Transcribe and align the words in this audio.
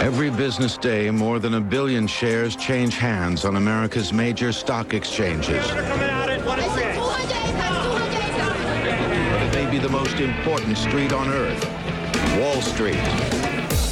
Every 0.00 0.30
business 0.30 0.78
day, 0.78 1.10
more 1.10 1.38
than 1.38 1.54
a 1.54 1.60
billion 1.60 2.06
shares 2.06 2.56
change 2.56 2.96
hands 2.96 3.44
on 3.44 3.56
America's 3.56 4.14
major 4.14 4.50
stock 4.50 4.94
exchanges. 4.94 5.62
It 5.70 5.76
may 9.54 9.70
be 9.70 9.78
the 9.78 9.90
most 9.90 10.18
important 10.18 10.78
street 10.78 11.12
on 11.12 11.28
earth, 11.28 11.62
Wall 12.38 12.62
Street. 12.62 12.96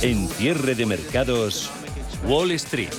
En 0.02 0.26
cierre 0.28 0.74
de 0.74 0.86
mercados, 0.86 1.70
Wall 2.24 2.52
Street. 2.52 2.94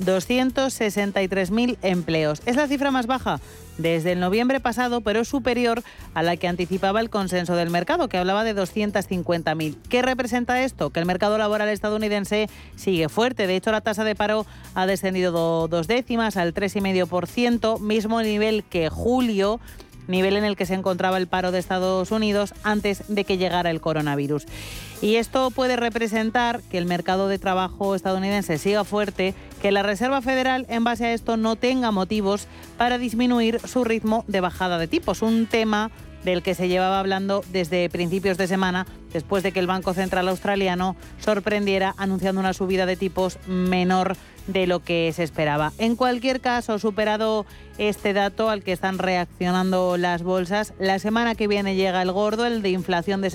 263.000 0.00 1.76
empleos. 1.82 2.42
Es 2.46 2.56
la 2.56 2.68
cifra 2.68 2.90
más 2.90 3.06
baja 3.06 3.40
desde 3.78 4.12
el 4.12 4.20
noviembre 4.20 4.60
pasado, 4.60 5.00
pero 5.00 5.20
es 5.20 5.28
superior 5.28 5.82
a 6.14 6.22
la 6.22 6.36
que 6.36 6.48
anticipaba 6.48 7.00
el 7.00 7.10
consenso 7.10 7.56
del 7.56 7.70
mercado, 7.70 8.08
que 8.08 8.18
hablaba 8.18 8.44
de 8.44 8.54
250.000. 8.54 9.76
¿Qué 9.88 10.02
representa 10.02 10.62
esto? 10.62 10.90
Que 10.90 11.00
el 11.00 11.06
mercado 11.06 11.38
laboral 11.38 11.68
estadounidense 11.68 12.48
sigue 12.76 13.08
fuerte. 13.08 13.46
De 13.46 13.56
hecho, 13.56 13.72
la 13.72 13.80
tasa 13.80 14.04
de 14.04 14.14
paro 14.14 14.46
ha 14.74 14.86
descendido 14.86 15.68
dos 15.68 15.86
décimas 15.86 16.36
al 16.36 16.54
3,5%, 16.54 17.80
mismo 17.80 18.22
nivel 18.22 18.64
que 18.64 18.88
julio 18.88 19.60
nivel 20.08 20.36
en 20.36 20.44
el 20.44 20.56
que 20.56 20.66
se 20.66 20.74
encontraba 20.74 21.18
el 21.18 21.26
paro 21.26 21.52
de 21.52 21.58
Estados 21.58 22.10
Unidos 22.10 22.54
antes 22.62 23.04
de 23.08 23.24
que 23.24 23.38
llegara 23.38 23.70
el 23.70 23.80
coronavirus. 23.80 24.46
Y 25.02 25.16
esto 25.16 25.50
puede 25.50 25.76
representar 25.76 26.60
que 26.70 26.78
el 26.78 26.86
mercado 26.86 27.28
de 27.28 27.38
trabajo 27.38 27.94
estadounidense 27.94 28.58
siga 28.58 28.84
fuerte, 28.84 29.34
que 29.60 29.72
la 29.72 29.82
Reserva 29.82 30.22
Federal 30.22 30.66
en 30.68 30.84
base 30.84 31.06
a 31.06 31.12
esto 31.12 31.36
no 31.36 31.56
tenga 31.56 31.90
motivos 31.90 32.46
para 32.78 32.98
disminuir 32.98 33.60
su 33.60 33.84
ritmo 33.84 34.24
de 34.26 34.40
bajada 34.40 34.78
de 34.78 34.88
tipos, 34.88 35.22
un 35.22 35.46
tema 35.46 35.90
del 36.26 36.42
que 36.42 36.54
se 36.54 36.68
llevaba 36.68 36.98
hablando 36.98 37.42
desde 37.52 37.88
principios 37.88 38.36
de 38.36 38.48
semana, 38.48 38.84
después 39.12 39.42
de 39.44 39.52
que 39.52 39.60
el 39.60 39.68
Banco 39.68 39.94
Central 39.94 40.28
Australiano 40.28 40.96
sorprendiera 41.20 41.94
anunciando 41.96 42.40
una 42.40 42.52
subida 42.52 42.84
de 42.84 42.96
tipos 42.96 43.38
menor 43.46 44.16
de 44.48 44.66
lo 44.66 44.80
que 44.80 45.12
se 45.14 45.22
esperaba. 45.22 45.72
En 45.78 45.96
cualquier 45.96 46.40
caso, 46.40 46.78
superado 46.78 47.46
este 47.78 48.12
dato 48.12 48.50
al 48.50 48.62
que 48.62 48.72
están 48.72 48.98
reaccionando 48.98 49.96
las 49.96 50.22
bolsas, 50.22 50.74
la 50.78 50.98
semana 50.98 51.34
que 51.34 51.48
viene 51.48 51.76
llega 51.76 52.02
el 52.02 52.12
gordo, 52.12 52.44
el 52.44 52.60
de 52.60 52.70
inflación 52.70 53.20
de 53.20 53.30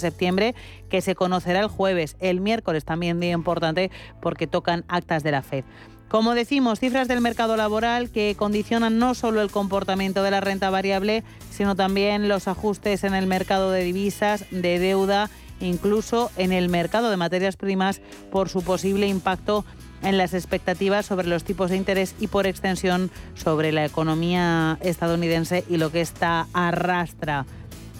septiembre, 0.00 0.54
que 0.90 1.00
se 1.00 1.14
conocerá 1.14 1.60
el 1.60 1.68
jueves. 1.68 2.16
El 2.20 2.40
miércoles 2.40 2.84
también 2.84 3.20
día 3.20 3.32
importante 3.32 3.90
porque 4.20 4.46
tocan 4.46 4.84
actas 4.88 5.22
de 5.22 5.30
la 5.30 5.42
FED. 5.42 5.64
Como 6.12 6.34
decimos, 6.34 6.78
cifras 6.78 7.08
del 7.08 7.22
mercado 7.22 7.56
laboral 7.56 8.10
que 8.10 8.34
condicionan 8.36 8.98
no 8.98 9.14
solo 9.14 9.40
el 9.40 9.50
comportamiento 9.50 10.22
de 10.22 10.30
la 10.30 10.42
renta 10.42 10.68
variable, 10.68 11.24
sino 11.50 11.74
también 11.74 12.28
los 12.28 12.48
ajustes 12.48 13.04
en 13.04 13.14
el 13.14 13.26
mercado 13.26 13.70
de 13.70 13.82
divisas, 13.82 14.44
de 14.50 14.78
deuda, 14.78 15.30
incluso 15.58 16.30
en 16.36 16.52
el 16.52 16.68
mercado 16.68 17.08
de 17.08 17.16
materias 17.16 17.56
primas 17.56 18.02
por 18.30 18.50
su 18.50 18.62
posible 18.62 19.08
impacto 19.08 19.64
en 20.02 20.18
las 20.18 20.34
expectativas 20.34 21.06
sobre 21.06 21.28
los 21.28 21.44
tipos 21.44 21.70
de 21.70 21.78
interés 21.78 22.14
y 22.20 22.26
por 22.26 22.46
extensión 22.46 23.10
sobre 23.34 23.72
la 23.72 23.86
economía 23.86 24.76
estadounidense 24.82 25.64
y 25.66 25.78
lo 25.78 25.90
que 25.90 26.02
está 26.02 26.46
arrastra. 26.52 27.46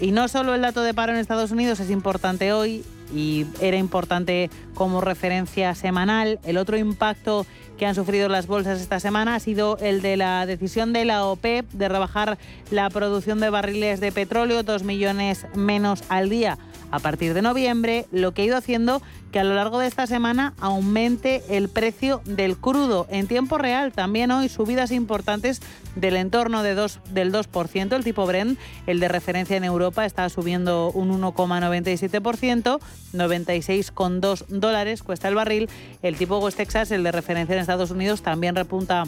Y 0.03 0.11
no 0.11 0.29
solo 0.29 0.55
el 0.55 0.61
dato 0.61 0.83
de 0.83 0.93
paro 0.93 1.13
en 1.13 1.19
Estados 1.19 1.51
Unidos 1.51 1.81
es 1.81 1.89
importante 1.89 2.53
hoy 2.53 2.85
y 3.15 3.47
era 3.61 3.77
importante 3.77 4.51
como 4.75 5.01
referencia 5.01 5.75
semanal, 5.75 6.41
el 6.45 6.57
otro 6.57 6.77
impacto 6.77 7.47
que 7.83 7.87
han 7.87 7.97
sufrido 7.97 8.29
las 8.29 8.47
bolsas 8.47 8.81
esta 8.81 9.01
semana 9.01 9.35
ha 9.35 9.41
sido 9.41 9.77
el 9.79 10.03
de 10.03 10.17
la 10.17 10.47
decisión 10.47 10.93
de 10.93 11.05
la 11.05 11.25
OPEP 11.25 11.69
de 11.73 11.89
rebajar 11.89 12.39
la 12.71 12.89
producción 12.91 13.41
de 13.41 13.51
barriles 13.51 13.99
de 13.99 14.13
petróleo, 14.13 14.63
dos 14.63 14.85
millones 14.85 15.49
menos 15.57 16.05
al 16.09 16.29
día 16.29 16.59
a 16.93 17.01
partir 17.01 17.35
de 17.35 17.43
noviembre, 17.43 18.07
lo 18.13 18.33
que 18.33 18.43
ha 18.43 18.45
ido 18.45 18.57
haciendo 18.57 19.03
que 19.33 19.41
a 19.41 19.45
lo 19.45 19.55
largo 19.55 19.79
de 19.79 19.87
esta 19.89 20.07
semana 20.07 20.53
aumente 20.61 21.43
el 21.49 21.69
precio 21.69 22.21
del 22.27 22.57
crudo 22.59 23.07
en 23.11 23.27
tiempo 23.27 23.59
real. 23.59 23.93
También 23.93 24.31
hoy 24.31 24.49
subidas 24.49 24.93
importantes 24.93 25.61
del 25.97 26.17
entorno 26.17 26.63
de 26.63 26.75
dos, 26.75 27.01
del 27.11 27.33
2%. 27.33 27.97
El 27.97 28.05
tipo 28.05 28.27
Brent, 28.27 28.59
el 28.87 29.01
de 29.01 29.09
referencia 29.09 29.57
en 29.57 29.65
Europa, 29.65 30.05
está 30.05 30.29
subiendo 30.29 30.91
un 30.93 31.11
1,97%, 31.21 32.79
96,2 33.15 34.47
dólares 34.49 35.03
cuesta 35.03 35.29
el 35.29 35.35
barril. 35.35 35.71
El 36.03 36.17
tipo 36.17 36.39
West 36.39 36.59
Texas, 36.59 36.91
el 36.91 37.03
de 37.03 37.13
referencia 37.13 37.55
en 37.55 37.61
Estados 37.63 37.91
Unidos, 37.91 38.21
también 38.21 38.55
repunta 38.55 39.05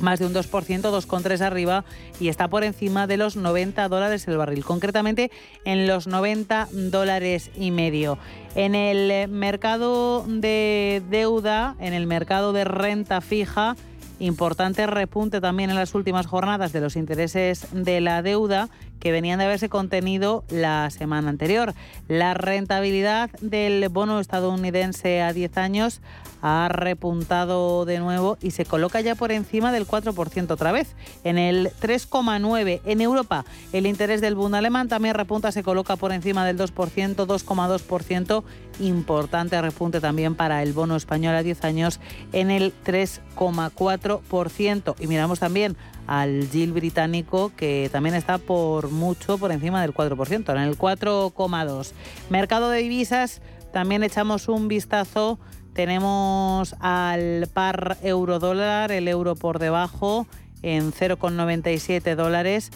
más 0.00 0.18
de 0.18 0.26
un 0.26 0.34
2%, 0.34 0.42
2,3 0.42 1.40
arriba 1.40 1.84
y 2.20 2.28
está 2.28 2.48
por 2.48 2.64
encima 2.64 3.06
de 3.06 3.16
los 3.16 3.36
90 3.36 3.88
dólares 3.88 4.26
el 4.28 4.36
barril, 4.36 4.64
concretamente 4.64 5.30
en 5.64 5.86
los 5.86 6.06
90 6.06 6.68
dólares 6.72 7.50
y 7.56 7.70
medio. 7.70 8.18
En 8.54 8.74
el 8.74 9.28
mercado 9.28 10.24
de 10.26 11.02
deuda, 11.10 11.76
en 11.80 11.92
el 11.92 12.06
mercado 12.06 12.52
de 12.52 12.64
renta 12.64 13.20
fija, 13.20 13.76
importante 14.20 14.86
repunte 14.86 15.40
también 15.40 15.70
en 15.70 15.76
las 15.76 15.94
últimas 15.94 16.26
jornadas 16.26 16.72
de 16.72 16.80
los 16.80 16.96
intereses 16.96 17.66
de 17.72 18.00
la 18.00 18.22
deuda 18.22 18.68
que 19.00 19.12
venían 19.12 19.38
de 19.38 19.44
haberse 19.44 19.68
contenido 19.68 20.44
la 20.48 20.88
semana 20.90 21.28
anterior. 21.28 21.74
La 22.08 22.34
rentabilidad 22.34 23.30
del 23.40 23.88
bono 23.88 24.20
estadounidense 24.20 25.20
a 25.20 25.32
10 25.32 25.58
años 25.58 26.00
ha 26.46 26.68
repuntado 26.68 27.86
de 27.86 27.98
nuevo 28.00 28.36
y 28.42 28.50
se 28.50 28.66
coloca 28.66 29.00
ya 29.00 29.14
por 29.14 29.32
encima 29.32 29.72
del 29.72 29.86
4% 29.86 30.50
otra 30.50 30.72
vez, 30.72 30.94
en 31.24 31.38
el 31.38 31.70
3,9%. 31.80 32.82
En 32.84 33.00
Europa, 33.00 33.46
el 33.72 33.86
interés 33.86 34.20
del 34.20 34.34
Bund 34.34 34.54
alemán 34.54 34.88
también 34.88 35.14
repunta, 35.14 35.52
se 35.52 35.62
coloca 35.62 35.96
por 35.96 36.12
encima 36.12 36.44
del 36.44 36.58
2%, 36.58 37.26
2,2%. 37.26 38.44
Importante 38.80 39.62
repunte 39.62 40.02
también 40.02 40.34
para 40.34 40.62
el 40.62 40.74
bono 40.74 40.96
español 40.96 41.34
a 41.34 41.42
10 41.42 41.64
años 41.64 41.98
en 42.34 42.50
el 42.50 42.74
3,4%. 42.84 44.96
Y 45.00 45.06
miramos 45.06 45.38
también 45.38 45.78
al 46.06 46.46
GIL 46.52 46.74
británico, 46.74 47.52
que 47.56 47.88
también 47.90 48.14
está 48.14 48.36
por 48.36 48.90
mucho 48.90 49.38
por 49.38 49.50
encima 49.50 49.80
del 49.80 49.94
4%, 49.94 50.52
en 50.52 50.58
el 50.58 50.76
4,2%. 50.76 51.92
Mercado 52.28 52.68
de 52.68 52.80
divisas, 52.80 53.40
también 53.72 54.02
echamos 54.02 54.48
un 54.48 54.68
vistazo. 54.68 55.38
Tenemos 55.74 56.74
al 56.78 57.48
par 57.52 57.98
euro 58.02 58.38
dólar, 58.38 58.92
el 58.92 59.08
euro 59.08 59.34
por 59.34 59.58
debajo 59.58 60.26
en 60.62 60.92
0,97 60.92 62.14
dólares 62.14 62.70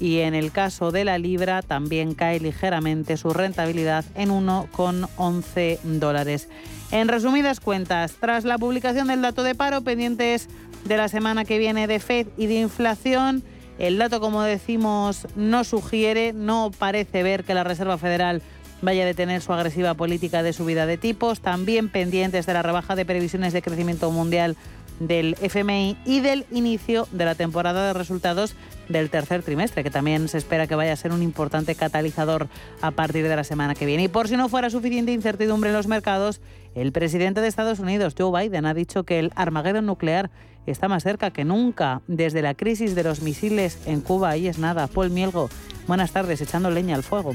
y 0.00 0.20
en 0.20 0.34
el 0.34 0.50
caso 0.50 0.90
de 0.90 1.04
la 1.04 1.18
libra 1.18 1.62
también 1.62 2.14
cae 2.14 2.40
ligeramente 2.40 3.16
su 3.16 3.30
rentabilidad 3.30 4.04
en 4.14 4.30
1,11 4.30 5.80
dólares. 5.82 6.48
En 6.90 7.08
resumidas 7.08 7.60
cuentas, 7.60 8.14
tras 8.18 8.44
la 8.44 8.58
publicación 8.58 9.08
del 9.08 9.22
dato 9.22 9.42
de 9.42 9.54
paro 9.54 9.82
pendientes 9.82 10.48
de 10.84 10.96
la 10.96 11.08
semana 11.08 11.44
que 11.44 11.58
viene 11.58 11.86
de 11.86 12.00
Fed 12.00 12.28
y 12.36 12.46
de 12.46 12.60
inflación, 12.60 13.42
el 13.78 13.98
dato, 13.98 14.20
como 14.20 14.42
decimos, 14.42 15.28
no 15.36 15.64
sugiere, 15.64 16.32
no 16.32 16.70
parece 16.76 17.22
ver 17.22 17.44
que 17.44 17.54
la 17.54 17.62
Reserva 17.62 17.98
Federal 17.98 18.42
vaya 18.82 19.02
a 19.02 19.06
detener 19.06 19.40
su 19.42 19.52
agresiva 19.52 19.94
política 19.94 20.42
de 20.42 20.52
subida 20.52 20.86
de 20.86 20.98
tipos, 20.98 21.40
también 21.40 21.88
pendientes 21.88 22.46
de 22.46 22.52
la 22.52 22.62
rebaja 22.62 22.96
de 22.96 23.04
previsiones 23.04 23.52
de 23.52 23.62
crecimiento 23.62 24.10
mundial 24.10 24.56
del 25.00 25.36
FMI 25.40 25.96
y 26.04 26.20
del 26.20 26.44
inicio 26.50 27.06
de 27.12 27.24
la 27.24 27.34
temporada 27.34 27.86
de 27.86 27.92
resultados 27.92 28.54
del 28.88 29.10
tercer 29.10 29.42
trimestre, 29.42 29.84
que 29.84 29.90
también 29.90 30.28
se 30.28 30.38
espera 30.38 30.66
que 30.66 30.74
vaya 30.74 30.92
a 30.92 30.96
ser 30.96 31.12
un 31.12 31.22
importante 31.22 31.74
catalizador 31.74 32.48
a 32.80 32.90
partir 32.90 33.28
de 33.28 33.36
la 33.36 33.44
semana 33.44 33.74
que 33.74 33.86
viene. 33.86 34.04
Y 34.04 34.08
por 34.08 34.28
si 34.28 34.36
no 34.36 34.48
fuera 34.48 34.70
suficiente 34.70 35.12
incertidumbre 35.12 35.70
en 35.70 35.76
los 35.76 35.86
mercados, 35.86 36.40
el 36.74 36.92
presidente 36.92 37.40
de 37.40 37.48
Estados 37.48 37.78
Unidos, 37.78 38.14
Joe 38.18 38.42
Biden, 38.42 38.66
ha 38.66 38.74
dicho 38.74 39.04
que 39.04 39.18
el 39.18 39.32
Armagedón 39.36 39.86
nuclear 39.86 40.30
está 40.66 40.88
más 40.88 41.02
cerca 41.02 41.30
que 41.30 41.44
nunca. 41.44 42.02
Desde 42.06 42.42
la 42.42 42.54
crisis 42.54 42.94
de 42.94 43.04
los 43.04 43.22
misiles 43.22 43.78
en 43.86 44.00
Cuba, 44.00 44.30
ahí 44.30 44.48
es 44.48 44.58
nada. 44.58 44.86
Paul 44.86 45.10
Mielgo, 45.10 45.48
buenas 45.86 46.12
tardes, 46.12 46.40
echando 46.40 46.70
leña 46.70 46.94
al 46.94 47.02
fuego. 47.02 47.34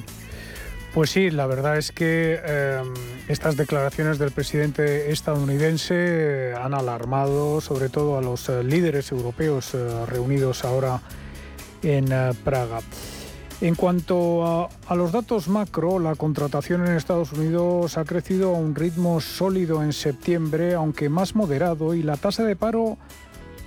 Pues 0.94 1.10
sí, 1.10 1.32
la 1.32 1.48
verdad 1.48 1.80
es 1.80 1.92
que 1.92 2.40
em, 2.46 2.94
estas 3.28 3.58
declaraciones 3.58 4.20
del 4.20 4.30
presidente 4.30 5.12
estadounidense 5.12 6.54
han 6.54 6.76
alarmado 6.76 7.62
sobre 7.62 7.90
todo 7.90 8.20
a 8.20 8.22
los 8.22 8.48
eh, 8.48 8.64
líderes 8.64 9.12
europeos 9.12 9.74
eh, 9.74 10.06
reunidos 10.06 10.64
ahora 10.64 11.02
en 11.82 12.12
eh, 12.12 12.34
Praga. 12.44 12.82
En 13.60 13.74
cuanto 13.74 14.70
a, 14.88 14.96
los 14.96 15.12
datos 15.12 15.48
macro, 15.48 15.98
la 15.98 16.14
contratación 16.14 16.86
en 16.86 16.96
Estados 16.96 17.32
Unidos 17.32 17.98
ha 17.98 18.06
crecido 18.06 18.54
a 18.54 18.60
un 18.60 18.76
ritmo 18.76 19.20
sólido 19.20 19.82
en 19.82 19.94
septiembre, 19.94 20.76
aunque 20.76 21.10
más 21.10 21.34
moderado, 21.34 21.96
y 21.96 22.04
la 22.04 22.18
tasa 22.18 22.44
de 22.44 22.56
paro 22.56 23.00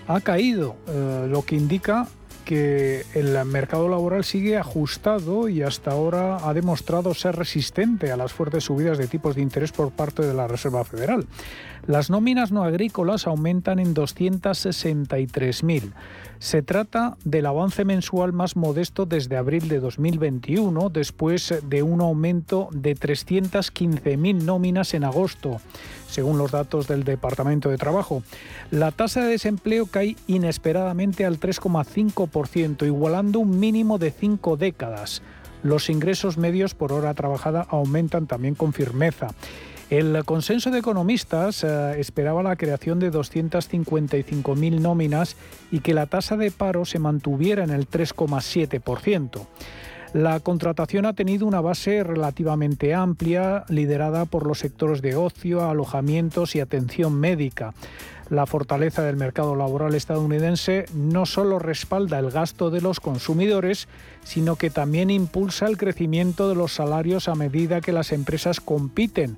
ha 0.07 0.21
caído, 0.21 0.77
lo 0.87 1.43
que 1.43 1.57
indica 1.57 2.09
que 2.47 3.05
el 3.15 3.45
mercado 3.45 3.89
laboral 3.89 4.25
sigue 4.25 4.57
ajustado 4.57 5.49
y 5.49 5.63
hasta 5.63 5.91
ahora 5.91 6.49
ha 6.49 6.55
demostrado 6.55 7.13
ser 7.13 7.35
resistente 7.35 8.13
a 8.13 8.17
las 8.17 8.33
fuertes 8.33 8.65
subidas 8.65 8.99
de 8.99 9.09
tipos 9.09 9.35
de 9.35 9.43
interés 9.43 9.73
por 9.73 9.91
parte 9.91 10.23
de 10.23 10.33
la 10.33 10.47
Reserva 10.47 10.85
Federal. 10.85 11.27
Las 11.87 12.11
nóminas 12.11 12.51
no 12.51 12.65
agrícolas 12.65 13.29
aumentan 13.29 13.79
en 13.79 13.95
263.000. 13.95 15.93
Se 16.41 16.61
trata 16.63 17.17
del 17.25 17.47
avance 17.47 17.85
mensual 17.85 18.33
más 18.33 18.57
modesto 18.57 19.07
desde 19.07 19.37
abril 19.37 19.69
de 19.69 19.79
2021, 19.79 20.91
después 20.91 21.55
de 21.63 21.85
un 21.85 22.01
aumento 22.01 22.69
de 22.73 22.97
315.000 22.97 24.43
nóminas 24.43 24.95
en 24.95 25.05
agosto, 25.05 25.61
según 26.09 26.39
los 26.39 26.51
datos 26.51 26.89
del 26.89 27.05
Departamento 27.05 27.71
de 27.71 27.79
Trabajo. 27.79 28.25
La 28.73 28.91
tasa 28.91 29.23
de 29.23 29.31
desempleo 29.31 29.87
cae 29.87 30.17
inesperadamente 30.27 31.25
al 31.25 31.39
3,5%, 31.39 32.85
igualando 32.85 33.39
un 33.39 33.61
mínimo 33.61 33.99
de 33.99 34.11
cinco 34.11 34.57
décadas. 34.57 35.23
Los 35.63 35.89
ingresos 35.89 36.37
medios 36.37 36.75
por 36.75 36.93
hora 36.93 37.15
trabajada 37.15 37.65
aumentan 37.71 38.27
también 38.27 38.57
con 38.57 38.73
firmeza. 38.73 39.29
El 39.89 40.25
consenso 40.25 40.73
de 40.73 40.81
economistas 40.81 41.63
eh, 41.63 42.01
esperaba 42.01 42.43
la 42.43 42.57
creación 42.57 42.99
de 42.99 43.13
255.000 43.13 44.81
nóminas 44.81 45.37
y 45.71 45.79
que 45.79 45.95
la 45.95 46.07
tasa 46.07 46.37
de 46.37 46.51
paro 46.51 46.85
se 46.85 46.99
mantuviera 46.99 47.63
en 47.63 47.71
el 47.71 47.89
3,7%. 47.89 49.47
La 50.13 50.41
contratación 50.41 51.07
ha 51.07 51.13
tenido 51.13 51.47
una 51.47 51.61
base 51.61 52.03
relativamente 52.03 52.95
amplia, 52.95 53.65
liderada 53.69 54.25
por 54.25 54.47
los 54.47 54.59
sectores 54.59 55.03
de 55.03 55.15
ocio, 55.15 55.69
alojamientos 55.69 56.57
y 56.57 56.61
atención 56.61 57.15
médica. 57.15 57.73
La 58.29 58.47
fortaleza 58.47 59.03
del 59.03 59.17
mercado 59.17 59.55
laboral 59.55 59.95
estadounidense 59.95 60.87
no 60.95 61.27
solo 61.27 61.61
respalda 61.61 62.19
el 62.19 62.33
gasto 62.33 62.71
de 62.71 62.81
los 62.81 62.99
consumidores, 62.99 63.87
sino 64.25 64.57
que 64.57 64.69
también 64.69 65.11
impulsa 65.11 65.67
el 65.67 65.77
crecimiento 65.77 66.49
de 66.49 66.57
los 66.57 66.73
salarios 66.73 67.29
a 67.29 67.37
medida 67.37 67.81
que 67.81 67.93
las 67.93 68.11
empresas 68.11 68.61
compiten 68.61 69.37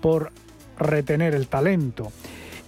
por 0.00 0.32
retener 0.78 1.34
el 1.34 1.48
talento. 1.48 2.12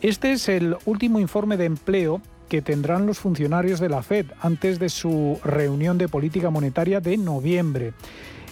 Este 0.01 0.33
es 0.33 0.49
el 0.49 0.77
último 0.85 1.21
informe 1.21 1.57
de 1.57 1.67
empleo 1.67 2.21
que 2.49 2.61
tendrán 2.61 3.07
los 3.07 3.19
funcionarios 3.19 3.81
de 3.81 3.89
la 3.89 4.03
Fed 4.03 4.27
antes 4.41 4.79
de 4.79 4.89
su 4.89 5.41
reunión 5.43 5.97
de 5.97 6.09
política 6.09 6.51
monetaria 6.51 7.01
de 7.01 7.17
noviembre. 7.17 7.95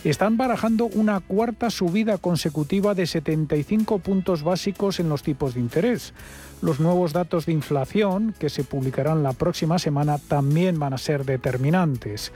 Están 0.04 0.38
barajando 0.38 0.86
una 0.86 1.20
cuarta 1.20 1.68
subida 1.68 2.16
consecutiva 2.16 2.94
de 2.94 3.06
75 3.06 3.98
puntos 3.98 4.42
básicos 4.42 4.98
en 4.98 5.10
los 5.10 5.22
tipos 5.22 5.52
de 5.52 5.60
interés. 5.60 6.14
Los 6.62 6.80
nuevos 6.80 7.12
datos 7.12 7.44
de 7.44 7.52
inflación, 7.52 8.34
que 8.38 8.48
se 8.48 8.64
publicarán 8.64 9.22
la 9.22 9.34
próxima 9.34 9.78
semana, 9.78 10.16
también 10.16 10.78
van 10.78 10.94
a 10.94 10.98
ser 10.98 11.26
determinantes. 11.26 12.32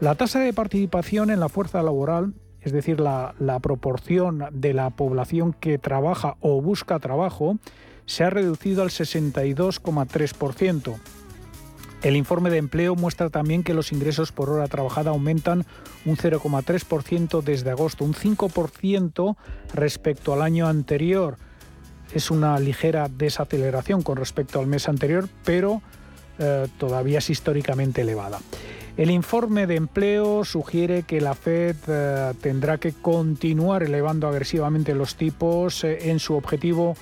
La 0.00 0.14
tasa 0.14 0.38
de 0.38 0.54
participación 0.54 1.30
en 1.30 1.40
la 1.40 1.50
fuerza 1.50 1.82
laboral 1.82 2.32
es 2.62 2.72
decir, 2.72 3.00
la, 3.00 3.34
proporción 3.60 4.46
de 4.52 4.72
la 4.72 4.88
población 4.90 5.52
que 5.52 5.78
trabaja 5.78 6.36
o 6.40 6.62
busca 6.62 7.00
trabajo, 7.00 7.58
se 8.06 8.24
ha 8.24 8.30
reducido 8.30 8.82
al 8.82 8.88
62,3%. 8.90 10.96
El 12.02 12.16
informe 12.16 12.50
de 12.50 12.58
empleo 12.58 12.96
muestra 12.96 13.30
también 13.30 13.62
que 13.62 13.74
los 13.74 13.92
ingresos 13.92 14.32
por 14.32 14.50
hora 14.50 14.66
trabajada 14.66 15.10
aumentan 15.10 15.64
un 16.04 16.16
0,3% 16.16 17.42
desde 17.42 17.70
agosto, 17.70 18.04
un 18.04 18.14
5% 18.14 19.36
respecto 19.72 20.32
al 20.32 20.42
año 20.42 20.66
anterior. 20.66 21.36
Es 22.12 22.32
una 22.32 22.58
ligera 22.58 23.08
desaceleración 23.08 24.02
con 24.02 24.16
respecto 24.16 24.58
al 24.58 24.66
mes 24.66 24.88
anterior, 24.88 25.28
pero 25.44 25.80
eh, 26.38 26.66
todavía 26.78 27.18
es 27.18 27.28
históricamente 27.30 28.02
elevada. 28.02 28.40
El 28.96 29.10
informe 29.10 29.66
de 29.66 29.76
empleo 29.76 30.44
sugiere 30.44 31.04
que 31.04 31.22
la 31.22 31.34
Fed 31.34 31.76
eh, 31.88 32.34
tendrá 32.42 32.76
que 32.76 32.92
continuar 32.92 33.82
elevando 33.82 34.28
agresivamente 34.28 34.94
los 34.94 35.16
tipos 35.16 35.82
eh, 35.82 36.10
en 36.10 36.18
su 36.18 36.34
objetivo 36.34 36.94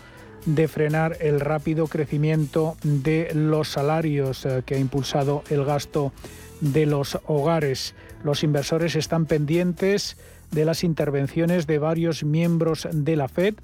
de 0.46 0.68
frenar 0.68 1.16
el 1.20 1.40
rápido 1.40 1.88
crecimiento 1.88 2.76
de 2.84 3.32
los 3.34 3.68
salarios 3.70 4.46
eh, 4.46 4.62
que 4.64 4.76
ha 4.76 4.78
impulsado 4.78 5.42
el 5.50 5.64
gasto 5.64 6.12
de 6.60 6.86
los 6.86 7.18
hogares. 7.26 7.96
Los 8.22 8.44
inversores 8.44 8.94
están 8.94 9.26
pendientes 9.26 10.16
de 10.52 10.64
las 10.64 10.84
intervenciones 10.84 11.66
de 11.66 11.78
varios 11.78 12.22
miembros 12.22 12.86
de 12.92 13.16
la 13.16 13.26
Fed. 13.26 13.54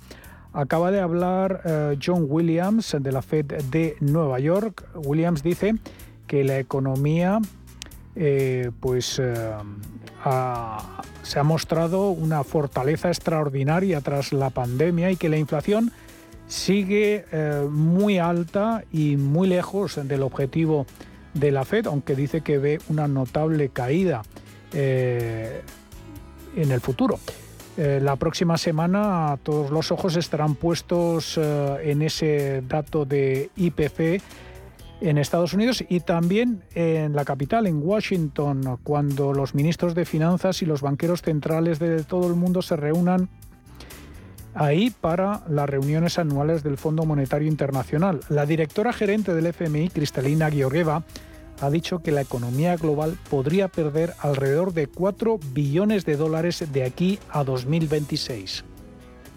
Acaba 0.53 0.91
de 0.91 1.01
hablar 1.01 1.97
John 2.03 2.25
Williams 2.29 2.97
de 2.99 3.13
la 3.13 3.21
Fed 3.21 3.45
de 3.71 3.97
Nueva 4.01 4.41
York. 4.41 4.85
Williams 4.95 5.43
dice 5.43 5.75
que 6.27 6.45
la 6.45 6.59
economía 6.59 7.41
eh, 8.19 8.71
pues 8.81 9.19
eh, 9.19 9.35
se 11.23 11.39
ha 11.39 11.43
mostrado 11.43 12.11
una 12.11 12.45
fortaleza 12.45 13.09
extraordinaria 13.09 14.01
tras 14.01 14.33
la 14.33 14.49
pandemia 14.49 15.11
y 15.11 15.17
que 15.17 15.29
la 15.29 15.37
inflación 15.37 15.93
sigue 16.49 17.27
eh, 17.31 17.67
muy 17.71 18.19
alta 18.19 18.85
y 18.91 19.19
muy 19.19 19.49
lejos 19.49 20.01
del 20.03 20.23
objetivo 20.23 20.87
de 21.35 21.51
la 21.51 21.67
Fed, 21.67 21.87
aunque 21.87 22.17
dice 22.17 22.41
que 22.41 22.57
ve 22.57 22.81
una 22.89 23.07
notable 23.07 23.69
caída 23.69 24.23
en 24.73 25.63
el 26.57 26.81
futuro. 26.81 27.19
la 27.77 28.17
próxima 28.17 28.59
semana 28.59 29.39
todos 29.43 29.71
los 29.71 29.91
ojos 29.91 30.17
estarán 30.17 30.55
puestos 30.55 31.39
en 31.39 32.03
ese 32.03 32.63
dato 32.67 33.05
de 33.07 33.51
IPC 33.57 34.23
en 35.01 35.19
Estados 35.19 35.53
Unidos 35.53 35.85
y 35.89 36.01
también 36.01 36.63
en 36.75 37.15
la 37.15 37.25
capital, 37.25 37.67
en 37.67 37.83
Washington, 37.83 38.79
cuando 38.83 39.33
los 39.33 39.55
ministros 39.55 39.95
de 39.95 40.05
Finanzas 40.05 40.63
y 40.63 40.67
los 40.67 40.81
banqueros 40.81 41.23
centrales 41.23 41.79
de 41.79 42.03
todo 42.05 42.27
el 42.29 42.35
mundo 42.35 42.63
se 42.63 42.77
reúnan 42.77 43.29
ahí 44.55 44.91
para 44.91 45.43
las 45.49 45.69
reuniones 45.69 46.19
anuales 46.19 46.63
del 46.63 46.79
Fondo 46.79 47.05
Monetario 47.05 47.49
Internacional. 47.49 48.21
La 48.31 48.47
directora 48.47 48.93
gerente 48.93 49.35
del 49.35 49.47
FMI, 49.47 49.91
Cristalina 49.91 50.51
Georgieva, 50.51 51.05
ha 51.61 51.71
dicho 51.71 52.01
que 52.01 52.13
la 52.13 52.23
economía 52.23 52.77
global 52.77 53.19
podría 53.31 53.69
perder 53.69 54.15
alrededor 54.21 54.73
de 54.73 54.87
4 54.89 55.39
billones 55.53 56.05
de 56.05 56.17
dólares 56.17 56.65
de 56.73 56.85
aquí 56.85 57.19
a 57.31 57.45
2026. 57.45 58.65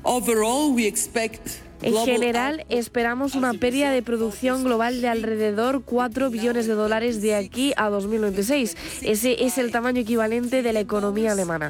Overall, 0.03 0.73
we 0.73 0.87
expect 0.87 1.68
en 1.81 1.95
general, 2.05 2.65
esperamos 2.69 3.35
una 3.35 3.53
pérdida 3.53 3.91
de 3.91 4.01
producción 4.01 4.63
global 4.63 5.01
de 5.01 5.07
alrededor 5.07 5.83
4 5.83 6.29
billones 6.29 6.67
de 6.67 6.73
dólares 6.73 7.21
de 7.21 7.35
aquí 7.35 7.73
a 7.77 7.89
2026. 7.89 8.75
Ese 9.01 9.43
es 9.45 9.57
el 9.57 9.71
tamaño 9.71 10.01
equivalente 10.01 10.61
de 10.61 10.73
la 10.73 10.81
economía 10.81 11.31
alemana. 11.31 11.69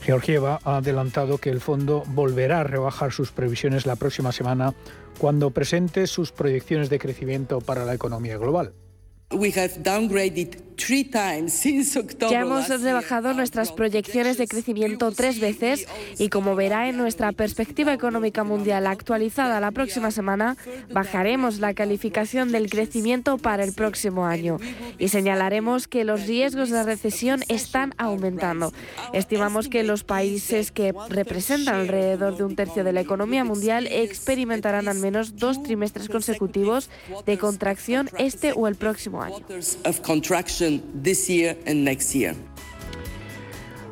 Georgieva 0.00 0.60
ha 0.64 0.76
adelantado 0.76 1.38
que 1.38 1.50
el 1.50 1.60
fondo 1.60 2.02
volverá 2.06 2.60
a 2.60 2.64
rebajar 2.64 3.12
sus 3.12 3.32
previsiones 3.32 3.84
la 3.84 3.96
próxima 3.96 4.32
semana 4.32 4.74
cuando 5.18 5.50
presente 5.50 6.06
sus 6.06 6.32
proyecciones 6.32 6.88
de 6.88 6.98
crecimiento 6.98 7.60
para 7.60 7.84
la 7.84 7.94
economía 7.94 8.38
global. 8.38 8.72
Ya 12.30 12.40
hemos 12.40 12.68
rebajado 12.68 13.34
nuestras 13.34 13.72
proyecciones 13.72 14.38
de 14.38 14.46
crecimiento 14.46 15.10
tres 15.10 15.40
veces 15.40 15.86
y 16.18 16.28
como 16.28 16.54
verá 16.54 16.88
en 16.88 16.96
nuestra 16.96 17.32
perspectiva 17.32 17.92
económica 17.92 18.44
mundial 18.44 18.86
actualizada 18.86 19.60
la 19.60 19.72
próxima 19.72 20.12
semana, 20.12 20.56
bajaremos 20.90 21.58
la 21.58 21.74
calificación 21.74 22.52
del 22.52 22.70
crecimiento 22.70 23.38
para 23.38 23.64
el 23.64 23.72
próximo 23.72 24.24
año 24.24 24.58
y 24.98 25.08
señalaremos 25.08 25.88
que 25.88 26.04
los 26.04 26.26
riesgos 26.26 26.70
de 26.70 26.84
recesión 26.84 27.42
están 27.48 27.94
aumentando. 27.98 28.72
Estimamos 29.12 29.68
que 29.68 29.82
los 29.82 30.04
países 30.04 30.70
que 30.70 30.94
representan 31.10 31.74
alrededor 31.74 32.36
de 32.36 32.44
un 32.44 32.56
tercio 32.56 32.84
de 32.84 32.92
la 32.92 33.00
economía 33.00 33.44
mundial 33.44 33.88
experimentarán 33.90 34.88
al 34.88 34.98
menos 34.98 35.36
dos 35.36 35.62
trimestres 35.62 36.08
consecutivos 36.08 36.88
de 37.26 37.36
contracción 37.36 38.08
este 38.16 38.52
o 38.52 38.68
el 38.68 38.76
próximo 38.76 39.17
año. 39.22 39.36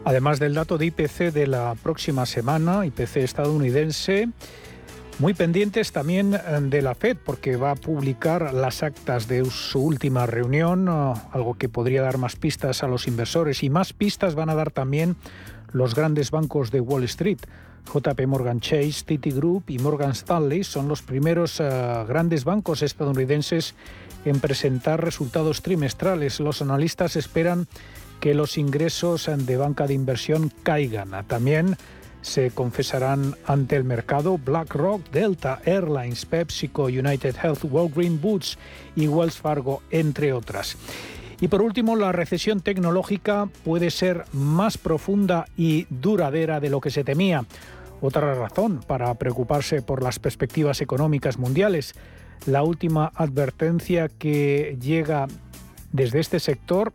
Además 0.05 0.39
del 0.39 0.55
dato 0.55 0.79
de 0.79 0.87
IPC 0.87 1.33
de 1.33 1.49
la 1.49 1.75
próxima 1.83 2.27
semana, 2.27 2.87
IPC 2.87 3.17
estadounidense, 3.17 4.29
Muy 5.19 5.33
pendientes 5.33 5.93
también 5.93 6.35
eh, 6.35 6.41
de 6.61 6.83
la 6.83 6.95
Fed 6.95 7.17
porque 7.25 7.57
va 7.57 7.71
a 7.71 7.75
publicar 7.75 8.53
las 8.53 8.83
actas 8.83 9.27
de 9.29 9.47
su 9.47 9.81
última 9.81 10.27
reunión, 10.27 10.89
eh, 10.89 11.21
algo 11.33 11.55
que 11.55 11.71
podría 11.71 12.03
dar 12.03 12.19
más 12.19 12.37
pistas 12.37 12.83
a 12.83 12.87
los 12.87 13.09
inversores 13.09 13.63
y 13.63 13.71
más 13.71 13.95
pistas 13.95 14.35
van 14.35 14.51
a 14.51 14.55
dar 14.55 14.71
también 14.71 15.17
los 15.73 15.95
grandes 15.95 16.31
bancos 16.31 16.71
de 16.71 16.83
Wall 16.83 17.05
Street. 17.05 17.39
JP 17.87 18.27
Morgan 18.27 18.61
Chase, 18.61 19.05
Citigroup 19.07 19.71
y 19.71 19.79
Morgan 19.79 20.11
Stanley 20.11 20.65
son 20.65 20.87
los 20.87 21.01
primeros 21.01 21.61
eh, 21.61 21.65
grandes 22.07 22.45
bancos 22.45 22.83
estadounidenses 22.83 23.75
en 24.27 24.41
presentar 24.41 25.03
resultados 25.03 25.63
trimestrales. 25.63 26.41
Los 26.41 26.61
analistas 26.61 27.17
esperan 27.17 27.67
que 28.21 28.35
los 28.35 28.59
ingresos 28.59 29.31
de 29.35 29.57
banca 29.57 29.87
de 29.87 29.95
inversión 29.95 30.53
caigan. 30.63 31.11
También 31.27 31.77
se 32.23 32.51
confesarán 32.51 33.37
ante 33.47 33.77
el 33.77 33.85
mercado 33.85 34.37
BlackRock, 34.37 35.11
Delta 35.11 35.61
Airlines, 35.65 36.27
PepsiCo, 36.27 36.85
United 36.85 37.37
Health, 37.41 37.65
Walgreens 37.65 38.21
Boots 38.21 38.59
y 38.97 39.07
Wells 39.07 39.37
Fargo, 39.37 39.83
entre 39.91 40.33
otras. 40.33 40.77
Y 41.41 41.49
por 41.49 41.63
último, 41.63 41.97
la 41.97 42.13
recesión 42.13 42.61
tecnológica 42.61 43.49
puede 43.65 43.91
ser 43.91 44.25
más 44.33 44.79
profunda 44.79 45.45
y 45.57 45.87
duradera 45.89 46.61
de 46.61 46.71
lo 46.71 46.81
que 46.81 46.91
se 46.91 47.05
temía. 47.05 47.45
Otra 48.01 48.35
razón 48.35 48.81
para 48.87 49.15
preocuparse 49.15 49.83
por 49.83 50.03
las 50.03 50.19
perspectivas 50.19 50.81
económicas 50.81 51.39
mundiales. 51.39 51.95
La 52.45 52.63
última 52.63 53.11
advertencia 53.15 54.09
que 54.09 54.77
llega 54.81 55.27
desde 55.93 56.21
este 56.21 56.39
sector 56.39 56.93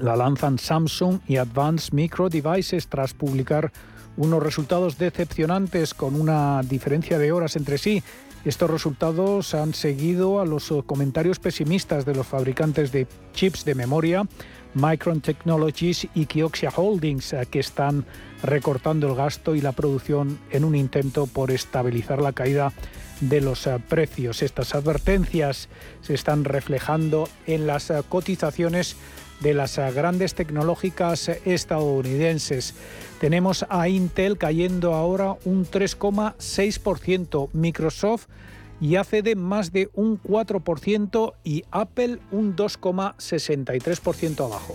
la 0.00 0.16
lanzan 0.16 0.58
Samsung 0.58 1.20
y 1.26 1.36
Advanced 1.36 1.92
Micro 1.92 2.28
Devices 2.28 2.88
tras 2.88 3.14
publicar 3.14 3.72
unos 4.16 4.42
resultados 4.42 4.98
decepcionantes 4.98 5.94
con 5.94 6.20
una 6.20 6.60
diferencia 6.62 7.18
de 7.18 7.32
horas 7.32 7.56
entre 7.56 7.78
sí. 7.78 8.02
Estos 8.44 8.70
resultados 8.70 9.54
han 9.54 9.74
seguido 9.74 10.40
a 10.40 10.44
los 10.44 10.72
comentarios 10.86 11.38
pesimistas 11.38 12.04
de 12.04 12.14
los 12.14 12.26
fabricantes 12.26 12.92
de 12.92 13.06
chips 13.32 13.64
de 13.64 13.74
memoria, 13.74 14.26
Micron 14.74 15.20
Technologies 15.20 16.06
y 16.14 16.26
Kioxia 16.26 16.70
Holdings, 16.74 17.32
eh, 17.32 17.46
que 17.50 17.60
están 17.60 18.04
recortando 18.42 19.08
el 19.08 19.14
gasto 19.14 19.54
y 19.54 19.60
la 19.60 19.72
producción 19.72 20.38
en 20.50 20.64
un 20.64 20.74
intento 20.74 21.26
por 21.26 21.50
estabilizar 21.50 22.20
la 22.20 22.32
caída 22.32 22.72
de 23.20 23.40
los 23.40 23.66
eh, 23.66 23.78
precios. 23.88 24.42
Estas 24.42 24.74
advertencias 24.74 25.68
se 26.02 26.14
están 26.14 26.44
reflejando 26.44 27.28
en 27.46 27.66
las 27.66 27.90
eh, 27.90 28.02
cotizaciones 28.08 28.96
de 29.40 29.54
las 29.54 29.76
grandes 29.94 30.34
tecnológicas 30.34 31.28
estadounidenses. 31.28 32.74
Tenemos 33.20 33.64
a 33.68 33.88
Intel 33.88 34.36
cayendo 34.36 34.94
ahora 34.94 35.36
un 35.44 35.64
3,6%, 35.64 37.48
Microsoft 37.52 38.26
y 38.80 38.96
ACD 38.96 39.36
más 39.36 39.72
de 39.72 39.90
un 39.94 40.20
4% 40.20 41.34
y 41.44 41.64
Apple 41.70 42.18
un 42.30 42.56
2,63% 42.56 44.44
abajo. 44.44 44.74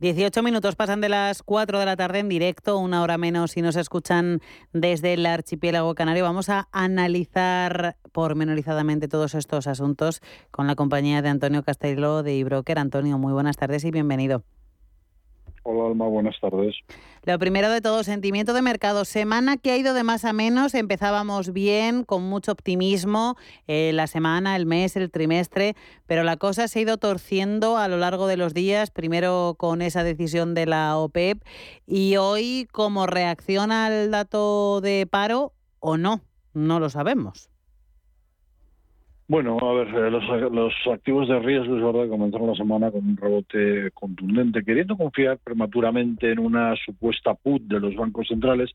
18 0.00 0.42
minutos 0.42 0.74
pasan 0.74 1.00
de 1.00 1.08
las 1.08 1.42
4 1.42 1.78
de 1.78 1.86
la 1.86 1.96
tarde 1.96 2.18
en 2.18 2.28
directo, 2.28 2.78
una 2.78 3.02
hora 3.02 3.16
menos 3.16 3.52
si 3.52 3.62
nos 3.62 3.76
escuchan 3.76 4.40
desde 4.72 5.14
el 5.14 5.24
archipiélago 5.24 5.94
canario. 5.94 6.24
Vamos 6.24 6.48
a 6.48 6.68
analizar 6.72 7.96
pormenorizadamente 8.12 9.06
todos 9.06 9.34
estos 9.34 9.66
asuntos 9.66 10.20
con 10.50 10.66
la 10.66 10.74
compañía 10.74 11.22
de 11.22 11.28
Antonio 11.28 11.62
Castelló 11.62 12.22
de 12.22 12.34
iBroker. 12.34 12.78
Antonio, 12.78 13.18
muy 13.18 13.32
buenas 13.32 13.56
tardes 13.56 13.84
y 13.84 13.92
bienvenido. 13.92 14.42
Hola 15.66 15.86
Alma, 15.86 16.06
buenas 16.08 16.38
tardes. 16.42 16.74
Lo 17.22 17.38
primero 17.38 17.70
de 17.70 17.80
todo, 17.80 18.04
sentimiento 18.04 18.52
de 18.52 18.60
mercado. 18.60 19.06
Semana 19.06 19.56
que 19.56 19.70
ha 19.70 19.78
ido 19.78 19.94
de 19.94 20.04
más 20.04 20.26
a 20.26 20.34
menos. 20.34 20.74
Empezábamos 20.74 21.54
bien, 21.54 22.04
con 22.04 22.22
mucho 22.22 22.52
optimismo, 22.52 23.36
eh, 23.66 23.92
la 23.94 24.06
semana, 24.06 24.56
el 24.56 24.66
mes, 24.66 24.94
el 24.94 25.10
trimestre, 25.10 25.74
pero 26.06 26.22
la 26.22 26.36
cosa 26.36 26.68
se 26.68 26.80
ha 26.80 26.82
ido 26.82 26.98
torciendo 26.98 27.78
a 27.78 27.88
lo 27.88 27.96
largo 27.96 28.26
de 28.26 28.36
los 28.36 28.52
días, 28.52 28.90
primero 28.90 29.54
con 29.56 29.80
esa 29.80 30.04
decisión 30.04 30.52
de 30.52 30.66
la 30.66 30.98
OPEP 30.98 31.42
y 31.86 32.16
hoy 32.16 32.68
como 32.70 33.06
reacciona 33.06 33.86
al 33.86 34.10
dato 34.10 34.82
de 34.82 35.06
paro 35.10 35.54
o 35.80 35.96
no, 35.96 36.20
no 36.52 36.78
lo 36.78 36.90
sabemos. 36.90 37.53
Bueno, 39.26 39.56
a 39.58 39.72
ver, 39.72 39.88
eh, 39.88 40.10
los, 40.10 40.74
activos 40.92 41.28
de 41.28 41.38
riesgo 41.38 41.76
es 41.76 41.82
verdad 41.82 42.08
comenzaron 42.08 42.48
la 42.48 42.54
semana 42.54 42.90
con 42.90 43.06
un 43.06 43.16
rebote 43.16 43.90
contundente, 43.92 44.62
queriendo 44.62 44.98
confiar 44.98 45.38
prematuramente 45.38 46.30
en 46.30 46.38
una 46.38 46.76
supuesta 46.76 47.32
put 47.34 47.62
de 47.62 47.80
los 47.80 47.96
bancos 47.96 48.28
centrales 48.28 48.70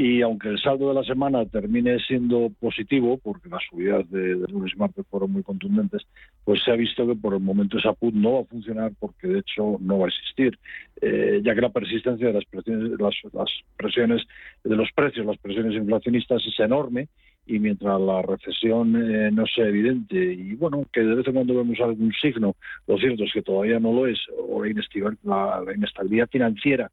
y 0.00 0.22
aunque 0.22 0.48
el 0.48 0.60
saldo 0.60 0.90
de 0.90 0.94
la 0.94 1.02
semana 1.02 1.44
termine 1.46 1.98
siendo 1.98 2.52
positivo, 2.60 3.18
porque 3.18 3.48
las 3.48 3.64
subidas 3.68 4.08
de, 4.12 4.36
lunes 4.48 4.72
y 4.72 4.78
martes 4.78 5.04
fueron 5.10 5.32
muy 5.32 5.42
contundentes, 5.42 6.02
pues 6.44 6.62
se 6.62 6.70
ha 6.70 6.76
visto 6.76 7.04
que 7.04 7.16
por 7.16 7.34
el 7.34 7.40
momento 7.40 7.78
esa 7.78 7.94
put 7.94 8.14
no 8.14 8.34
va 8.34 8.40
a 8.42 8.44
funcionar 8.44 8.92
porque 9.00 9.26
de 9.26 9.40
hecho 9.40 9.76
no 9.80 9.98
va 9.98 10.06
a 10.06 10.08
existir, 10.10 10.56
eh, 11.00 11.40
ya 11.42 11.52
que 11.52 11.60
la 11.62 11.70
persistencia 11.70 12.28
de 12.28 12.32
las 12.32 12.44
presiones, 12.44 12.92
las 13.32 13.50
presiones 13.76 14.22
de 14.62 14.76
los 14.76 14.88
precios, 14.92 15.26
las 15.26 15.38
presiones 15.38 15.74
inflacionistas 15.74 16.46
es 16.46 16.60
enorme 16.60 17.08
y 17.44 17.58
mientras 17.58 18.00
la 18.00 18.22
recesión 18.22 18.94
eh, 18.94 19.32
no 19.32 19.46
sea 19.46 19.66
evidente 19.66 20.14
y 20.32 20.54
bueno, 20.54 20.86
que 20.92 21.00
de 21.00 21.16
vez 21.16 21.26
en 21.26 21.34
cuando 21.34 21.56
vemos 21.56 21.80
algún 21.80 22.12
signo, 22.22 22.54
lo 22.86 22.98
cierto 22.98 23.24
es 23.24 23.32
que 23.32 23.42
todavía 23.42 23.80
no 23.80 23.92
lo 23.92 24.06
es, 24.06 24.20
o 24.48 24.62
la, 24.64 25.60
la 25.66 25.74
inestabilidad 25.74 26.28
financiera 26.28 26.88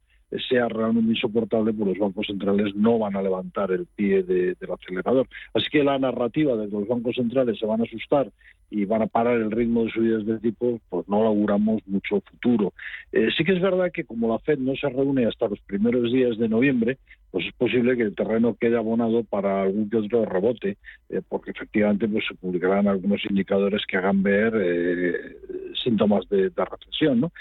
sea 0.48 0.68
realmente 0.68 1.10
insoportable, 1.10 1.72
pues 1.72 1.90
los 1.90 1.98
bancos 1.98 2.26
centrales 2.26 2.74
no 2.74 2.98
van 2.98 3.16
a 3.16 3.22
levantar 3.22 3.70
el 3.72 3.86
pie 3.86 4.22
del 4.22 4.56
acelerador. 4.72 5.28
Así 5.54 5.66
que 5.70 5.84
la 5.84 5.98
narrativa 5.98 6.56
de 6.56 6.68
que 6.68 6.76
los 6.76 6.88
bancos 6.88 7.16
centrales 7.16 7.58
se 7.58 7.66
van 7.66 7.80
a 7.80 7.84
asustar 7.84 8.30
y 8.70 8.84
van 8.84 9.02
a 9.02 9.06
parar 9.06 9.36
el 9.36 9.50
ritmo 9.50 9.84
de 9.84 9.90
subidas 9.90 10.26
de 10.26 10.38
tipo, 10.38 10.80
pues 10.88 11.08
no 11.08 11.24
auguramos 11.24 11.80
mucho 11.86 12.20
futuro. 12.20 12.72
Eh, 13.12 13.28
sí 13.36 13.44
que 13.44 13.52
es 13.52 13.60
verdad 13.60 13.92
que 13.92 14.04
como 14.04 14.28
la 14.28 14.38
Fed 14.40 14.58
no 14.58 14.74
se 14.74 14.88
reúne 14.88 15.26
hasta 15.26 15.48
los 15.48 15.60
primeros 15.60 16.12
días 16.12 16.36
de 16.38 16.48
noviembre, 16.48 16.98
pues 17.30 17.46
es 17.46 17.52
posible 17.54 17.96
que 17.96 18.02
el 18.02 18.14
terreno 18.14 18.56
quede 18.58 18.76
abonado 18.76 19.24
para 19.24 19.62
algún 19.62 19.90
que 19.90 19.98
otro 19.98 20.24
rebote, 20.24 20.76
eh, 21.08 21.22
porque 21.28 21.50
efectivamente 21.50 22.08
pues 22.08 22.24
se 22.28 22.34
publicarán 22.34 22.88
algunos 22.88 23.24
indicadores 23.28 23.82
que 23.86 23.96
hagan 23.96 24.22
ver 24.22 24.52
eh, 24.56 25.36
síntomas 25.82 26.28
de, 26.28 26.50
recesión, 26.56 27.20
¿no? 27.20 27.32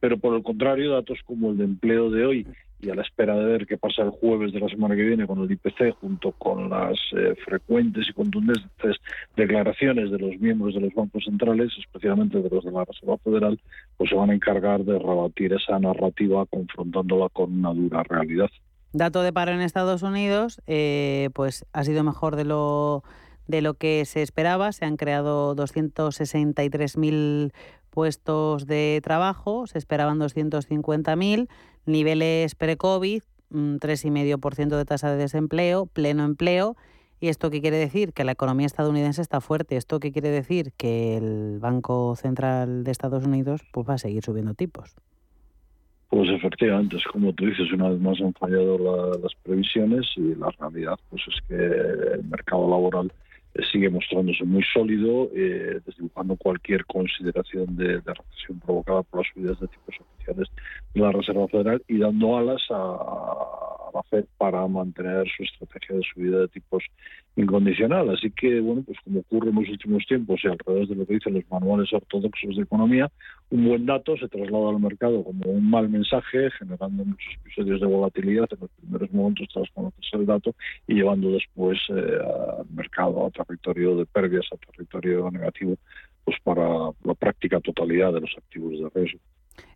pero 0.00 0.18
por 0.18 0.34
el 0.34 0.42
contrario, 0.42 0.92
datos 0.92 1.18
como 1.24 1.50
el 1.50 1.58
de 1.58 1.64
empleo 1.64 2.10
de 2.10 2.24
hoy 2.24 2.46
y 2.82 2.90
a 2.90 2.94
la 2.94 3.02
espera 3.02 3.36
de 3.36 3.44
ver 3.44 3.66
qué 3.66 3.76
pasa 3.76 4.02
el 4.02 4.10
jueves 4.10 4.52
de 4.52 4.60
la 4.60 4.68
semana 4.68 4.96
que 4.96 5.02
viene 5.02 5.26
con 5.26 5.40
el 5.40 5.50
IPC, 5.50 5.92
junto 6.00 6.32
con 6.32 6.70
las 6.70 6.98
eh, 7.12 7.34
frecuentes 7.44 8.08
y 8.08 8.12
contundentes 8.12 8.96
declaraciones 9.36 10.10
de 10.10 10.18
los 10.18 10.38
miembros 10.38 10.74
de 10.74 10.80
los 10.80 10.94
bancos 10.94 11.24
centrales, 11.24 11.72
especialmente 11.78 12.40
de 12.40 12.48
los 12.48 12.64
de 12.64 12.72
la 12.72 12.84
Reserva 12.84 13.18
Federal, 13.18 13.60
pues 13.96 14.10
se 14.10 14.16
van 14.16 14.30
a 14.30 14.34
encargar 14.34 14.82
de 14.84 14.98
rebatir 14.98 15.52
esa 15.52 15.78
narrativa 15.78 16.46
confrontándola 16.46 17.28
con 17.28 17.52
una 17.52 17.74
dura 17.74 18.02
realidad. 18.02 18.50
Dato 18.92 19.22
de 19.22 19.32
paro 19.32 19.52
en 19.52 19.60
Estados 19.60 20.02
Unidos, 20.02 20.60
eh, 20.66 21.30
pues 21.32 21.64
ha 21.72 21.84
sido 21.84 22.02
mejor 22.02 22.34
de 22.36 22.44
lo 22.44 23.04
de 23.46 23.62
lo 23.62 23.74
que 23.74 24.04
se 24.04 24.22
esperaba. 24.22 24.72
Se 24.72 24.84
han 24.84 24.96
creado 24.96 25.54
263.000 25.56 27.52
puestos 27.90 28.66
de 28.66 29.00
trabajo, 29.02 29.66
se 29.66 29.78
esperaban 29.78 30.18
250.000 30.18 31.48
niveles 31.84 32.54
pre-COVID, 32.54 33.22
3,5% 33.50 34.76
de 34.76 34.84
tasa 34.84 35.10
de 35.10 35.16
desempleo, 35.16 35.86
pleno 35.86 36.24
empleo. 36.24 36.76
¿Y 37.18 37.28
esto 37.28 37.50
qué 37.50 37.60
quiere 37.60 37.76
decir? 37.76 38.12
Que 38.14 38.24
la 38.24 38.32
economía 38.32 38.66
estadounidense 38.66 39.20
está 39.20 39.40
fuerte. 39.42 39.76
¿Esto 39.76 40.00
qué 40.00 40.10
quiere 40.10 40.30
decir? 40.30 40.72
Que 40.76 41.18
el 41.18 41.58
Banco 41.60 42.16
Central 42.16 42.82
de 42.84 42.90
Estados 42.90 43.26
Unidos 43.26 43.60
pues, 43.72 43.86
va 43.86 43.94
a 43.94 43.98
seguir 43.98 44.24
subiendo 44.24 44.54
tipos. 44.54 44.96
Pues 46.10 46.28
efectivamente, 46.28 46.96
es 46.96 47.04
como 47.04 47.32
tú 47.32 47.46
dices, 47.46 47.72
una 47.72 47.88
vez 47.88 48.00
más 48.00 48.20
han 48.20 48.34
fallado 48.34 49.16
las 49.22 49.32
previsiones 49.44 50.06
y 50.16 50.34
la 50.34 50.50
realidad 50.58 50.98
pues 51.08 51.22
es 51.28 51.36
que 51.46 51.54
el 51.54 52.24
mercado 52.24 52.68
laboral 52.68 53.12
eh, 53.54 53.62
sigue 53.70 53.88
mostrándose 53.90 54.44
muy 54.44 54.64
sólido, 54.74 55.30
eh, 55.32 55.80
desdibujando 55.86 56.34
cualquier 56.34 56.84
consideración 56.86 57.76
de, 57.76 58.00
recesión 58.00 58.58
provocada 58.58 59.04
por 59.04 59.20
las 59.20 59.32
subidas 59.32 59.60
de 59.60 59.68
tipos 59.68 59.94
oficiales 60.00 60.48
de 60.94 61.00
la 61.00 61.12
Reserva 61.12 61.46
Federal 61.46 61.82
y 61.86 61.98
dando 61.98 62.36
alas 62.36 62.62
a, 62.70 63.79
Fed 64.10 64.24
para 64.38 64.66
mantener 64.66 65.26
su 65.36 65.42
estrategia 65.42 65.96
de 65.96 66.02
subida 66.02 66.38
de 66.40 66.48
tipos 66.48 66.84
incondicional. 67.36 68.10
Así 68.10 68.30
que, 68.30 68.60
bueno, 68.60 68.82
pues 68.82 68.98
como 69.04 69.20
ocurre 69.20 69.50
en 69.50 69.56
los 69.56 69.68
últimos 69.68 70.04
tiempos 70.06 70.40
y 70.42 70.48
al 70.48 70.58
revés 70.58 70.88
de 70.88 70.94
lo 70.94 71.06
que 71.06 71.14
dicen 71.14 71.34
los 71.34 71.44
manuales 71.50 71.92
ortodoxos 71.92 72.56
de 72.56 72.62
economía, 72.62 73.10
un 73.50 73.66
buen 73.66 73.86
dato 73.86 74.16
se 74.16 74.28
traslada 74.28 74.70
al 74.70 74.80
mercado 74.80 75.24
como 75.24 75.50
un 75.50 75.68
mal 75.68 75.88
mensaje, 75.88 76.50
generando 76.58 77.04
muchos 77.04 77.34
episodios 77.42 77.80
de 77.80 77.86
volatilidad 77.86 78.48
en 78.52 78.60
los 78.60 78.70
primeros 78.70 79.12
momentos 79.12 79.48
tras 79.52 79.70
conocerse 79.70 80.16
el 80.16 80.26
dato 80.26 80.54
y 80.86 80.94
llevando 80.94 81.30
después 81.30 81.78
eh, 81.88 82.18
al 82.58 82.66
mercado 82.70 83.26
a 83.26 83.30
territorio 83.30 83.96
de 83.96 84.06
pérdidas, 84.06 84.46
a 84.52 84.56
territorio 84.56 85.30
negativo, 85.30 85.76
pues 86.24 86.36
para 86.42 86.90
la 87.04 87.14
práctica 87.14 87.60
totalidad 87.60 88.12
de 88.12 88.20
los 88.20 88.34
activos 88.36 88.72
de 88.72 89.00
riesgo. 89.00 89.20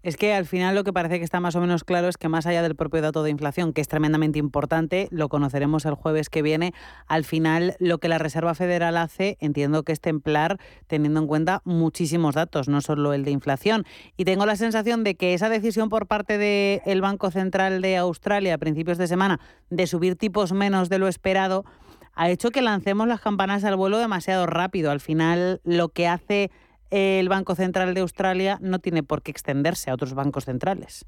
Es 0.02 0.16
que 0.16 0.34
al 0.34 0.44
final 0.44 0.74
lo 0.74 0.84
que 0.84 0.92
parece 0.92 1.18
que 1.18 1.24
está 1.24 1.40
más 1.40 1.56
o 1.56 1.60
menos 1.60 1.84
claro 1.84 2.08
es 2.08 2.18
que 2.18 2.28
más 2.28 2.46
allá 2.46 2.62
del 2.62 2.76
propio 2.76 3.00
dato 3.00 3.22
de 3.22 3.30
inflación, 3.30 3.72
que 3.72 3.80
es 3.80 3.88
tremendamente 3.88 4.38
importante, 4.38 5.08
lo 5.10 5.28
conoceremos 5.28 5.86
el 5.86 5.94
jueves 5.94 6.28
que 6.28 6.42
viene, 6.42 6.74
al 7.06 7.24
final 7.24 7.76
lo 7.78 7.98
que 7.98 8.08
la 8.08 8.18
Reserva 8.18 8.54
Federal 8.54 8.96
hace, 8.96 9.38
entiendo 9.40 9.82
que 9.82 9.92
es 9.92 10.00
templar 10.00 10.58
teniendo 10.86 11.20
en 11.20 11.26
cuenta 11.26 11.62
muchísimos 11.64 12.34
datos, 12.34 12.68
no 12.68 12.80
solo 12.80 13.14
el 13.14 13.24
de 13.24 13.30
inflación. 13.30 13.84
Y 14.16 14.24
tengo 14.24 14.44
la 14.46 14.56
sensación 14.56 15.04
de 15.04 15.14
que 15.14 15.34
esa 15.34 15.48
decisión 15.48 15.88
por 15.88 16.06
parte 16.06 16.38
del 16.38 17.00
Banco 17.00 17.30
Central 17.30 17.80
de 17.80 17.96
Australia 17.96 18.54
a 18.54 18.58
principios 18.58 18.98
de 18.98 19.06
semana 19.06 19.40
de 19.70 19.86
subir 19.86 20.16
tipos 20.16 20.52
menos 20.52 20.88
de 20.88 20.98
lo 20.98 21.08
esperado 21.08 21.64
ha 22.14 22.30
hecho 22.30 22.50
que 22.50 22.62
lancemos 22.62 23.08
las 23.08 23.20
campanas 23.20 23.64
al 23.64 23.76
vuelo 23.76 23.98
demasiado 23.98 24.46
rápido. 24.46 24.90
Al 24.90 25.00
final 25.00 25.60
lo 25.64 25.88
que 25.88 26.06
hace 26.06 26.50
el 26.90 27.28
Banco 27.28 27.54
Central 27.54 27.94
de 27.94 28.00
Australia 28.00 28.58
no 28.60 28.78
tiene 28.78 29.02
por 29.02 29.22
qué 29.22 29.30
extenderse 29.30 29.90
a 29.90 29.94
otros 29.94 30.14
bancos 30.14 30.44
centrales. 30.44 31.06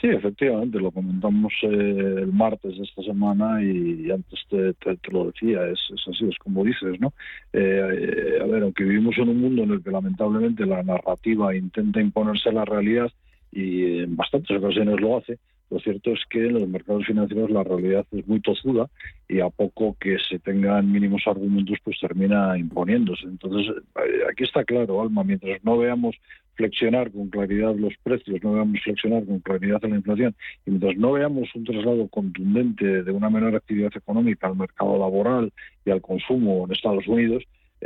Sí, 0.00 0.08
efectivamente, 0.08 0.78
lo 0.78 0.90
comentamos 0.90 1.52
eh, 1.62 1.66
el 1.68 2.32
martes 2.32 2.76
de 2.76 2.82
esta 2.82 3.02
semana 3.02 3.62
y, 3.62 4.10
antes 4.10 4.40
te, 4.48 5.10
lo 5.10 5.26
decía, 5.26 5.66
es, 5.66 5.78
así, 6.08 6.26
es 6.28 6.38
como 6.38 6.64
dices, 6.64 6.98
¿no? 7.00 7.12
Eh, 7.52 8.38
a 8.42 8.46
ver, 8.46 8.62
aunque 8.62 8.84
vivimos 8.84 9.16
en 9.18 9.28
un 9.28 9.40
mundo 9.40 9.62
en 9.62 9.70
el 9.72 9.82
que 9.82 9.90
lamentablemente 9.90 10.66
la 10.66 10.82
narrativa 10.82 11.54
intenta 11.54 12.00
imponerse 12.00 12.48
a 12.48 12.52
la 12.52 12.64
realidad 12.64 13.10
y 13.52 14.00
en 14.00 14.16
bastantes 14.16 14.56
ocasiones 14.56 15.00
lo 15.00 15.18
hace, 15.18 15.38
lo 15.70 15.80
cierto 15.80 16.12
es 16.12 16.20
que 16.30 16.46
en 16.46 16.54
los 16.54 16.68
mercados 16.68 17.06
financieros 17.06 17.50
la 17.50 17.64
realidad 17.64 18.06
es 18.12 18.26
muy 18.26 18.40
tozuda 18.40 18.88
y 19.28 19.40
a 19.40 19.48
poco 19.48 19.96
que 19.98 20.18
se 20.28 20.38
tengan 20.38 20.92
mínimos 20.92 21.22
argumentos 21.26 21.78
pues 21.82 21.98
termina 22.00 22.56
imponiéndose. 22.58 23.24
Entonces, 23.24 23.74
eh, 23.96 24.22
aquí 24.30 24.44
está 24.44 24.64
claro, 24.64 25.00
Alma, 25.00 25.24
mientras 25.24 25.64
no 25.64 25.78
veamos 25.78 26.16
flexionar 26.54 27.10
con 27.10 27.28
claridad 27.28 27.74
los 27.74 27.94
precios, 28.02 28.42
no 28.42 28.52
veamos 28.52 28.80
flexionar 28.82 29.24
con 29.24 29.40
claridad 29.40 29.82
la 29.82 29.96
inflación 29.96 30.34
y 30.66 30.70
mientras 30.70 30.96
no 30.96 31.12
veamos 31.12 31.48
un 31.54 31.64
traslado 31.64 32.08
contundente 32.08 33.02
de 33.02 33.10
una 33.10 33.30
menor 33.30 33.56
actividad 33.56 33.90
económica 33.96 34.46
al 34.46 34.56
mercado 34.56 34.98
laboral 34.98 35.52
y 35.84 35.90
al 35.90 36.00
consumo 36.00 36.64
en 36.64 36.72
Estados 36.72 37.08
Unidos, 37.08 37.42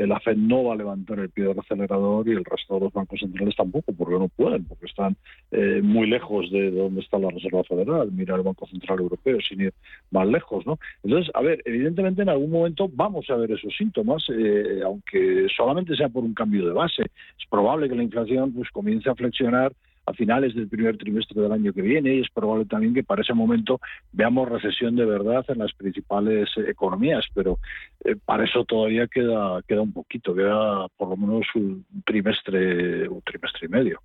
la 0.07 0.21
Fed 0.21 0.37
no 0.37 0.65
va 0.65 0.75
a 0.75 0.77
levantar 0.77 1.19
el 1.19 1.31
pie 1.31 1.45
del 1.45 1.59
acelerador 1.59 2.29
y 2.29 2.33
el 2.33 2.45
resto 2.45 2.75
de 2.75 2.81
los 2.81 2.93
bancos 2.93 3.21
centrales 3.21 3.57
tampoco, 3.57 3.93
porque 3.93 4.19
no 4.19 4.29
pueden, 4.29 4.65
porque 4.65 4.87
están 4.87 5.17
eh, 5.51 5.81
muy 5.83 6.09
lejos 6.09 6.51
de 6.51 6.71
donde 6.71 7.01
está 7.01 7.19
la 7.19 7.31
Reserva 7.31 7.65
Federal. 7.65 8.11
Mira 8.13 8.37
el 8.37 8.43
Banco 8.43 8.67
Central 8.67 9.01
Europeo, 9.01 9.39
sin 9.41 9.63
ir 9.63 9.75
más 10.11 10.27
lejos, 10.27 10.67
¿no? 10.67 10.79
Entonces, 11.03 11.31
a 11.35 11.41
ver, 11.41 11.63
evidentemente 11.65 12.23
en 12.23 12.29
algún 12.29 12.51
momento 12.51 12.89
vamos 12.93 13.29
a 13.31 13.37
ver 13.37 13.53
esos 13.53 13.77
síntomas, 13.77 14.25
eh, 14.31 14.81
aunque 14.85 15.47
solamente 15.57 15.97
sea 15.97 16.09
por 16.09 16.25
un 16.25 16.35
cambio 16.35 16.67
de 16.67 16.73
base. 16.73 17.03
Es 17.03 17.47
probable 17.51 17.89
que 17.89 17.97
la 17.97 18.03
inflación 18.03 18.53
pues 18.53 18.71
comience 18.71 19.11
a 19.11 19.15
flexionar 19.15 19.73
a 20.09 20.13
finales 20.15 20.55
del 20.55 20.69
primer 20.69 20.97
trimestre 20.97 21.41
del 21.41 21.53
año 21.53 21.73
que 21.73 21.83
viene 21.83 22.15
y 22.15 22.21
es 22.21 22.31
probable 22.31 22.65
también 22.65 22.95
que 22.95 23.05
para 23.05 23.23
ese 23.23 23.35
momento 23.35 23.81
veamos 24.13 24.49
recesión 24.49 24.97
de 24.97 25.05
verdad 25.05 25.45
en 25.49 25.59
las 25.59 25.73
principales 25.75 26.49
economías, 26.57 27.27
pero 27.35 27.59
eh, 28.05 28.17
para 28.25 28.45
eso 28.45 28.65
todavía 28.65 29.07
queda 29.07 29.61
queda 29.67 29.83
un 29.83 29.93
poquito, 29.93 30.35
queda 30.35 30.89
por 30.97 31.11
lo 31.11 31.17
menos 31.17 31.47
un 31.55 31.85
trimestre, 32.05 33.09
un 33.09 33.23
trimestre 33.23 33.67
y 33.67 33.69
medio. 33.69 34.01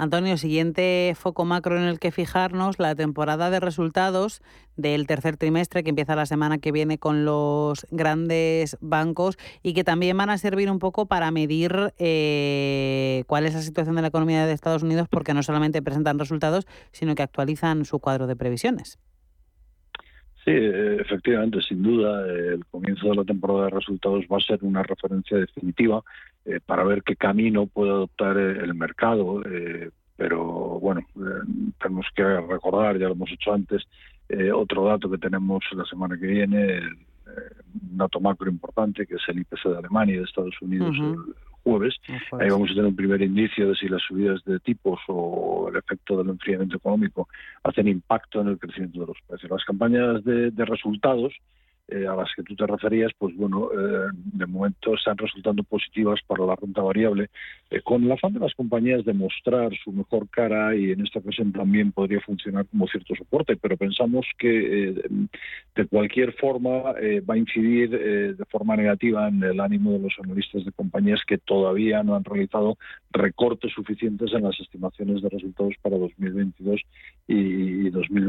Antonio, 0.00 0.38
siguiente 0.38 1.12
foco 1.18 1.44
macro 1.44 1.76
en 1.76 1.82
el 1.82 1.98
que 1.98 2.12
fijarnos, 2.12 2.78
la 2.78 2.94
temporada 2.94 3.50
de 3.50 3.58
resultados 3.58 4.42
del 4.76 5.08
tercer 5.08 5.36
trimestre 5.36 5.82
que 5.82 5.90
empieza 5.90 6.14
la 6.14 6.24
semana 6.24 6.58
que 6.58 6.70
viene 6.70 6.98
con 6.98 7.24
los 7.24 7.84
grandes 7.90 8.76
bancos 8.80 9.38
y 9.60 9.74
que 9.74 9.82
también 9.82 10.16
van 10.16 10.30
a 10.30 10.38
servir 10.38 10.70
un 10.70 10.78
poco 10.78 11.06
para 11.06 11.32
medir 11.32 11.92
eh, 11.98 13.24
cuál 13.26 13.44
es 13.44 13.54
la 13.54 13.62
situación 13.62 13.96
de 13.96 14.02
la 14.02 14.08
economía 14.08 14.46
de 14.46 14.52
Estados 14.52 14.84
Unidos 14.84 15.08
porque 15.10 15.34
no 15.34 15.42
solamente 15.42 15.82
presentan 15.82 16.20
resultados, 16.20 16.68
sino 16.92 17.16
que 17.16 17.24
actualizan 17.24 17.84
su 17.84 17.98
cuadro 17.98 18.28
de 18.28 18.36
previsiones. 18.36 19.00
Sí, 20.48 20.54
efectivamente, 20.54 21.60
sin 21.60 21.82
duda, 21.82 22.26
el 22.26 22.64
comienzo 22.70 23.10
de 23.10 23.16
la 23.16 23.24
temporada 23.24 23.64
de 23.64 23.70
resultados 23.70 24.24
va 24.32 24.38
a 24.38 24.40
ser 24.40 24.60
una 24.62 24.82
referencia 24.82 25.36
definitiva 25.36 26.02
eh, 26.46 26.58
para 26.64 26.84
ver 26.84 27.02
qué 27.02 27.16
camino 27.16 27.66
puede 27.66 27.90
adoptar 27.90 28.38
el 28.38 28.74
mercado. 28.74 29.42
Eh, 29.44 29.90
pero 30.16 30.80
bueno, 30.80 31.02
eh, 31.16 31.72
tenemos 31.78 32.06
que 32.16 32.24
recordar, 32.24 32.96
ya 32.96 33.08
lo 33.08 33.12
hemos 33.12 33.30
hecho 33.30 33.52
antes, 33.52 33.82
otro 34.54 34.86
dato 34.86 35.10
que 35.10 35.18
tenemos 35.18 35.62
la 35.72 35.84
semana 35.84 36.18
que 36.18 36.26
viene, 36.26 36.80
un 36.80 37.98
dato 37.98 38.18
macro 38.18 38.50
importante, 38.50 39.06
que 39.06 39.16
es 39.16 39.22
el 39.28 39.40
IPC 39.40 39.68
de 39.68 39.78
Alemania 39.78 40.14
y 40.14 40.18
de 40.18 40.24
Estados 40.24 40.54
Unidos 40.62 40.96
el 40.98 41.16
jueves. 41.68 41.94
Ahí 42.40 42.48
vamos 42.48 42.70
a 42.70 42.74
tener 42.74 42.86
un 42.86 42.96
primer 42.96 43.20
indicio 43.20 43.68
de 43.68 43.74
si 43.76 43.88
las 43.88 44.02
subidas 44.02 44.42
de 44.44 44.58
tipos 44.60 45.00
o 45.08 45.68
el 45.70 45.76
efecto 45.76 46.16
del 46.16 46.30
enfriamiento 46.30 46.78
económico 46.78 47.28
hacen 47.62 47.88
impacto 47.88 48.40
en 48.40 48.48
el 48.48 48.58
crecimiento 48.58 49.00
de 49.00 49.06
los 49.06 49.16
precios. 49.26 49.50
Las 49.50 49.64
campañas 49.64 50.24
de 50.24 50.64
resultados 50.64 51.34
eh, 51.90 52.06
a 52.06 52.14
las 52.14 52.28
que 52.36 52.42
tú 52.42 52.54
te 52.54 52.66
referías, 52.66 53.12
pues 53.16 53.34
bueno, 53.34 53.70
eh, 53.72 54.10
de 54.12 54.46
momento 54.46 54.94
están 54.94 55.16
resultando 55.16 55.62
positivas 55.62 56.20
para 56.26 56.44
la 56.44 56.54
renta 56.54 56.82
variable, 56.82 57.30
eh, 57.70 57.80
con 57.80 58.04
el 58.04 58.12
afán 58.12 58.34
de 58.34 58.40
las 58.40 58.52
compañías 58.54 59.06
de 59.06 59.14
mostrar 59.14 59.70
su 59.82 59.92
mejor 59.92 60.28
cara 60.28 60.76
y 60.76 60.90
en 60.90 61.00
esta 61.00 61.20
ocasión 61.20 61.50
también 61.50 61.92
podría 61.92 62.20
funcionar 62.20 62.66
como 62.66 62.88
cierto 62.88 63.14
soporte, 63.14 63.56
pero 63.56 63.78
pensamos 63.78 64.26
que 64.38 64.92
de 65.74 65.86
cualquier 65.86 66.34
forma 66.34 66.92
va 66.92 67.34
a 67.34 67.38
incidir 67.38 67.90
de 67.90 68.44
forma 68.50 68.76
negativa 68.76 69.28
en 69.28 69.42
el 69.42 69.58
ánimo 69.58 69.92
de 69.92 70.00
los 70.00 70.14
analistas 70.22 70.66
de 70.66 70.72
compañías 70.72 71.20
que 71.26 71.38
todavía 71.38 72.02
no 72.02 72.16
han 72.16 72.24
realizado 72.24 72.76
recortes 73.12 73.72
suficientes 73.72 74.32
en 74.34 74.42
las 74.42 74.60
estimaciones 74.60 75.22
de 75.22 75.28
resultados 75.30 75.74
para 75.82 75.96
2022 75.96 76.80
y 77.28 77.90
2023. 77.90 78.27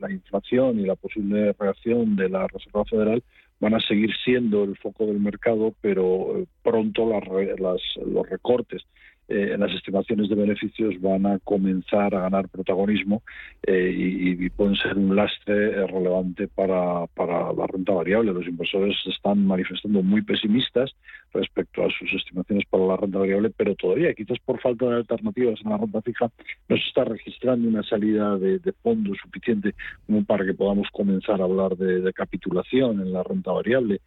La 0.00 0.10
inflación 0.10 0.78
y 0.78 0.86
la 0.86 0.96
posible 0.96 1.54
reacción 1.58 2.16
de 2.16 2.28
la 2.28 2.46
Reserva 2.46 2.84
Federal 2.84 3.22
van 3.60 3.74
a 3.74 3.80
seguir 3.80 4.10
siendo 4.24 4.64
el 4.64 4.76
foco 4.76 5.06
del 5.06 5.20
mercado, 5.20 5.74
pero 5.80 6.38
eh, 6.38 6.46
pronto 6.62 7.10
las, 7.10 7.82
los 8.06 8.28
recortes 8.28 8.82
eh, 9.30 9.56
las 9.58 9.70
estimaciones 9.74 10.30
de 10.30 10.34
beneficios 10.34 10.98
van 11.02 11.26
a 11.26 11.38
comenzar 11.40 12.14
a 12.14 12.20
ganar 12.20 12.48
protagonismo 12.48 13.22
eh, 13.66 13.92
y, 13.94 14.48
pueden 14.48 14.74
ser 14.76 14.96
un 14.96 15.14
lastre 15.14 15.66
eh, 15.72 15.86
relevante 15.86 16.48
para, 16.48 17.06
para 17.08 17.52
la 17.52 17.66
renta 17.66 17.92
variable. 17.92 18.32
Los 18.32 18.46
inversores 18.46 18.96
están 19.06 19.46
manifestando 19.46 20.02
muy 20.02 20.22
pesimistas 20.22 20.96
respecto 21.34 21.84
a 21.84 21.90
sus 21.90 22.10
estimaciones 22.14 22.64
para 22.70 22.86
la 22.86 22.96
renta 22.96 23.18
variable, 23.18 23.50
pero 23.54 23.74
todavía, 23.74 24.14
quizás 24.14 24.38
por 24.38 24.58
falta 24.60 24.86
de 24.86 24.96
alternativas 24.96 25.60
en 25.62 25.70
la 25.70 25.76
renta 25.76 26.00
fija, 26.00 26.30
no 26.70 26.76
se 26.76 26.88
está 26.88 27.04
registrando 27.04 27.68
una 27.68 27.82
salida 27.82 28.38
de, 28.38 28.58
de 28.58 28.72
fondos 28.72 29.18
suficiente 29.22 29.74
como 30.06 30.24
para 30.24 30.46
que 30.46 30.54
podamos 30.54 30.88
comenzar 30.90 31.40
a 31.42 31.44
hablar 31.44 31.76
de, 31.76 32.12
capitulación 32.14 33.02
en 33.02 33.12
la 33.12 33.22
renta 33.22 33.52
variable. 33.52 34.00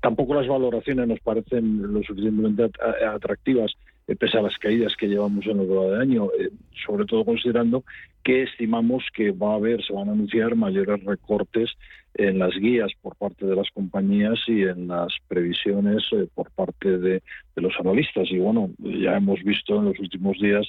tampoco 0.00 0.34
las 0.34 0.48
valoraciones 0.48 1.06
nos 1.06 1.20
parecen 1.20 1.92
lo 1.92 2.02
suficientemente 2.02 2.70
atractivas 3.06 3.72
eh, 3.72 3.91
pese 4.06 4.38
a 4.38 4.42
las 4.42 4.56
caídas 4.58 4.96
que 4.96 5.06
llevamos 5.06 5.46
en 5.46 5.58
lo 5.58 5.66
que 5.66 5.94
de 5.94 6.02
año, 6.02 6.28
eh, 6.38 6.50
sobre 6.86 7.04
todo 7.04 7.24
considerando 7.24 7.84
que 8.22 8.42
estimamos 8.42 9.04
que 9.14 9.30
va 9.30 9.52
a 9.52 9.56
haber, 9.56 9.82
se 9.82 9.92
van 9.92 10.08
a 10.08 10.12
anunciar 10.12 10.54
mayores 10.54 11.02
recortes 11.04 11.70
en 12.14 12.38
las 12.38 12.54
guías 12.54 12.92
por 13.00 13.16
parte 13.16 13.46
de 13.46 13.56
las 13.56 13.70
compañías 13.70 14.38
y 14.46 14.62
en 14.62 14.88
las 14.88 15.12
previsiones 15.28 16.02
eh, 16.12 16.26
por 16.34 16.50
parte 16.50 16.98
de, 16.98 17.22
los 17.56 17.72
analistas. 17.78 18.30
Y 18.30 18.38
bueno, 18.38 18.70
ya 18.78 19.16
hemos 19.16 19.42
visto 19.42 19.78
en 19.78 19.86
los 19.86 19.98
últimos 19.98 20.38
días 20.38 20.68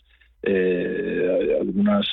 algunas 1.62 2.06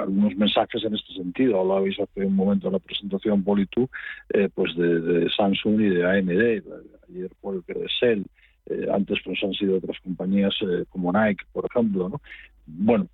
algunos 0.00 0.36
mensajes 0.36 0.84
en 0.84 0.94
este 0.94 1.12
sentido. 1.14 1.58
Hablabais 1.58 1.98
hace 1.98 2.24
un 2.24 2.36
momento 2.36 2.68
en 2.68 2.74
la 2.74 2.78
presentación 2.78 3.42
Politu, 3.42 3.88
pues 4.54 4.76
de, 4.76 5.28
Samsung 5.36 5.80
y 5.80 5.88
de 5.88 6.04
AMD. 6.04 6.62
Ayer 7.08 7.30
fue 7.40 7.56
el 7.56 7.64
que 7.64 7.74
de 7.74 7.86
Shell. 7.88 8.24
Eh, 8.68 8.86
antes 8.92 9.18
pues 9.24 9.38
han 9.44 9.52
sido 9.52 9.76
otras 9.76 9.98
compañías 10.00 10.54
eh, 10.62 10.84
como 10.88 11.12
Nike, 11.12 11.44
por 11.52 11.66
ejemplo, 11.66 12.08
¿no? 12.08 12.20
bueno, 12.66 13.06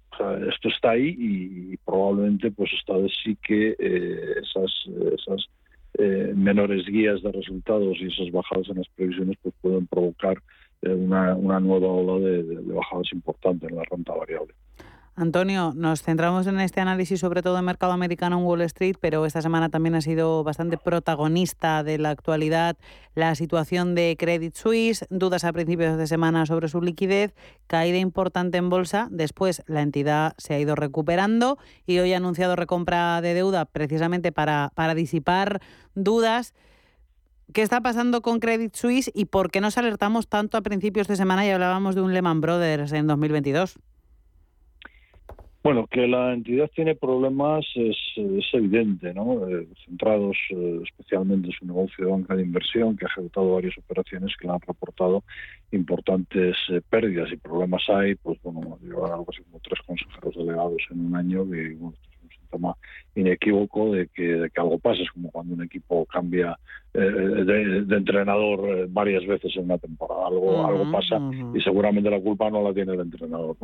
esto 0.48 0.68
está 0.68 0.92
ahí 0.92 1.14
y, 1.18 1.76
probablemente 1.84 2.50
pues 2.50 2.70
esta 2.78 2.96
vez 2.96 3.12
sí 3.22 3.36
que 3.42 3.76
eh, 3.78 4.34
esas, 4.42 5.48
menores 6.34 6.86
guías 6.86 7.22
de 7.22 7.30
resultados 7.30 7.96
y 8.00 8.06
esas 8.06 8.32
bajadas 8.32 8.68
en 8.70 8.78
las 8.78 8.88
previsiones 8.96 9.36
pues 9.42 9.54
pueden 9.60 9.86
provocar 9.86 10.42
una, 10.82 11.34
nueva 11.34 11.86
ola 11.86 12.26
de 12.26 12.72
bajadas 12.72 13.12
importantes 13.12 13.70
en 13.70 13.76
la 13.76 13.84
renta 13.84 14.14
variable. 14.14 14.54
Antonio, 15.14 15.74
nos 15.76 16.02
centramos 16.02 16.46
en 16.46 16.58
este 16.58 16.80
análisis 16.80 17.20
sobre 17.20 17.42
todo 17.42 17.58
en 17.58 17.66
mercado 17.66 17.92
americano 17.92 18.38
en 18.38 18.44
Wall 18.46 18.62
Street, 18.62 18.96
pero 18.98 19.26
esta 19.26 19.42
semana 19.42 19.68
también 19.68 19.94
ha 19.94 20.00
sido 20.00 20.42
bastante 20.42 20.78
protagonista 20.78 21.82
de 21.82 21.98
la 21.98 22.08
actualidad 22.08 22.78
la 23.14 23.34
situación 23.34 23.94
de 23.94 24.16
Credit 24.18 24.54
Suisse, 24.56 25.04
dudas 25.10 25.44
a 25.44 25.52
principios 25.52 25.98
de 25.98 26.06
semana 26.06 26.46
sobre 26.46 26.68
su 26.68 26.80
liquidez, 26.80 27.34
caída 27.66 27.98
importante 27.98 28.56
en 28.56 28.70
bolsa, 28.70 29.08
después 29.10 29.62
la 29.66 29.82
entidad 29.82 30.32
se 30.38 30.54
ha 30.54 30.58
ido 30.58 30.76
recuperando 30.76 31.58
y 31.84 31.98
hoy 31.98 32.14
ha 32.14 32.16
anunciado 32.16 32.56
recompra 32.56 33.20
de 33.20 33.34
deuda 33.34 33.66
precisamente 33.66 34.32
para, 34.32 34.72
para 34.74 34.94
disipar 34.94 35.60
dudas. 35.94 36.54
¿Qué 37.52 37.60
está 37.60 37.82
pasando 37.82 38.22
con 38.22 38.40
Credit 38.40 38.74
Suisse 38.74 39.10
y 39.12 39.26
por 39.26 39.50
qué 39.50 39.60
nos 39.60 39.76
alertamos 39.76 40.26
tanto 40.26 40.56
a 40.56 40.62
principios 40.62 41.06
de 41.06 41.16
semana 41.16 41.44
y 41.44 41.50
hablábamos 41.50 41.94
de 41.94 42.00
un 42.00 42.14
Lehman 42.14 42.40
Brothers 42.40 42.92
en 42.92 43.06
2022? 43.06 43.78
Bueno, 45.64 45.86
que 45.86 46.08
la 46.08 46.32
entidad 46.34 46.68
tiene 46.74 46.96
problemas 46.96 47.64
es, 47.76 47.96
evidente, 48.52 49.14
¿no? 49.14 49.48
Eh, 49.48 49.68
centrados 49.86 50.36
eh, 50.50 50.80
especialmente 50.82 51.46
en 51.48 51.52
su 51.52 51.64
negocio 51.64 52.04
de 52.04 52.10
banca 52.10 52.34
de 52.34 52.42
inversión, 52.42 52.96
que 52.96 53.04
ha 53.04 53.08
ejecutado 53.08 53.54
varias 53.54 53.78
operaciones 53.78 54.36
que 54.36 54.48
le 54.48 54.54
han 54.54 54.60
reportado 54.60 55.22
importantes 55.70 56.56
eh, 56.68 56.80
pérdidas 56.90 57.30
y 57.30 57.36
problemas 57.36 57.82
hay, 57.88 58.16
pues 58.16 58.42
bueno, 58.42 58.76
llevar 58.82 59.12
algo 59.12 59.26
así 59.28 59.40
como 59.44 59.60
tres 59.60 59.78
consejeros 59.86 60.34
delegados 60.34 60.82
en 60.90 61.06
un 61.06 61.14
año, 61.14 61.48
que 61.48 61.74
bueno, 61.76 61.94
es 62.02 62.22
un 62.24 62.30
síntoma 62.30 62.76
inequívoco 63.14 63.92
de 63.92 64.08
que, 64.08 64.22
de 64.22 64.50
que 64.50 64.60
algo 64.60 64.78
pasa, 64.78 65.02
es 65.02 65.10
como 65.10 65.30
cuando 65.30 65.54
un 65.54 65.62
equipo 65.62 66.06
cambia 66.06 66.58
de, 66.94 67.96
entrenador 67.96 68.68
eh, 68.68 68.86
varias 68.88 69.26
veces 69.26 69.56
en 69.56 69.64
una 69.64 69.78
temporada. 69.78 70.26
Algo, 70.26 70.66
algo 70.66 70.90
pasa 70.90 71.18
y 71.54 71.60
seguramente 71.60 72.10
la 72.10 72.20
culpa 72.20 72.50
no 72.50 72.62
la 72.62 72.74
tiene 72.74 72.92
el 72.92 73.00
entrenador. 73.00 73.56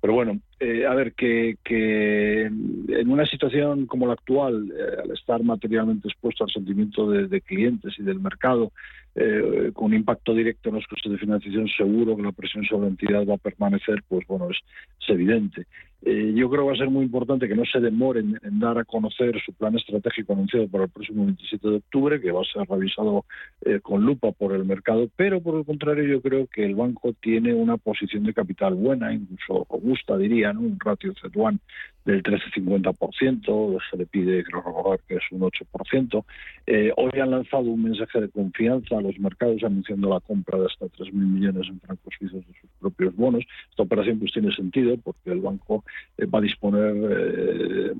Pero 0.00 0.12
bueno, 0.12 0.38
eh, 0.60 0.84
a 0.86 0.94
ver, 0.94 1.14
que, 1.14 1.56
que, 1.64 2.42
en 2.42 3.08
una 3.08 3.24
situación 3.26 3.86
como 3.86 4.06
la 4.06 4.14
actual, 4.14 4.70
eh, 4.70 5.02
al 5.02 5.10
estar 5.12 5.42
materialmente 5.42 6.08
expuesto 6.08 6.44
al 6.44 6.50
sentimiento 6.50 7.10
de, 7.10 7.40
clientes 7.40 7.94
y 7.98 8.02
del 8.02 8.20
mercado, 8.20 8.72
con 9.74 9.86
un 9.86 9.94
impacto 9.94 10.34
directo 10.34 10.70
en 10.70 10.74
los 10.74 10.86
costes 10.88 11.12
de 11.12 11.18
financiación, 11.18 11.68
seguro 11.68 12.16
que 12.16 12.22
la 12.22 12.32
presión 12.32 12.64
sobre 12.64 12.82
la 12.82 12.88
entidad 12.88 13.24
va 13.24 13.34
a 13.34 13.38
permanecer, 13.38 14.02
pues 14.08 14.26
bueno, 14.26 14.48
es, 14.50 14.58
evidente. 15.06 15.66
yo 16.02 16.50
creo 16.50 16.62
que 16.62 16.68
va 16.68 16.72
a 16.72 16.76
ser 16.76 16.90
muy 16.90 17.04
importante 17.04 17.46
que 17.46 17.54
no 17.54 17.64
se 17.64 17.78
demoren 17.78 18.40
en 18.42 18.58
dar 18.58 18.76
a 18.76 18.84
conocer 18.94 19.34
su 19.44 19.52
plan 19.52 19.74
estratégico 19.74 20.34
anunciado 20.34 20.68
para 20.68 20.84
el 20.84 20.90
próximo 20.90 21.24
27 21.24 21.68
de 21.68 21.76
octubre, 21.78 22.20
que 22.20 22.30
va 22.30 22.42
a 22.42 22.44
ser 22.44 22.62
revisado 22.68 23.24
eh, 23.64 23.80
con 23.82 24.04
lupa 24.04 24.30
por 24.30 24.52
el 24.52 24.64
mercado, 24.64 25.08
pero 25.16 25.40
por 25.40 25.58
el 25.58 25.64
contrario 25.64 26.04
yo 26.04 26.22
creo 26.22 26.46
que 26.46 26.64
el 26.64 26.76
banco 26.76 27.12
tiene 27.20 27.52
una 27.54 27.76
posición 27.76 28.22
de 28.22 28.32
capital 28.32 28.74
buena, 28.74 29.12
incluso 29.12 29.66
robusta 29.68 30.16
diría, 30.16 30.52
¿no? 30.52 30.60
un 30.60 30.78
ratio 30.78 31.12
C1 31.12 31.58
del 32.04 32.22
13-50%, 32.22 33.78
se 33.90 33.96
le 33.96 34.06
pide, 34.06 34.44
creo 34.44 34.62
recordar 34.62 35.00
que 35.08 35.14
es 35.16 35.22
un 35.30 35.40
8%. 35.40 36.24
Eh, 36.66 36.92
hoy 36.96 37.20
han 37.20 37.30
lanzado 37.30 37.64
un 37.64 37.82
mensaje 37.82 38.20
de 38.20 38.28
confianza 38.28 38.98
a 38.98 39.00
los 39.00 39.18
mercados 39.18 39.62
anunciando 39.64 40.10
la 40.10 40.20
compra 40.20 40.58
de 40.58 40.66
hasta 40.66 40.86
3.000 40.86 41.12
millones 41.12 41.66
en 41.68 41.80
francos 41.80 42.14
suizos 42.18 42.46
de 42.46 42.52
sus 42.60 42.70
propios 42.80 43.16
bonos. 43.16 43.44
Esta 43.70 43.82
operación 43.82 44.18
pues 44.18 44.32
tiene 44.32 44.54
sentido 44.54 44.96
porque 44.98 45.30
el 45.30 45.40
banco 45.40 45.84
eh, 46.18 46.26
va 46.26 46.40
a 46.40 46.42
disponer, 46.42 47.94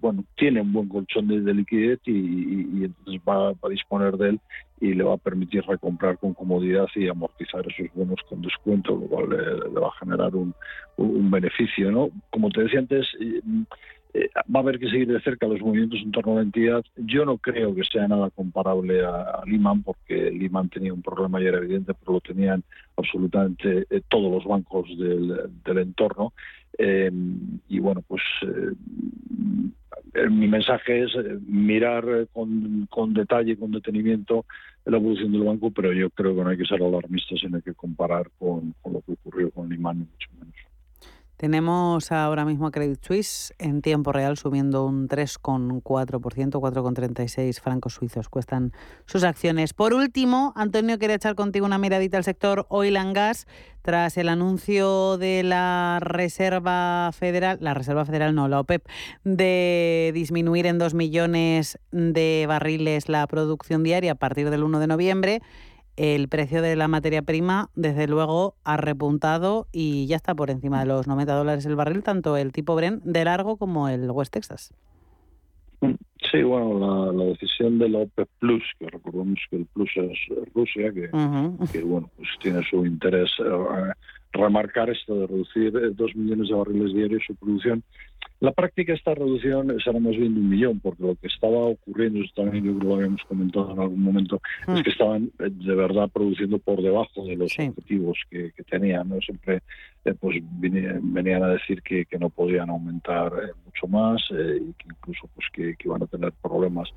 bueno, 0.00 0.24
tiene 0.36 0.60
un 0.60 0.72
buen 0.72 0.88
colchón 0.88 1.28
de, 1.28 1.54
liquidez 1.54 2.00
y, 2.04 2.84
entonces 2.84 3.20
va, 3.26 3.52
va 3.52 3.58
a 3.62 3.68
disponer 3.68 4.16
de 4.16 4.30
él 4.30 4.40
y 4.80 4.94
le 4.94 5.04
va 5.04 5.14
a 5.14 5.18
permitir 5.18 5.64
recomprar 5.64 6.18
con 6.18 6.34
comodidad 6.34 6.86
y 6.94 7.08
amortizar 7.08 7.64
esos 7.66 7.92
bonos 7.94 8.20
con 8.28 8.42
descuento, 8.42 8.92
lo 8.92 9.06
cual 9.06 9.30
le, 9.30 9.80
va 9.80 9.88
a 9.88 9.98
generar 9.98 10.34
un, 10.34 10.54
beneficio. 11.30 11.90
¿no? 11.90 12.10
Como 12.30 12.50
te 12.50 12.62
decía 12.62 12.80
antes, 12.80 13.06
eh, 13.20 13.40
eh, 14.14 14.30
va 14.54 14.60
a 14.60 14.62
haber 14.62 14.78
que 14.78 14.88
seguir 14.88 15.08
de 15.08 15.20
cerca 15.20 15.46
los 15.46 15.60
movimientos 15.60 16.00
en 16.02 16.12
torno 16.12 16.32
a 16.32 16.36
la 16.36 16.42
entidad. 16.42 16.82
Yo 16.96 17.24
no 17.24 17.36
creo 17.36 17.74
que 17.74 17.84
sea 17.84 18.08
nada 18.08 18.30
comparable 18.30 19.04
a, 19.04 19.42
Lehman, 19.46 19.82
porque 19.82 20.30
Lehman 20.30 20.70
tenía 20.70 20.94
un 20.94 21.02
problema 21.02 21.40
y 21.40 21.46
era 21.46 21.58
evidente, 21.58 21.92
pero 21.94 22.14
lo 22.14 22.20
tenían 22.20 22.64
absolutamente 22.96 23.86
eh, 23.90 24.00
todos 24.08 24.32
los 24.32 24.44
bancos 24.44 24.88
del, 24.98 25.78
entorno. 25.78 26.32
Y 26.78 27.78
bueno, 27.80 28.02
pues 28.06 28.22
mi 30.30 30.48
mensaje 30.48 31.04
es 31.04 31.14
eh, 31.14 31.38
mirar 31.46 32.04
eh, 32.08 32.26
con, 32.32 32.86
con 32.90 33.14
detalle, 33.14 33.56
con 33.56 33.70
detenimiento 33.72 34.44
la 34.84 34.96
evolución 34.96 35.32
del 35.32 35.44
banco, 35.44 35.70
pero 35.70 35.92
yo 35.92 36.08
creo 36.10 36.34
que 36.34 36.42
no 36.42 36.50
hay 36.50 36.56
que 36.56 36.64
ser 36.64 36.82
alarmistas, 36.82 37.40
sino 37.40 37.56
hay 37.56 37.62
que 37.62 37.74
comparar 37.74 38.30
con, 38.38 38.74
con 38.80 38.94
lo 38.94 39.00
que 39.02 39.12
ocurrió 39.12 39.50
con 39.50 39.68
Lehman, 39.68 39.98
mucho 39.98 40.28
menos. 40.38 40.54
Tenemos 41.38 42.10
ahora 42.10 42.44
mismo 42.44 42.66
a 42.66 42.72
Credit 42.72 42.98
Suisse 43.00 43.54
en 43.60 43.80
tiempo 43.80 44.10
real 44.10 44.36
subiendo 44.36 44.84
un 44.84 45.08
3,4%, 45.08 45.80
4,36 45.80 47.60
francos 47.60 47.94
suizos 47.94 48.28
cuestan 48.28 48.72
sus 49.06 49.22
acciones. 49.22 49.72
Por 49.72 49.94
último, 49.94 50.52
Antonio, 50.56 50.98
quería 50.98 51.14
echar 51.14 51.36
contigo 51.36 51.64
una 51.64 51.78
miradita 51.78 52.16
al 52.16 52.24
sector 52.24 52.66
oil 52.70 52.96
and 52.96 53.14
gas 53.14 53.46
tras 53.82 54.16
el 54.16 54.28
anuncio 54.28 55.16
de 55.16 55.44
la 55.44 55.98
Reserva 56.00 57.10
Federal, 57.12 57.58
la 57.60 57.72
Reserva 57.72 58.04
Federal 58.04 58.34
no, 58.34 58.48
la 58.48 58.58
OPEP, 58.58 58.88
de 59.22 60.10
disminuir 60.12 60.66
en 60.66 60.78
2 60.78 60.94
millones 60.94 61.78
de 61.92 62.46
barriles 62.48 63.08
la 63.08 63.24
producción 63.28 63.84
diaria 63.84 64.10
a 64.10 64.16
partir 64.16 64.50
del 64.50 64.64
1 64.64 64.80
de 64.80 64.86
noviembre 64.88 65.42
el 65.98 66.28
precio 66.28 66.62
de 66.62 66.76
la 66.76 66.86
materia 66.86 67.22
prima, 67.22 67.70
desde 67.74 68.06
luego, 68.06 68.54
ha 68.62 68.76
repuntado 68.76 69.66
y 69.72 70.06
ya 70.06 70.16
está 70.16 70.34
por 70.34 70.50
encima 70.50 70.78
de 70.80 70.86
los 70.86 71.08
90 71.08 71.34
dólares 71.34 71.66
el 71.66 71.74
barril, 71.74 72.04
tanto 72.04 72.36
el 72.36 72.52
tipo 72.52 72.76
Bren 72.76 73.00
de 73.04 73.24
largo 73.24 73.56
como 73.56 73.88
el 73.88 74.08
West 74.10 74.32
Texas. 74.32 74.72
Sí, 76.30 76.42
bueno, 76.42 77.12
la, 77.12 77.24
decisión 77.24 77.78
de 77.78 77.88
la 77.88 77.98
OPEP 77.98 78.28
Plus, 78.38 78.62
que 78.78 78.88
recordemos 78.88 79.38
que 79.50 79.56
el 79.56 79.66
Plus 79.66 79.90
es 79.96 80.18
Rusia, 80.54 80.92
que, 80.92 81.82
bueno, 81.82 82.10
pues 82.16 82.28
tiene 82.40 82.62
su 82.68 82.84
interés 82.84 83.30
eh, 83.38 83.92
remarcar 84.38 84.90
esto 84.90 85.14
de 85.14 85.26
reducir 85.26 85.76
eh, 85.76 85.90
dos 85.92 86.14
millones 86.14 86.48
de 86.48 86.54
barriles 86.54 86.94
diarios 86.94 87.22
su 87.26 87.34
producción 87.34 87.82
la 88.40 88.52
práctica 88.52 88.92
esta 88.92 89.14
reducción 89.14 89.76
será 89.82 89.98
más 89.98 90.16
bien 90.16 90.34
de 90.34 90.40
un 90.40 90.48
millón, 90.48 90.78
porque 90.78 91.02
lo 91.02 91.16
que 91.16 91.26
estaba 91.26 91.58
ocurriendo, 91.58 92.20
eso 92.20 92.32
también 92.36 92.64
yo 92.64 92.70
creo 92.70 92.80
que 92.80 92.86
lo 92.86 92.94
habíamos 92.94 93.22
comentado 93.24 93.72
en 93.72 93.80
algún 93.80 94.00
momento, 94.00 94.40
es 94.68 94.80
mm. 94.80 94.82
que 94.82 94.90
estaban 94.90 95.32
eh, 95.40 95.50
de 95.50 95.74
verdad 95.74 96.08
produciendo 96.08 96.58
por 96.58 96.80
debajo 96.80 97.24
de 97.24 97.34
los 97.34 97.52
objetivos 97.58 98.16
que, 98.30 98.52
tenían. 98.70 99.08
¿no? 99.08 99.20
Siempre 99.22 99.62
eh, 100.04 100.14
pues 100.18 100.38
venían 100.42 101.42
a 101.42 101.48
decir 101.48 101.82
que, 101.82 102.06
no 102.18 102.30
podían 102.30 102.70
aumentar 102.70 103.32
eh, 103.32 103.52
mucho 103.64 103.86
más 103.86 104.20
y 104.30 104.72
que 104.72 104.86
incluso 104.90 105.28
pues 105.34 105.46
que, 105.52 105.76
iban 105.84 106.02
a 106.02 106.06
tener 106.06 106.32
problemas 106.42 106.88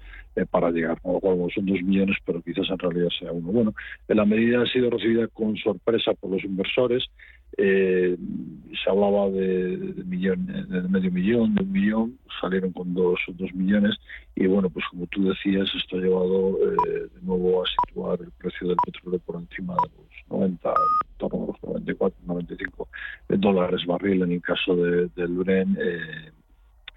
para 0.49 0.71
llegar. 0.71 0.99
Con 1.01 1.13
lo 1.13 1.19
cual 1.19 1.51
son 1.53 1.65
dos 1.65 1.81
millones, 1.81 2.17
pero 2.25 2.41
quizás 2.41 2.69
en 2.69 2.79
realidad 2.79 3.09
sea 3.19 3.31
uno. 3.31 3.51
Bueno, 3.51 3.73
la 4.07 4.25
medida 4.25 4.61
ha 4.61 4.65
sido 4.67 4.89
recibida 4.89 5.27
con 5.27 5.55
sorpresa 5.57 6.13
por 6.13 6.31
los 6.31 6.43
inversores. 6.43 7.03
Eh, 7.57 8.17
se 8.83 8.89
hablaba 8.89 9.29
de, 9.29 9.93
millón, 10.05 10.45
de 10.47 10.81
medio 10.87 11.11
millón, 11.11 11.53
de 11.55 11.63
un 11.63 11.71
millón, 11.71 12.17
salieron 12.39 12.71
con 12.71 12.93
dos, 12.93 13.19
dos 13.33 13.53
millones 13.53 13.95
y 14.35 14.47
bueno, 14.47 14.69
pues 14.69 14.85
como 14.89 15.05
tú 15.07 15.27
decías, 15.27 15.69
esto 15.75 15.97
ha 15.97 15.99
llevado 15.99 16.57
eh, 16.59 17.07
de 17.13 17.21
nuevo 17.21 17.63
a 17.63 17.65
situar 17.67 18.19
el 18.21 18.31
precio 18.31 18.69
del 18.69 18.77
petróleo 18.85 19.19
por 19.25 19.35
encima 19.35 19.73
de 19.73 19.89
los 19.97 20.39
90, 20.39 20.69
en 20.69 21.17
torno 21.17 21.43
a 21.43 21.47
los 21.47 21.63
94, 21.63 22.19
95 22.25 22.87
dólares 23.29 23.85
barril 23.85 24.23
en 24.23 24.31
el 24.31 24.41
caso 24.41 24.75
de, 24.75 25.09
del 25.15 25.33
Bren. 25.33 25.77
Eh, 25.79 26.31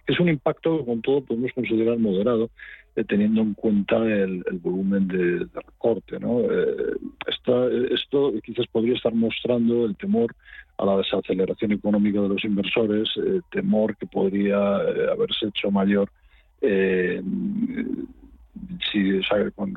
es 0.07 0.21
un 0.21 0.29
impacto 0.29 0.79
que 0.79 0.85
con 0.85 1.03
todo 1.03 1.23
podemos 1.23 1.53
considerar 1.53 1.99
moderado, 1.99 2.51
eh, 2.97 3.05
teniendo 3.05 3.41
en 3.41 3.55
cuenta 3.55 3.97
el, 3.97 4.43
volumen 4.63 5.09
de, 5.09 5.47
recorte. 5.55 6.19
¿no? 6.21 6.41
Eh, 6.41 6.95
esto 7.91 8.33
quizás 8.43 8.67
podría 8.69 8.95
estar 8.95 9.15
mostrando 9.15 9.85
el 9.85 9.97
temor 9.97 10.35
a 10.79 10.85
la 10.85 10.97
desaceleración 10.99 11.73
económica 11.73 12.21
de 12.21 12.29
los 12.29 12.45
inversores, 12.45 13.09
eh, 13.17 13.41
temor 13.51 13.97
que 13.97 14.07
podría 14.07 14.77
haberse 15.13 15.47
hecho 15.47 15.71
mayor 15.71 16.11
si 18.93 19.21
con, 19.55 19.75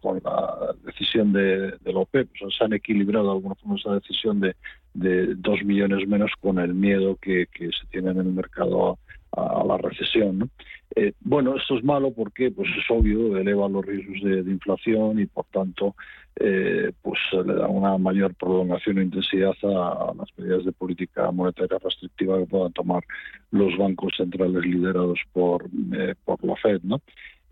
con, 0.00 0.20
la 0.22 0.74
decisión 0.84 1.32
de, 1.32 1.72
de 1.78 1.92
la 1.92 2.00
OPEP, 2.00 2.28
se 2.36 2.64
han 2.64 2.72
equilibrado 2.72 3.26
de 3.26 3.32
alguna 3.32 3.54
forma 3.54 3.76
esa 3.76 3.94
decisión 3.94 4.40
de, 4.40 4.54
de 4.94 5.34
dos 5.36 5.62
millones 5.64 6.06
menos 6.08 6.30
con 6.40 6.58
el 6.58 6.74
miedo 6.74 7.16
que, 7.20 7.46
se 7.56 7.86
tiene 7.90 8.10
en 8.10 8.18
el 8.18 8.32
mercado 8.32 8.92
a, 8.92 8.96
la 9.36 9.76
recesión. 9.78 10.50
Eh, 10.96 11.12
bueno, 11.20 11.56
esto 11.56 11.76
es 11.76 11.84
malo 11.84 12.12
porque 12.12 12.50
pues 12.50 12.68
es 12.76 12.84
obvio, 12.90 13.36
eleva 13.36 13.68
los 13.68 13.84
riesgos 13.84 14.20
de, 14.22 14.50
inflación 14.50 15.20
y 15.20 15.26
por 15.26 15.44
tanto 15.46 15.94
eh, 16.36 16.90
pues 17.00 17.18
le 17.32 17.54
da 17.54 17.68
una 17.68 17.96
mayor 17.96 18.34
prolongación 18.34 18.98
e 18.98 19.04
intensidad 19.04 19.54
a, 19.62 20.12
las 20.16 20.28
medidas 20.36 20.64
de 20.64 20.72
política 20.72 21.30
monetaria 21.30 21.78
restrictiva 21.78 22.38
que 22.38 22.46
puedan 22.46 22.72
tomar 22.72 23.04
los 23.52 23.76
bancos 23.78 24.14
centrales 24.16 24.64
liderados 24.64 25.20
por, 25.32 25.66
eh, 25.92 26.14
por 26.24 26.42
la 26.44 26.56
Fed. 26.56 26.80
¿no? 26.82 27.00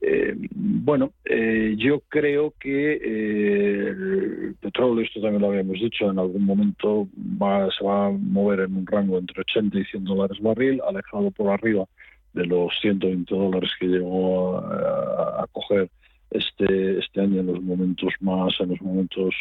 Eh, 0.00 0.34
bueno, 0.54 1.12
eh, 1.24 1.74
yo 1.76 2.00
creo 2.08 2.54
que 2.60 2.92
eh, 2.92 3.88
el 3.88 4.56
petróleo, 4.60 5.04
esto 5.04 5.20
también 5.20 5.42
lo 5.42 5.48
habíamos 5.48 5.80
dicho, 5.80 6.10
en 6.10 6.18
algún 6.18 6.44
momento 6.44 7.08
va, 7.18 7.68
se 7.76 7.84
va 7.84 8.06
a 8.06 8.10
mover 8.10 8.60
en 8.60 8.76
un 8.76 8.86
rango 8.86 9.18
entre 9.18 9.40
80 9.40 9.78
y 9.78 9.84
100 9.84 10.04
dólares 10.04 10.38
barril, 10.40 10.80
alejado 10.86 11.30
por 11.32 11.50
arriba 11.50 11.84
de 12.32 12.46
los 12.46 12.72
120 12.80 13.34
dólares 13.34 13.70
que 13.80 13.86
llegó 13.86 14.58
a, 14.58 15.46
coger 15.52 15.88
este 16.30 16.98
este 16.98 17.22
año 17.22 17.40
en 17.40 17.46
los 17.46 17.62
momentos 17.62 18.12
más 18.20 18.54
en 18.60 18.68
los 18.68 18.82
momentos 18.82 19.34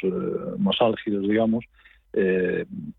más 0.58 0.82
álgidos, 0.82 1.28
digamos. 1.28 1.66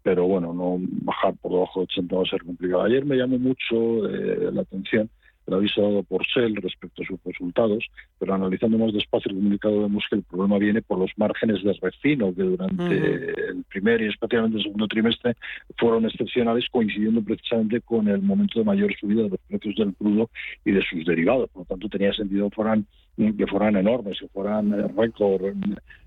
pero 0.03 0.27
bueno, 0.27 0.53
no 0.53 0.77
bajar 1.03 1.35
por 1.41 1.53
debajo 1.53 1.81
de 1.81 1.85
80 1.85 2.17
va 2.17 2.23
a 2.23 2.27
ser 2.27 2.45
complicado. 2.45 2.83
Ayer 2.83 3.05
me 3.05 3.17
llamó 3.17 3.39
mucho 3.39 4.03
la 4.09 4.61
atención 4.61 5.11
el 5.49 5.55
aviso 5.55 5.83
dado 5.83 6.03
por 6.03 6.25
Shell 6.27 6.57
respecto 6.57 7.03
a 7.03 7.07
sus 7.07 7.19
resultados, 7.25 7.85
pero 8.19 8.35
analizando 8.35 8.79
más 8.79 8.93
despacio 8.93 9.31
el 9.31 9.39
comunicado 9.39 9.83
vemos 9.83 10.05
que 10.09 10.17
el 10.17 10.23
problema 10.23 10.59
viene 10.59 10.83
por 10.83 10.99
los 10.99 11.11
márgenes 11.17 11.63
de 11.65 11.73
refino 11.81 12.35
que 12.35 12.43
durante 12.43 13.51
el 13.51 13.65
primer 13.69 14.03
y 14.03 14.09
especialmente 14.09 14.59
el 14.59 14.65
segundo 14.65 14.87
trimestre 14.87 15.35
fueron 15.77 16.05
excepcionales, 16.05 16.67
coincidiendo 16.71 17.23
precisamente 17.23 17.81
con 17.81 18.09
el 18.09 18.21
momento 18.23 18.59
de 18.59 18.65
mayor 18.65 18.95
subida 18.99 19.23
de 19.23 19.31
los 19.31 19.41
precios 19.49 19.75
del 19.77 19.95
crudo 19.95 20.31
y 20.65 20.73
de 20.73 20.83
sus 20.83 21.05
derivados. 21.05 21.49
Por 21.51 21.63
lo 21.63 21.67
tanto, 21.67 21.89
tenía 21.89 22.13
sentido 22.13 22.51
fueran 22.51 22.87
que 23.37 23.47
fueran 23.47 23.77
enormes, 23.77 24.19
que 24.21 24.29
fueran 24.29 24.97
récord 24.97 25.43
eh, 25.45 25.55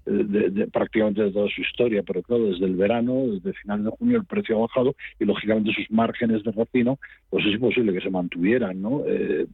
de, 0.06 0.67
prácticamente 0.67 1.24
de 1.24 1.32
toda 1.32 1.50
su 1.50 1.62
historia, 1.62 2.04
pero 2.04 2.24
claro, 2.24 2.45
desde 2.45 2.65
el 2.65 2.76
verano, 2.76 3.28
desde 3.28 3.54
finales 3.54 3.86
de 3.86 3.91
junio, 3.91 4.17
el 4.17 4.26
precio 4.26 4.58
ha 4.58 4.62
bajado 4.62 4.95
y 5.19 5.26
lógicamente 5.26 5.74
sus 5.74 5.91
márgenes 5.91 6.43
de 6.43 6.52
refino, 6.52 7.00
pues 7.30 7.45
es 7.45 7.54
imposible 7.54 7.93
que 7.93 8.02
se 8.02 8.10
mantuvieran, 8.10 8.82
¿no? 8.82 9.04
Eh, 9.06 9.45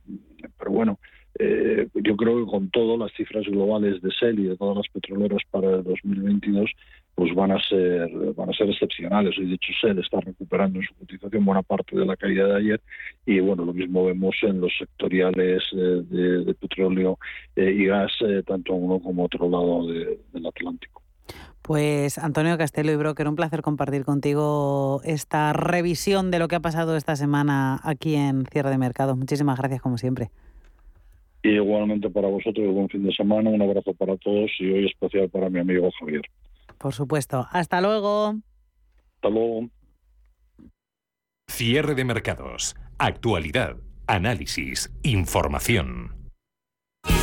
pero 0.58 0.72
bueno, 0.72 1.00
eh, 1.40 1.88
yo 1.96 2.16
creo 2.16 2.46
que 2.46 2.52
con 2.52 2.70
todo 2.70 2.96
las 2.98 3.12
cifras 3.14 3.46
globales 3.46 4.02
de 4.02 4.10
Shell 4.10 4.40
y 4.40 4.44
de 4.44 4.58
todas 4.58 4.78
las 4.78 4.88
petroleras 4.90 5.42
para 5.50 5.78
el 5.78 5.84
2022 5.84 6.72
pues 7.18 7.34
van 7.34 7.52
a 7.52 7.60
ser 7.68 8.12
van 8.36 8.52
a 8.52 8.54
ser 8.54 8.70
excepcionales. 8.70 9.36
Hoy 9.40 9.48
de 9.48 9.56
hecho 9.56 9.74
Shell 9.82 9.98
está 9.98 10.20
recuperando 10.20 10.80
en 10.80 10.86
su 10.86 10.94
cotización 10.94 11.44
buena 11.44 11.64
parte 11.64 11.98
de 11.98 12.06
la 12.06 12.16
caída 12.16 12.46
de 12.46 12.58
ayer 12.58 12.82
y 13.26 13.40
bueno 13.40 13.66
lo 13.66 13.74
mismo 13.74 14.06
vemos 14.06 14.36
en 14.44 14.62
los 14.62 14.72
sectoriales 14.78 15.64
eh, 15.74 16.04
de, 16.12 16.54
petróleo 16.54 17.18
eh, 17.56 17.72
y 17.72 17.88
gas 17.88 18.12
tanto 18.46 18.74
a 18.74 18.76
uno 18.76 19.00
como 19.00 19.24
a 19.24 19.26
otro 19.26 19.50
lado 19.50 19.88
del 19.88 20.46
Atlántico. 20.46 21.02
Pues 21.64 22.20
Antonio 22.20 22.56
Castelo 22.56 22.92
y 22.92 22.96
Broker, 22.96 23.28
un 23.28 23.36
placer 23.36 23.64
compartir 23.64 24.06
contigo 24.06 25.02
esta 25.04 25.54
revisión 25.54 26.30
de 26.30 26.38
lo 26.38 26.48
que 26.48 26.58
ha 26.58 26.60
pasado 26.60 26.96
esta 26.96 27.16
semana 27.16 27.80
aquí 27.84 28.14
en 28.14 28.46
Cierre 28.46 28.70
de 28.70 28.78
Mercado. 28.78 29.16
Muchísimas 29.16 29.58
gracias 29.58 29.82
como 29.82 29.98
siempre. 29.98 30.30
Y 31.42 31.50
igualmente 31.50 32.12
para 32.12 32.28
vosotros, 32.28 32.72
buen 32.72 32.90
fin 32.90 33.04
de 33.04 33.12
semana, 33.12 33.50
un 33.50 33.64
abrazo 33.64 33.96
para 33.96 34.18
todos 34.18 34.52
y 34.60 34.72
hoy 34.72 34.86
especial 34.86 35.30
para 35.30 35.50
mi 35.50 35.60
amigo 35.60 35.90
Javier. 36.00 36.22
Por 36.78 36.94
supuesto. 36.94 37.48
Hasta 37.52 37.82
luego. 37.82 38.36
Hasta 39.16 39.30
luego. 39.30 39.70
Cierre 41.50 41.96
de 41.96 42.06
mercados. 42.06 42.76
Actualidad. 42.98 43.78
Análisis. 44.06 44.92
Información. 45.04 46.18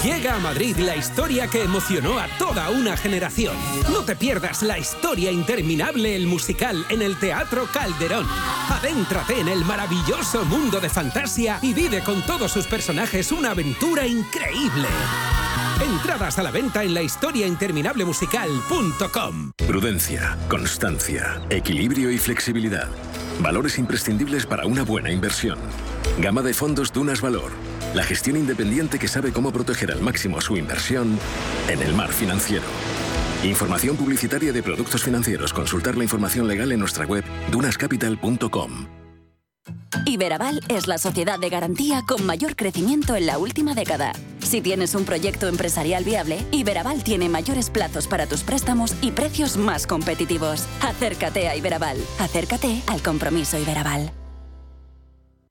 Llega 0.02 0.34
a 0.34 0.38
Madrid 0.38 0.76
la 0.76 0.96
historia 0.96 1.46
que 1.46 1.62
emocionó 1.62 2.18
a 2.18 2.26
toda 2.38 2.68
una 2.70 2.94
generación. 2.94 3.56
No 3.90 4.04
te 4.04 4.14
pierdas 4.16 4.62
la 4.62 4.78
historia 4.78 5.30
interminable, 5.30 6.14
el 6.14 6.26
musical, 6.26 6.84
en 6.90 7.00
el 7.00 7.18
Teatro 7.18 7.66
Calderón. 7.72 8.26
Adéntrate 8.70 9.40
en 9.40 9.48
el 9.48 9.64
maravilloso 9.64 10.44
mundo 10.44 10.78
de 10.78 10.90
fantasía 10.90 11.58
y 11.62 11.72
vive 11.72 12.02
con 12.02 12.20
todos 12.22 12.52
sus 12.52 12.66
personajes 12.66 13.32
una 13.32 13.52
aventura 13.52 14.06
increíble. 14.06 14.88
Entradas 15.82 16.38
a 16.38 16.42
la 16.42 16.50
venta 16.50 16.84
en 16.84 16.94
la 16.94 17.02
historiainterminablemusical.com. 17.02 19.52
Prudencia, 19.66 20.38
constancia, 20.48 21.42
equilibrio 21.50 22.10
y 22.10 22.16
flexibilidad. 22.18 22.88
Valores 23.40 23.78
imprescindibles 23.78 24.46
para 24.46 24.66
una 24.66 24.82
buena 24.82 25.10
inversión. 25.10 25.58
Gama 26.18 26.42
de 26.42 26.54
fondos 26.54 26.92
Dunas 26.92 27.20
Valor 27.20 27.52
la 27.94 28.02
gestión 28.02 28.36
independiente 28.36 28.98
que 28.98 29.08
sabe 29.08 29.32
cómo 29.32 29.52
proteger 29.52 29.92
al 29.92 30.00
máximo 30.00 30.40
su 30.40 30.56
inversión 30.56 31.18
en 31.68 31.80
el 31.80 31.94
mar 31.94 32.10
financiero. 32.10 32.64
Información 33.44 33.96
publicitaria 33.96 34.52
de 34.52 34.62
productos 34.62 35.04
financieros. 35.04 35.52
Consultar 35.52 35.96
la 35.96 36.02
información 36.02 36.48
legal 36.48 36.72
en 36.72 36.80
nuestra 36.80 37.06
web 37.06 37.24
dunascapital.com. 37.52 38.88
Iberaval 40.06 40.60
es 40.68 40.86
la 40.86 40.98
sociedad 40.98 41.38
de 41.38 41.48
garantía 41.48 42.02
con 42.06 42.26
mayor 42.26 42.56
crecimiento 42.56 43.14
en 43.14 43.26
la 43.26 43.38
última 43.38 43.74
década. 43.74 44.12
Si 44.44 44.60
tienes 44.60 44.94
un 44.94 45.04
proyecto 45.04 45.48
empresarial 45.48 46.04
viable, 46.04 46.44
Iberaval 46.52 47.02
tiene 47.02 47.28
mayores 47.28 47.70
plazos 47.70 48.06
para 48.06 48.26
tus 48.26 48.42
préstamos 48.42 48.94
y 49.00 49.10
precios 49.10 49.56
más 49.56 49.86
competitivos. 49.86 50.66
Acércate 50.82 51.48
a 51.48 51.56
Iberaval. 51.56 51.96
Acércate 52.20 52.82
al 52.86 53.02
compromiso 53.02 53.58
Iberaval. 53.58 54.23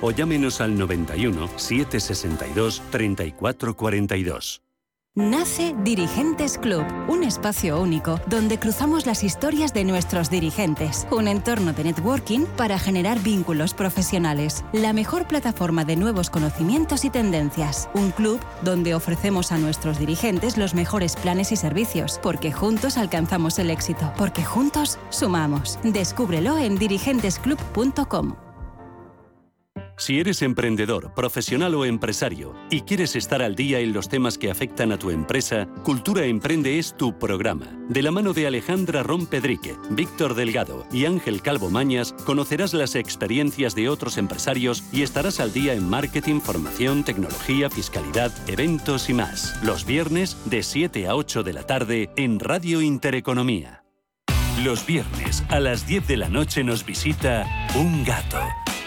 o 0.00 0.10
llámenos 0.10 0.60
al 0.60 0.78
91 0.78 1.48
762 1.56 2.82
3442. 2.90 4.62
Nace 5.18 5.74
Dirigentes 5.82 6.58
Club, 6.58 6.84
un 7.08 7.24
espacio 7.24 7.80
único 7.80 8.20
donde 8.28 8.60
cruzamos 8.60 9.04
las 9.04 9.24
historias 9.24 9.74
de 9.74 9.82
nuestros 9.82 10.30
dirigentes, 10.30 11.08
un 11.10 11.26
entorno 11.26 11.72
de 11.72 11.82
networking 11.82 12.46
para 12.56 12.78
generar 12.78 13.18
vínculos 13.18 13.74
profesionales, 13.74 14.64
la 14.72 14.92
mejor 14.92 15.26
plataforma 15.26 15.84
de 15.84 15.96
nuevos 15.96 16.30
conocimientos 16.30 17.04
y 17.04 17.10
tendencias, 17.10 17.90
un 17.94 18.12
club 18.12 18.38
donde 18.62 18.94
ofrecemos 18.94 19.50
a 19.50 19.58
nuestros 19.58 19.98
dirigentes 19.98 20.56
los 20.56 20.74
mejores 20.74 21.16
planes 21.16 21.50
y 21.50 21.56
servicios, 21.56 22.20
porque 22.22 22.52
juntos 22.52 22.96
alcanzamos 22.96 23.58
el 23.58 23.72
éxito, 23.72 24.12
porque 24.16 24.44
juntos 24.44 25.00
sumamos. 25.10 25.80
Descúbrelo 25.82 26.58
en 26.58 26.78
dirigentesclub.com. 26.78 28.47
Si 29.96 30.20
eres 30.20 30.42
emprendedor, 30.42 31.12
profesional 31.14 31.74
o 31.74 31.84
empresario 31.84 32.54
y 32.70 32.82
quieres 32.82 33.16
estar 33.16 33.42
al 33.42 33.54
día 33.54 33.80
en 33.80 33.92
los 33.92 34.08
temas 34.08 34.38
que 34.38 34.50
afectan 34.50 34.92
a 34.92 34.98
tu 34.98 35.10
empresa, 35.10 35.66
Cultura 35.82 36.24
Emprende 36.24 36.78
es 36.78 36.96
tu 36.96 37.18
programa. 37.18 37.66
De 37.88 38.02
la 38.02 38.10
mano 38.10 38.32
de 38.32 38.46
Alejandra 38.46 39.02
Rompedrique, 39.02 39.76
Víctor 39.90 40.34
Delgado 40.34 40.86
y 40.92 41.06
Ángel 41.06 41.42
Calvo 41.42 41.70
Mañas, 41.70 42.14
conocerás 42.24 42.74
las 42.74 42.94
experiencias 42.94 43.74
de 43.74 43.88
otros 43.88 44.18
empresarios 44.18 44.84
y 44.92 45.02
estarás 45.02 45.40
al 45.40 45.52
día 45.52 45.74
en 45.74 45.88
marketing, 45.88 46.40
formación, 46.40 47.04
tecnología, 47.04 47.70
fiscalidad, 47.70 48.32
eventos 48.48 49.08
y 49.08 49.14
más. 49.14 49.58
Los 49.62 49.84
viernes 49.84 50.36
de 50.44 50.62
7 50.62 51.06
a 51.08 51.16
8 51.16 51.42
de 51.42 51.52
la 51.52 51.62
tarde 51.64 52.10
en 52.16 52.38
Radio 52.40 52.82
Intereconomía. 52.82 53.84
Los 54.62 54.84
viernes 54.86 55.44
a 55.50 55.60
las 55.60 55.86
10 55.86 56.08
de 56.08 56.16
la 56.16 56.28
noche 56.28 56.64
nos 56.64 56.84
visita 56.84 57.46
un 57.76 58.04
gato 58.04 58.38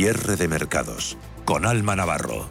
Cierre 0.00 0.36
de 0.36 0.48
mercados. 0.48 1.18
Con 1.44 1.66
Alma 1.66 1.94
Navarro. 1.94 2.48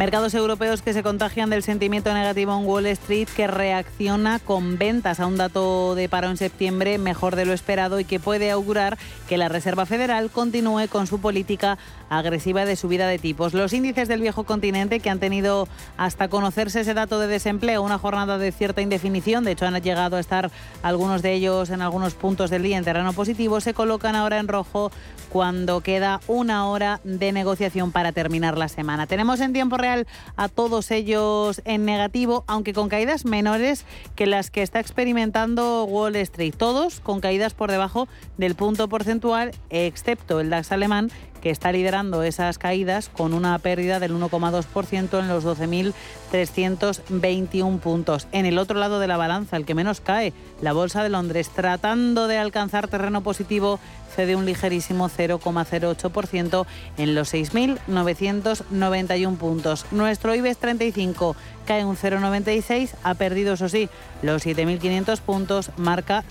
Mercados 0.00 0.32
europeos 0.32 0.80
que 0.80 0.94
se 0.94 1.02
contagian 1.02 1.50
del 1.50 1.62
sentimiento 1.62 2.14
negativo 2.14 2.58
en 2.58 2.64
Wall 2.64 2.86
Street 2.86 3.28
que 3.36 3.46
reacciona 3.46 4.38
con 4.38 4.78
ventas 4.78 5.20
a 5.20 5.26
un 5.26 5.36
dato 5.36 5.94
de 5.94 6.08
paro 6.08 6.30
en 6.30 6.38
septiembre 6.38 6.96
mejor 6.96 7.36
de 7.36 7.44
lo 7.44 7.52
esperado 7.52 8.00
y 8.00 8.06
que 8.06 8.18
puede 8.18 8.50
augurar 8.50 8.96
que 9.28 9.36
la 9.36 9.50
Reserva 9.50 9.84
Federal 9.84 10.30
continúe 10.30 10.88
con 10.88 11.06
su 11.06 11.20
política 11.20 11.76
agresiva 12.08 12.64
de 12.64 12.76
subida 12.76 13.08
de 13.08 13.18
tipos. 13.18 13.52
Los 13.52 13.74
índices 13.74 14.08
del 14.08 14.22
viejo 14.22 14.44
continente 14.44 15.00
que 15.00 15.10
han 15.10 15.20
tenido 15.20 15.68
hasta 15.98 16.28
conocerse 16.28 16.80
ese 16.80 16.94
dato 16.94 17.20
de 17.20 17.26
desempleo 17.26 17.82
una 17.82 17.98
jornada 17.98 18.38
de 18.38 18.52
cierta 18.52 18.80
indefinición, 18.80 19.44
de 19.44 19.52
hecho 19.52 19.66
han 19.66 19.78
llegado 19.82 20.16
a 20.16 20.20
estar 20.20 20.50
algunos 20.82 21.20
de 21.20 21.34
ellos 21.34 21.68
en 21.68 21.82
algunos 21.82 22.14
puntos 22.14 22.48
del 22.48 22.62
día 22.62 22.78
en 22.78 22.84
terreno 22.84 23.12
positivo, 23.12 23.60
se 23.60 23.74
colocan 23.74 24.16
ahora 24.16 24.38
en 24.38 24.48
rojo 24.48 24.90
cuando 25.28 25.82
queda 25.82 26.20
una 26.26 26.66
hora 26.68 27.00
de 27.04 27.32
negociación 27.32 27.92
para 27.92 28.12
terminar 28.12 28.56
la 28.56 28.68
semana. 28.68 29.06
Tenemos 29.06 29.40
en 29.40 29.52
tiempo 29.52 29.76
real 29.76 29.89
a 30.36 30.48
todos 30.48 30.90
ellos 30.90 31.60
en 31.64 31.84
negativo, 31.84 32.44
aunque 32.46 32.72
con 32.72 32.88
caídas 32.88 33.24
menores 33.24 33.84
que 34.14 34.26
las 34.26 34.50
que 34.50 34.62
está 34.62 34.80
experimentando 34.80 35.84
Wall 35.84 36.16
Street. 36.16 36.54
Todos 36.56 37.00
con 37.00 37.20
caídas 37.20 37.54
por 37.54 37.70
debajo 37.70 38.08
del 38.38 38.54
punto 38.54 38.88
porcentual, 38.88 39.52
excepto 39.70 40.40
el 40.40 40.50
DAX 40.50 40.72
alemán, 40.72 41.10
que 41.40 41.50
está 41.50 41.72
liderando 41.72 42.22
esas 42.22 42.58
caídas 42.58 43.08
con 43.08 43.34
una 43.34 43.58
pérdida 43.58 43.98
del 44.00 44.12
1,2% 44.12 45.18
en 45.18 45.28
los 45.28 45.44
12.321 45.44 47.80
puntos. 47.80 48.28
En 48.32 48.46
el 48.46 48.58
otro 48.58 48.78
lado 48.78 49.00
de 49.00 49.06
la 49.06 49.16
balanza, 49.16 49.56
el 49.56 49.64
que 49.64 49.74
menos 49.74 50.00
cae, 50.00 50.32
la 50.60 50.72
Bolsa 50.72 51.02
de 51.02 51.08
Londres, 51.08 51.50
tratando 51.50 52.28
de 52.28 52.38
alcanzar 52.38 52.88
terreno 52.88 53.22
positivo, 53.22 53.80
cede 54.14 54.36
un 54.36 54.44
ligerísimo 54.44 55.08
0,08% 55.08 56.66
en 56.98 57.14
los 57.14 57.32
6.991 57.32 59.36
puntos. 59.36 59.86
Nuestro 59.90 60.34
IBEX 60.34 60.58
35 60.58 61.36
cae 61.66 61.84
un 61.84 61.96
0,96, 61.96 62.90
ha 63.02 63.14
perdido, 63.14 63.54
eso 63.54 63.68
sí, 63.68 63.88
los 64.22 64.44
7.500 64.44 65.20
puntos, 65.20 65.70
marca 65.76 66.24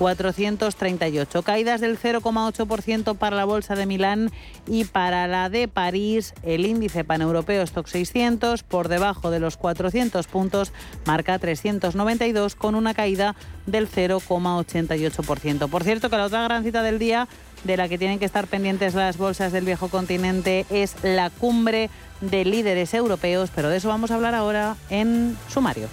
7.438. 0.00 1.42
Caídas 1.42 1.80
del 1.80 1.98
0,8% 1.98 3.16
para 3.16 3.36
la 3.36 3.44
Bolsa 3.44 3.74
de 3.74 3.86
Milán 3.86 4.30
y 4.66 4.84
para 4.84 5.26
la 5.26 5.50
de 5.50 5.68
París, 5.68 6.34
el 6.42 6.64
índice 6.64 7.04
paneuropeo 7.04 7.62
Stock 7.62 7.86
600, 7.86 8.62
por 8.62 8.88
debajo 8.88 9.30
de 9.30 9.40
los 9.40 9.56
400 9.56 10.26
puntos, 10.26 10.72
marca 11.04 11.38
392 11.38 12.54
con 12.54 12.74
una 12.74 12.94
caída 12.94 13.36
del 13.66 13.88
0,88%. 13.88 15.68
Por 15.68 15.84
cierto, 15.84 16.08
que 16.08 16.16
la 16.16 16.24
otra 16.24 16.42
gran 16.44 16.64
cita 16.64 16.82
del 16.82 16.98
día 16.98 17.28
de 17.64 17.76
la 17.76 17.88
que 17.88 17.98
tienen 17.98 18.18
que 18.18 18.24
estar 18.24 18.46
pendientes 18.46 18.94
las 18.94 19.18
bolsas 19.18 19.52
del 19.52 19.66
viejo 19.66 19.88
continente 19.88 20.64
es 20.70 20.96
la 21.02 21.28
cumbre 21.28 21.90
de 22.22 22.44
líderes 22.46 22.94
europeos, 22.94 23.50
pero 23.54 23.68
de 23.68 23.76
eso 23.76 23.88
vamos 23.88 24.10
a 24.10 24.14
hablar 24.14 24.34
ahora 24.34 24.76
en 24.88 25.36
sumario. 25.48 25.88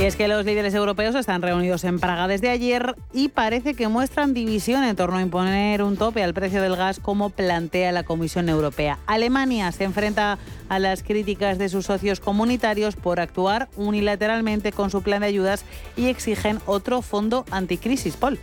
Y 0.00 0.04
es 0.04 0.16
que 0.16 0.28
los 0.28 0.46
líderes 0.46 0.72
europeos 0.72 1.14
están 1.14 1.42
reunidos 1.42 1.84
en 1.84 2.00
Praga 2.00 2.26
desde 2.26 2.48
ayer 2.48 2.94
y 3.12 3.28
parece 3.28 3.74
que 3.74 3.86
muestran 3.86 4.32
división 4.32 4.82
en 4.82 4.96
torno 4.96 5.18
a 5.18 5.20
imponer 5.20 5.82
un 5.82 5.98
tope 5.98 6.22
al 6.24 6.32
precio 6.32 6.62
del 6.62 6.74
gas 6.74 6.98
como 6.98 7.28
plantea 7.28 7.92
la 7.92 8.02
Comisión 8.02 8.48
Europea. 8.48 8.98
Alemania 9.06 9.70
se 9.72 9.84
enfrenta 9.84 10.38
a 10.70 10.78
las 10.78 11.02
críticas 11.02 11.58
de 11.58 11.68
sus 11.68 11.84
socios 11.84 12.18
comunitarios 12.18 12.96
por 12.96 13.20
actuar 13.20 13.68
unilateralmente 13.76 14.72
con 14.72 14.88
su 14.88 15.02
plan 15.02 15.20
de 15.20 15.26
ayudas 15.26 15.66
y 15.98 16.06
exigen 16.06 16.60
otro 16.64 17.02
fondo 17.02 17.44
anticrisis. 17.50 18.16
Paul. 18.16 18.38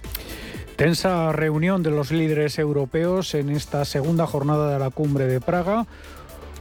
Tensa 0.75 1.31
reunión 1.31 1.81
de 1.81 1.89
los 1.89 2.11
líderes 2.11 2.59
europeos 2.59 3.33
en 3.33 3.49
esta 3.49 3.83
segunda 3.83 4.27
jornada 4.27 4.71
de 4.71 4.77
la 4.77 4.91
cumbre 4.91 5.25
de 5.25 5.41
Praga. 5.41 5.87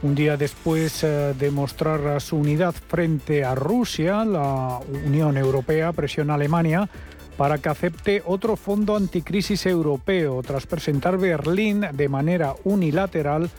Un 0.03 0.13
día 0.13 0.37
después 0.37 1.03
eh, 1.03 1.33
de 1.37 1.49
mostrar 1.49 2.21
su 2.21 2.37
unidad 2.37 2.73
frente 2.73 3.43
a 3.43 3.55
Rusia, 3.55 4.23
la 4.25 4.79
Unión 5.05 5.37
Europea 5.37 5.91
presiona 5.91 6.33
a 6.33 6.35
Alemania 6.35 6.87
para 7.35 7.57
que 7.57 7.69
acepte 7.69 8.21
otro 8.25 8.55
fondo 8.55 8.95
anticrisis 8.95 9.65
europeo, 9.65 10.41
tras 10.43 10.67
presentar 10.67 11.17
Berlín 11.17 11.85
de 11.93 12.09
manera 12.09 12.55
unilateral 12.63 13.49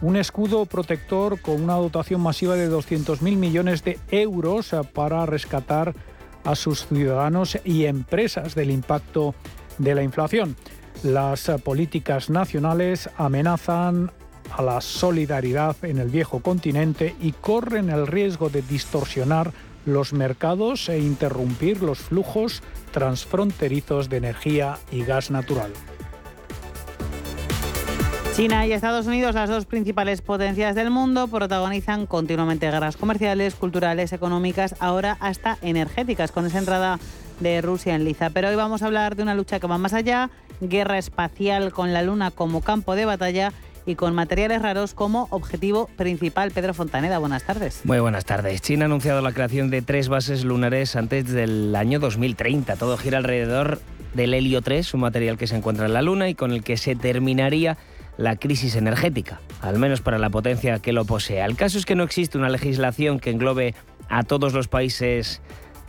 un 0.00 0.16
escudo 0.16 0.66
protector 0.66 1.40
con 1.40 1.62
una 1.62 1.74
dotación 1.74 2.20
masiva 2.20 2.54
de 2.54 2.70
200.000 2.70 3.36
millones 3.36 3.82
de 3.82 3.98
euros 4.10 4.74
para 4.92 5.26
rescatar 5.26 5.94
a 6.44 6.54
sus 6.54 6.86
ciudadanos 6.86 7.58
y 7.64 7.86
empresas 7.86 8.54
del 8.54 8.70
impacto 8.70 9.34
de 9.78 9.94
la 9.96 10.02
inflación. 10.02 10.56
Las 11.02 11.50
políticas 11.64 12.30
nacionales 12.30 13.10
amenazan 13.16 14.12
a 14.58 14.62
la 14.62 14.80
solidaridad 14.80 15.76
en 15.82 15.98
el 15.98 16.08
viejo 16.08 16.40
continente 16.40 17.14
y 17.20 17.30
corren 17.30 17.90
el 17.90 18.08
riesgo 18.08 18.50
de 18.50 18.60
distorsionar 18.60 19.52
los 19.86 20.12
mercados 20.12 20.88
e 20.88 20.98
interrumpir 20.98 21.80
los 21.80 22.00
flujos 22.00 22.62
transfronterizos 22.90 24.08
de 24.08 24.16
energía 24.16 24.78
y 24.90 25.04
gas 25.04 25.30
natural. 25.30 25.70
China 28.34 28.66
y 28.66 28.72
Estados 28.72 29.06
Unidos, 29.06 29.34
las 29.34 29.48
dos 29.48 29.64
principales 29.64 30.22
potencias 30.22 30.74
del 30.74 30.90
mundo, 30.90 31.28
protagonizan 31.28 32.06
continuamente 32.06 32.70
guerras 32.70 32.96
comerciales, 32.96 33.54
culturales, 33.54 34.12
económicas, 34.12 34.74
ahora 34.80 35.16
hasta 35.20 35.58
energéticas, 35.62 36.32
con 36.32 36.46
esa 36.46 36.58
entrada 36.58 36.98
de 37.38 37.60
Rusia 37.62 37.94
en 37.94 38.04
liza. 38.04 38.30
Pero 38.30 38.48
hoy 38.48 38.56
vamos 38.56 38.82
a 38.82 38.86
hablar 38.86 39.14
de 39.14 39.22
una 39.22 39.34
lucha 39.34 39.60
que 39.60 39.66
va 39.68 39.78
más 39.78 39.92
allá, 39.92 40.30
guerra 40.60 40.98
espacial 40.98 41.72
con 41.72 41.92
la 41.92 42.02
Luna 42.02 42.32
como 42.32 42.60
campo 42.60 42.96
de 42.96 43.04
batalla 43.04 43.52
y 43.88 43.94
con 43.94 44.14
materiales 44.14 44.60
raros 44.60 44.92
como 44.92 45.28
objetivo 45.30 45.88
principal. 45.96 46.50
Pedro 46.50 46.74
Fontaneda, 46.74 47.18
buenas 47.18 47.44
tardes. 47.44 47.80
Muy 47.84 47.98
buenas 47.98 48.26
tardes. 48.26 48.60
China 48.60 48.84
ha 48.84 48.86
anunciado 48.86 49.22
la 49.22 49.32
creación 49.32 49.70
de 49.70 49.80
tres 49.80 50.10
bases 50.10 50.44
lunares 50.44 50.94
antes 50.94 51.30
del 51.30 51.74
año 51.74 51.98
2030. 51.98 52.76
Todo 52.76 52.98
gira 52.98 53.16
alrededor 53.16 53.80
del 54.12 54.34
helio 54.34 54.60
3, 54.60 54.92
un 54.92 55.00
material 55.00 55.38
que 55.38 55.46
se 55.46 55.56
encuentra 55.56 55.86
en 55.86 55.94
la 55.94 56.02
Luna 56.02 56.28
y 56.28 56.34
con 56.34 56.52
el 56.52 56.62
que 56.62 56.76
se 56.76 56.96
terminaría 56.96 57.78
la 58.18 58.36
crisis 58.36 58.76
energética, 58.76 59.40
al 59.62 59.78
menos 59.78 60.02
para 60.02 60.18
la 60.18 60.28
potencia 60.28 60.80
que 60.80 60.92
lo 60.92 61.06
posee. 61.06 61.42
El 61.42 61.56
caso 61.56 61.78
es 61.78 61.86
que 61.86 61.94
no 61.94 62.02
existe 62.02 62.36
una 62.36 62.50
legislación 62.50 63.20
que 63.20 63.30
englobe 63.30 63.74
a 64.10 64.22
todos 64.22 64.52
los 64.52 64.68
países 64.68 65.40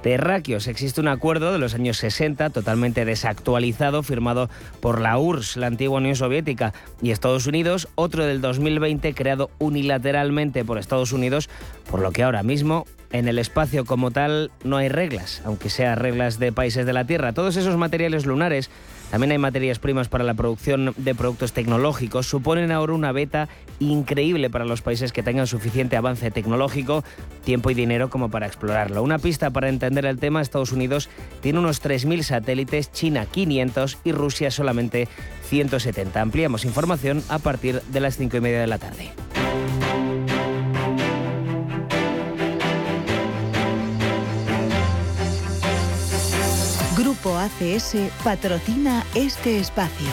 terráqueos. 0.02 0.68
Existe 0.68 1.02
un 1.02 1.08
acuerdo 1.08 1.52
de 1.52 1.60
los 1.60 1.74
años 1.74 1.98
60 1.98 2.50
totalmente 2.50 3.06
desactualizado 3.06 4.04
firmado 4.04 4.50
por 4.80 5.02
la 5.02 5.18
URSS, 5.18 5.58
la 5.58 5.68
antigua 5.68 5.98
Unión 5.98 6.16
Soviética, 6.16 6.74
y 7.02 7.12
Estados 7.12 7.48
Unidos, 7.48 7.88
otro 7.96 8.26
del 8.26 8.42
2020 8.42 9.14
creado 9.14 9.52
unilateralmente 9.60 10.66
por 10.66 10.78
Estados 10.78 11.12
Unidos, 11.12 11.50
por 11.90 12.02
lo 12.02 12.12
que 12.12 12.24
ahora 12.24 12.44
mismo 12.44 12.86
en 13.12 13.28
el 13.28 13.40
espacio 13.40 13.86
como 13.86 14.12
tal 14.12 14.52
no 14.64 14.78
hay 14.78 14.90
reglas, 14.90 15.42
aunque 15.46 15.70
sean 15.70 15.98
reglas 15.98 16.40
de 16.40 16.52
países 16.52 16.86
de 16.86 16.94
la 16.94 17.06
Tierra. 17.06 17.34
Todos 17.34 17.58
esos 17.58 17.78
materiales 17.78 18.26
lunares 18.26 18.70
también 19.10 19.32
hay 19.32 19.38
materias 19.38 19.80
primas 19.80 20.08
para 20.08 20.24
la 20.24 20.34
producción 20.34 20.94
de 20.98 21.16
productos 21.16 21.54
tecnológicos. 21.54 22.28
Suponen 22.28 22.72
ahora 22.72 22.94
una 22.94 23.12
beta 23.12 23.50
increíble 23.80 24.50
para 24.50 24.66
los 24.66 24.82
países 24.82 25.12
que 25.12 25.24
tengan 25.24 25.48
suficiente 25.48 25.98
avance 25.98 26.30
tecnológico, 26.32 27.04
tiempo 27.44 27.72
y 27.72 27.74
dinero 27.74 28.10
como 28.10 28.30
para 28.30 28.46
explorarlo. 28.46 29.02
Una 29.02 29.20
pista 29.20 29.50
para 29.50 29.70
entender 29.70 30.06
el 30.06 30.20
tema, 30.20 30.42
Estados 30.42 30.72
Unidos 30.72 31.10
tiene 31.42 31.60
unos 31.60 31.82
3.000 31.82 32.22
satélites, 32.24 32.92
China 32.92 33.26
500 33.26 33.98
y 34.04 34.12
Rusia 34.12 34.52
solamente 34.52 35.08
170. 35.48 36.22
Ampliamos 36.22 36.66
información 36.66 37.24
a 37.30 37.40
partir 37.40 37.82
de 37.82 38.00
las 38.00 38.18
5 38.18 38.38
y 38.38 38.42
media 38.42 38.62
de 38.62 38.68
la 38.68 38.78
tarde. 38.78 39.12
ACS 47.38 47.96
patrocina 48.24 49.06
este 49.16 49.60
espacio. 49.60 50.08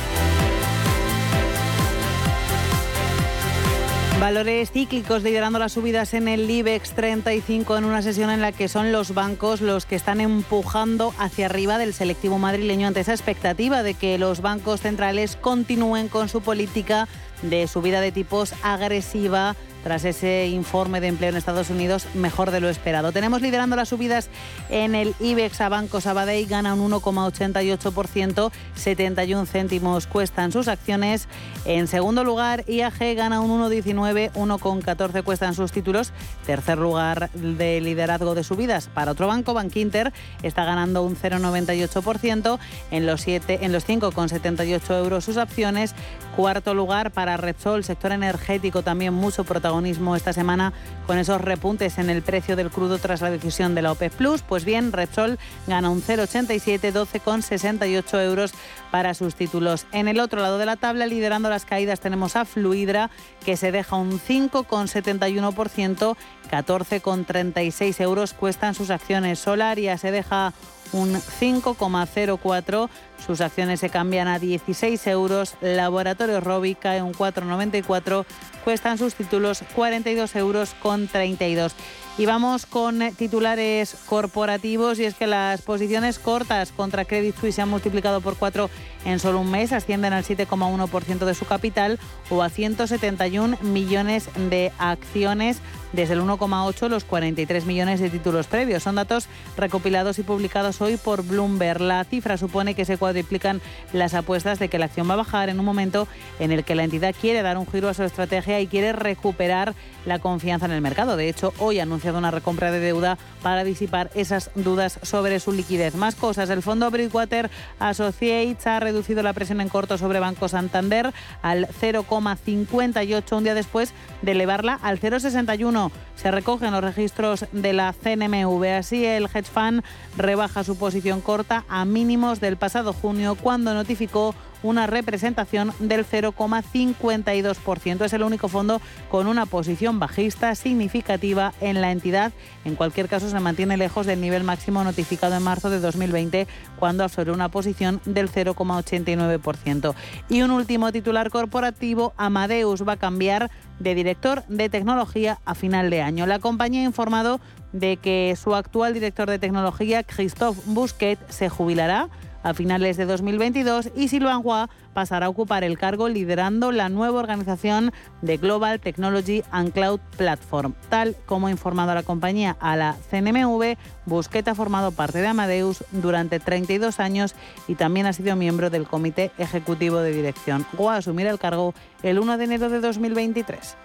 Valores 4.20 4.72
cíclicos 4.72 5.22
liderando 5.22 5.58
las 5.58 5.72
subidas 5.72 6.14
en 6.14 6.26
el 6.26 6.50
IBEX 6.50 6.92
35 6.92 7.76
en 7.76 7.84
una 7.84 8.00
sesión 8.00 8.30
en 8.30 8.40
la 8.40 8.50
que 8.50 8.66
son 8.66 8.90
los 8.90 9.12
bancos 9.12 9.60
los 9.60 9.84
que 9.84 9.94
están 9.94 10.22
empujando 10.22 11.14
hacia 11.18 11.46
arriba 11.46 11.76
del 11.76 11.92
selectivo 11.92 12.38
madrileño 12.38 12.88
ante 12.88 13.00
esa 13.00 13.12
expectativa 13.12 13.82
de 13.82 13.92
que 13.92 14.16
los 14.16 14.40
bancos 14.40 14.80
centrales 14.80 15.36
continúen 15.36 16.08
con 16.08 16.30
su 16.30 16.40
política 16.40 17.08
de 17.42 17.66
subida 17.68 18.00
de 18.00 18.10
tipos 18.10 18.54
agresiva 18.62 19.54
tras 19.86 20.04
ese 20.04 20.48
informe 20.48 21.00
de 21.00 21.06
empleo 21.06 21.30
en 21.30 21.36
Estados 21.36 21.70
Unidos 21.70 22.08
mejor 22.12 22.50
de 22.50 22.58
lo 22.58 22.68
esperado. 22.68 23.12
Tenemos 23.12 23.40
liderando 23.40 23.76
las 23.76 23.90
subidas 23.90 24.30
en 24.68 24.96
el 24.96 25.14
IBEX 25.20 25.60
a 25.60 25.68
Banco 25.68 26.00
Sabadell, 26.00 26.44
gana 26.48 26.74
un 26.74 26.90
1,88%, 26.90 28.50
71 28.74 29.46
céntimos 29.46 30.08
cuestan 30.08 30.50
sus 30.50 30.66
acciones. 30.66 31.28
En 31.66 31.86
segundo 31.86 32.24
lugar, 32.24 32.64
IAG 32.66 33.14
gana 33.14 33.40
un 33.40 33.62
1,19, 33.62 34.32
1,14 34.32 35.22
cuestan 35.22 35.54
sus 35.54 35.70
títulos. 35.70 36.12
Tercer 36.46 36.78
lugar 36.78 37.30
de 37.30 37.80
liderazgo 37.80 38.34
de 38.34 38.42
subidas 38.42 38.88
para 38.88 39.12
otro 39.12 39.28
banco, 39.28 39.54
Bankinter, 39.54 40.12
está 40.42 40.64
ganando 40.64 41.04
un 41.04 41.14
0,98%, 41.14 42.58
en 42.90 43.06
los, 43.06 43.20
7, 43.20 43.60
en 43.62 43.70
los 43.70 43.86
5,78 43.86 44.98
euros 44.98 45.24
sus 45.24 45.36
acciones. 45.36 45.94
Cuarto 46.34 46.74
lugar 46.74 47.12
para 47.12 47.36
Repsol, 47.36 47.84
sector 47.84 48.10
energético, 48.10 48.82
también 48.82 49.14
mucho 49.14 49.44
protagonismo 49.76 50.16
esta 50.16 50.32
semana 50.32 50.72
con 51.06 51.18
esos 51.18 51.38
repuntes 51.38 51.98
en 51.98 52.08
el 52.08 52.22
precio 52.22 52.56
del 52.56 52.70
crudo 52.70 52.96
tras 52.98 53.20
la 53.20 53.30
decisión 53.30 53.74
de 53.74 53.82
la 53.82 53.92
OPEP 53.92 54.14
Plus. 54.14 54.40
Pues 54.40 54.64
bien, 54.64 54.90
Repsol 54.90 55.38
gana 55.66 55.90
un 55.90 56.00
0,87, 56.02 56.92
12,68 56.92 58.24
euros 58.24 58.54
para 58.90 59.12
sus 59.12 59.34
títulos. 59.34 59.86
En 59.92 60.08
el 60.08 60.18
otro 60.18 60.40
lado 60.40 60.56
de 60.56 60.64
la 60.64 60.76
tabla, 60.76 61.04
liderando 61.04 61.50
las 61.50 61.66
caídas, 61.66 62.00
tenemos 62.00 62.36
a 62.36 62.46
Fluidra, 62.46 63.10
que 63.44 63.58
se 63.58 63.70
deja 63.70 63.96
un 63.96 64.18
5,71%, 64.18 66.16
14,36 66.50 68.00
euros 68.00 68.32
cuestan 68.32 68.74
sus 68.74 68.88
acciones. 68.88 69.38
Solaria 69.40 69.98
se 69.98 70.10
deja 70.10 70.54
un 70.92 71.14
5,04. 71.14 72.88
Sus 73.24 73.40
acciones 73.40 73.80
se 73.80 73.90
cambian 73.90 74.28
a 74.28 74.38
16 74.38 75.06
euros. 75.06 75.54
Laboratorio 75.60 76.40
Robi 76.40 76.74
cae 76.74 77.02
un 77.02 77.12
4,94. 77.12 78.24
Cuestan 78.64 78.98
sus 78.98 79.14
títulos 79.14 79.62
42 79.74 80.36
euros 80.36 80.74
con 80.82 81.08
32. 81.08 81.74
Y 82.18 82.24
vamos 82.24 82.64
con 82.64 83.00
titulares 83.14 83.94
corporativos 84.06 84.98
y 84.98 85.04
es 85.04 85.14
que 85.14 85.26
las 85.26 85.60
posiciones 85.60 86.18
cortas 86.18 86.72
contra 86.72 87.04
Credit 87.04 87.36
Suisse 87.38 87.56
se 87.56 87.62
han 87.62 87.68
multiplicado 87.68 88.22
por 88.22 88.36
cuatro 88.36 88.70
en 89.04 89.18
solo 89.18 89.40
un 89.40 89.50
mes, 89.50 89.72
ascienden 89.72 90.14
al 90.14 90.24
7,1% 90.24 91.24
de 91.26 91.34
su 91.34 91.44
capital 91.44 91.98
o 92.30 92.42
a 92.42 92.48
171 92.48 93.58
millones 93.60 94.30
de 94.48 94.72
acciones 94.78 95.60
desde 95.92 96.14
el 96.14 96.20
1,8 96.20 96.88
los 96.88 97.04
43 97.04 97.64
millones 97.64 98.00
de 98.00 98.10
títulos 98.10 98.46
previos. 98.46 98.82
Son 98.82 98.96
datos 98.96 99.28
recopilados 99.56 100.18
y 100.18 100.22
publicados 100.22 100.80
hoy 100.80 100.96
por 100.96 101.24
Bloomberg. 101.24 101.80
La 101.80 102.04
cifra 102.04 102.36
supone 102.36 102.74
que 102.74 102.84
se 102.84 102.98
cuadriplican 102.98 103.60
las 103.92 104.14
apuestas 104.14 104.58
de 104.58 104.68
que 104.68 104.78
la 104.78 104.86
acción 104.86 105.08
va 105.08 105.14
a 105.14 105.18
bajar 105.18 105.48
en 105.48 105.58
un 105.58 105.64
momento 105.64 106.08
en 106.38 106.52
el 106.52 106.64
que 106.64 106.74
la 106.74 106.84
entidad 106.84 107.14
quiere 107.18 107.42
dar 107.42 107.56
un 107.56 107.66
giro 107.66 107.88
a 107.88 107.94
su 107.94 108.02
estrategia 108.02 108.60
y 108.60 108.66
quiere 108.66 108.92
recuperar 108.92 109.74
la 110.04 110.18
confianza 110.18 110.66
en 110.66 110.72
el 110.72 110.80
mercado. 110.80 111.16
De 111.16 111.28
hecho, 111.28 111.54
hoy 111.58 111.80
ha 111.80 111.86
anunciado 112.06 112.18
una 112.18 112.30
recompra 112.30 112.70
de 112.70 112.78
deuda 112.78 113.18
para 113.42 113.64
disipar 113.64 114.10
esas 114.14 114.50
dudas 114.54 115.00
sobre 115.02 115.40
su 115.40 115.50
liquidez. 115.50 115.96
Más 115.96 116.14
cosas. 116.14 116.50
El 116.50 116.62
fondo 116.62 116.90
Bridgewater 116.90 117.50
Associates 117.80 118.66
ha 118.66 118.78
reducido 118.78 119.22
la 119.24 119.32
presión 119.32 119.60
en 119.60 119.68
corto 119.68 119.98
sobre 119.98 120.20
Banco 120.20 120.48
Santander 120.48 121.12
al 121.42 121.66
0,58 121.66 123.36
un 123.36 123.44
día 123.44 123.54
después 123.54 123.92
de 124.22 124.32
elevarla 124.32 124.78
al 124.82 125.00
0,61. 125.00 125.90
Se 126.14 126.30
recogen 126.30 126.70
los 126.70 126.84
registros 126.84 127.46
de 127.50 127.72
la 127.72 127.92
CNMV. 127.92 128.64
Así, 128.78 129.04
el 129.04 129.24
hedge 129.24 129.50
fund 129.50 129.82
rebaja 130.16 130.62
su 130.62 130.78
posición 130.78 131.20
corta 131.20 131.64
a 131.68 131.84
mínimos 131.84 132.38
del 132.40 132.56
pasado 132.56 132.92
junio 132.92 133.34
cuando 133.34 133.74
notificó 133.74 134.34
una 134.66 134.86
representación 134.86 135.72
del 135.78 136.06
0,52%. 136.06 138.04
Es 138.04 138.12
el 138.12 138.22
único 138.22 138.48
fondo 138.48 138.80
con 139.10 139.26
una 139.26 139.46
posición 139.46 139.98
bajista 139.98 140.54
significativa 140.54 141.52
en 141.60 141.80
la 141.80 141.92
entidad. 141.92 142.32
En 142.64 142.74
cualquier 142.74 143.08
caso, 143.08 143.28
se 143.30 143.40
mantiene 143.40 143.76
lejos 143.76 144.06
del 144.06 144.20
nivel 144.20 144.44
máximo 144.44 144.84
notificado 144.84 145.36
en 145.36 145.42
marzo 145.42 145.70
de 145.70 145.80
2020, 145.80 146.46
cuando 146.78 147.04
absorbió 147.04 147.34
una 147.34 147.48
posición 147.48 148.00
del 148.04 148.30
0,89%. 148.30 149.94
Y 150.28 150.42
un 150.42 150.50
último 150.50 150.92
titular 150.92 151.30
corporativo, 151.30 152.12
Amadeus 152.16 152.86
va 152.86 152.92
a 152.92 152.96
cambiar 152.96 153.50
de 153.78 153.94
director 153.94 154.44
de 154.48 154.68
tecnología 154.68 155.38
a 155.44 155.54
final 155.54 155.90
de 155.90 156.02
año. 156.02 156.26
La 156.26 156.38
compañía 156.38 156.82
ha 156.82 156.84
informado 156.84 157.40
de 157.72 157.96
que 157.98 158.34
su 158.40 158.54
actual 158.54 158.94
director 158.94 159.28
de 159.28 159.38
tecnología, 159.38 160.02
Christophe 160.02 160.60
Busquet, 160.66 161.18
se 161.28 161.48
jubilará 161.48 162.08
a 162.46 162.54
finales 162.54 162.96
de 162.96 163.06
2022 163.06 163.90
y 163.96 164.06
Silvan 164.06 164.40
Hua 164.44 164.70
pasará 164.94 165.26
a 165.26 165.28
ocupar 165.28 165.64
el 165.64 165.76
cargo 165.78 166.08
liderando 166.08 166.70
la 166.70 166.88
nueva 166.88 167.18
organización 167.18 167.92
de 168.22 168.36
Global 168.36 168.78
Technology 168.78 169.42
and 169.50 169.72
Cloud 169.72 169.98
Platform. 170.16 170.74
Tal 170.88 171.16
como 171.26 171.48
ha 171.48 171.50
informado 171.50 171.92
la 171.92 172.04
compañía 172.04 172.56
a 172.60 172.76
la 172.76 172.96
CNMV, 173.10 173.76
Busquet 174.06 174.46
ha 174.46 174.54
formado 174.54 174.92
parte 174.92 175.20
de 175.20 175.26
Amadeus 175.26 175.82
durante 175.90 176.38
32 176.38 177.00
años 177.00 177.34
y 177.66 177.74
también 177.74 178.06
ha 178.06 178.12
sido 178.12 178.36
miembro 178.36 178.70
del 178.70 178.86
Comité 178.86 179.32
Ejecutivo 179.38 179.98
de 179.98 180.12
Dirección. 180.12 180.64
Hua 180.78 180.98
asumirá 180.98 181.30
el 181.30 181.40
cargo 181.40 181.74
el 182.04 182.20
1 182.20 182.38
de 182.38 182.44
enero 182.44 182.68
de 182.68 182.80
2023. 182.80 183.76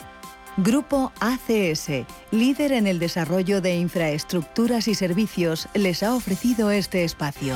Grupo 0.57 1.11
ACS, 1.19 2.05
líder 2.29 2.73
en 2.73 2.85
el 2.85 2.99
desarrollo 2.99 3.59
de 3.59 3.75
infraestructuras 3.77 4.87
y 4.87 4.93
servicios, 4.93 5.67
les 5.73 6.03
ha 6.03 6.13
ofrecido 6.13 6.69
este 6.69 7.03
espacio. 7.03 7.55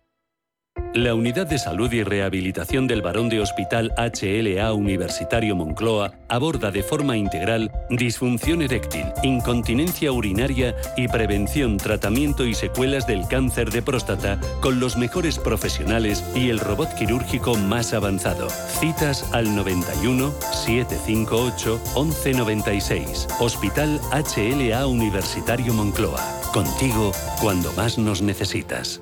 La 0.93 1.15
Unidad 1.15 1.47
de 1.47 1.57
Salud 1.57 1.89
y 1.93 2.03
Rehabilitación 2.03 2.85
del 2.85 3.01
Barón 3.01 3.29
de 3.29 3.39
Hospital 3.39 3.93
HLA 3.95 4.73
Universitario 4.73 5.55
Moncloa 5.55 6.15
aborda 6.27 6.69
de 6.69 6.83
forma 6.83 7.15
integral 7.15 7.71
disfunción 7.89 8.61
eréctil, 8.61 9.05
incontinencia 9.23 10.11
urinaria 10.11 10.75
y 10.97 11.07
prevención, 11.07 11.77
tratamiento 11.77 12.45
y 12.45 12.53
secuelas 12.53 13.07
del 13.07 13.25
cáncer 13.29 13.71
de 13.71 13.81
próstata 13.81 14.37
con 14.59 14.81
los 14.81 14.97
mejores 14.97 15.39
profesionales 15.39 16.25
y 16.35 16.49
el 16.49 16.59
robot 16.59 16.93
quirúrgico 16.95 17.55
más 17.55 17.93
avanzado. 17.93 18.49
Citas 18.49 19.31
al 19.31 19.55
91 19.55 20.33
758 20.51 21.79
1196. 21.95 23.29
Hospital 23.39 23.97
HLA 24.11 24.85
Universitario 24.87 25.73
Moncloa. 25.73 26.21
Contigo 26.51 27.13
cuando 27.39 27.71
más 27.73 27.97
nos 27.97 28.21
necesitas. 28.21 29.01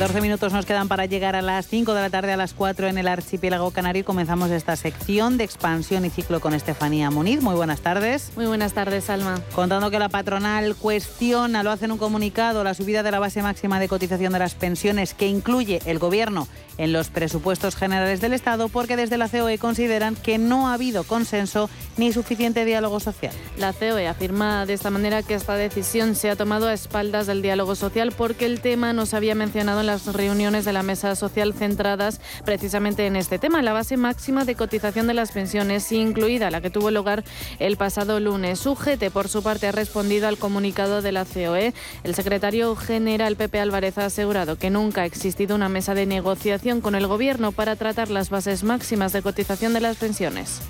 14 0.00 0.22
minutos 0.22 0.54
nos 0.54 0.64
quedan 0.64 0.88
para 0.88 1.04
llegar 1.04 1.36
a 1.36 1.42
las 1.42 1.68
5 1.68 1.92
de 1.92 2.00
la 2.00 2.08
tarde 2.08 2.32
a 2.32 2.36
las 2.38 2.54
4 2.54 2.86
en 2.86 2.96
el 2.96 3.06
archipiélago 3.06 3.70
canario 3.70 4.02
comenzamos 4.02 4.50
esta 4.50 4.74
sección 4.74 5.36
de 5.36 5.44
expansión 5.44 6.06
y 6.06 6.08
ciclo 6.08 6.40
con 6.40 6.54
Estefanía 6.54 7.10
Muniz. 7.10 7.42
Muy 7.42 7.54
buenas 7.54 7.82
tardes. 7.82 8.32
Muy 8.34 8.46
buenas 8.46 8.72
tardes, 8.72 9.10
Alma. 9.10 9.42
Contando 9.54 9.90
que 9.90 9.98
la 9.98 10.08
patronal 10.08 10.74
cuestiona, 10.74 11.62
lo 11.62 11.70
hace 11.70 11.84
en 11.84 11.92
un 11.92 11.98
comunicado, 11.98 12.64
la 12.64 12.72
subida 12.72 13.02
de 13.02 13.10
la 13.10 13.18
base 13.18 13.42
máxima 13.42 13.78
de 13.78 13.88
cotización 13.88 14.32
de 14.32 14.38
las 14.38 14.54
pensiones 14.54 15.12
que 15.12 15.26
incluye 15.26 15.82
el 15.84 15.98
gobierno 15.98 16.48
en 16.78 16.94
los 16.94 17.10
presupuestos 17.10 17.76
generales 17.76 18.22
del 18.22 18.32
Estado 18.32 18.70
porque 18.70 18.96
desde 18.96 19.18
la 19.18 19.28
COE 19.28 19.58
consideran 19.58 20.16
que 20.16 20.38
no 20.38 20.68
ha 20.68 20.74
habido 20.74 21.04
consenso 21.04 21.68
ni 21.98 22.10
suficiente 22.10 22.64
diálogo 22.64 23.00
social. 23.00 23.34
La 23.58 23.74
COE 23.74 24.08
afirma 24.08 24.64
de 24.64 24.72
esta 24.72 24.88
manera 24.88 25.22
que 25.22 25.34
esta 25.34 25.56
decisión 25.56 26.14
se 26.14 26.30
ha 26.30 26.36
tomado 26.36 26.68
a 26.68 26.72
espaldas 26.72 27.26
del 27.26 27.42
diálogo 27.42 27.74
social 27.74 28.14
porque 28.16 28.46
el 28.46 28.62
tema 28.62 28.94
no 28.94 29.04
se 29.04 29.14
había 29.14 29.34
mencionado 29.34 29.80
en 29.80 29.89
las 29.90 30.06
reuniones 30.06 30.64
de 30.64 30.72
la 30.72 30.84
mesa 30.84 31.16
social 31.16 31.52
centradas 31.52 32.20
precisamente 32.44 33.06
en 33.06 33.16
este 33.16 33.40
tema, 33.40 33.60
la 33.60 33.72
base 33.72 33.96
máxima 33.96 34.44
de 34.44 34.54
cotización 34.54 35.08
de 35.08 35.14
las 35.14 35.32
pensiones, 35.32 35.90
incluida 35.90 36.48
la 36.52 36.60
que 36.60 36.70
tuvo 36.70 36.92
lugar 36.92 37.24
el 37.58 37.76
pasado 37.76 38.20
lunes. 38.20 38.60
Sujete, 38.60 39.10
por 39.10 39.28
su 39.28 39.42
parte, 39.42 39.66
ha 39.66 39.72
respondido 39.72 40.28
al 40.28 40.38
comunicado 40.38 41.02
de 41.02 41.10
la 41.10 41.24
COE. 41.24 41.74
El 42.04 42.14
secretario 42.14 42.76
general 42.76 43.34
Pepe 43.34 43.58
Álvarez 43.58 43.98
ha 43.98 44.06
asegurado 44.06 44.56
que 44.56 44.70
nunca 44.70 45.02
ha 45.02 45.06
existido 45.06 45.56
una 45.56 45.68
mesa 45.68 45.94
de 45.94 46.06
negociación 46.06 46.80
con 46.80 46.94
el 46.94 47.08
Gobierno 47.08 47.50
para 47.50 47.74
tratar 47.74 48.10
las 48.10 48.30
bases 48.30 48.62
máximas 48.62 49.12
de 49.12 49.22
cotización 49.22 49.72
de 49.72 49.80
las 49.80 49.96
pensiones. 49.96 50.60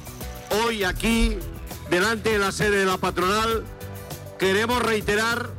Hoy 0.64 0.84
aquí, 0.84 1.36
delante 1.90 2.30
de 2.30 2.38
la 2.38 2.52
sede 2.52 2.78
de 2.78 2.86
la 2.86 2.96
patronal, 2.96 3.64
queremos 4.38 4.82
reiterar 4.82 5.50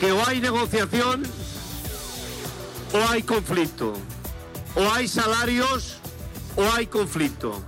que 0.00 0.10
o 0.10 0.26
hay 0.26 0.40
negociación 0.40 1.22
o 2.94 3.08
hay 3.08 3.22
conflicto. 3.22 3.92
O 4.76 4.92
hay 4.92 5.08
salarios 5.08 5.98
o 6.56 6.62
hay 6.72 6.86
conflicto. 6.86 7.60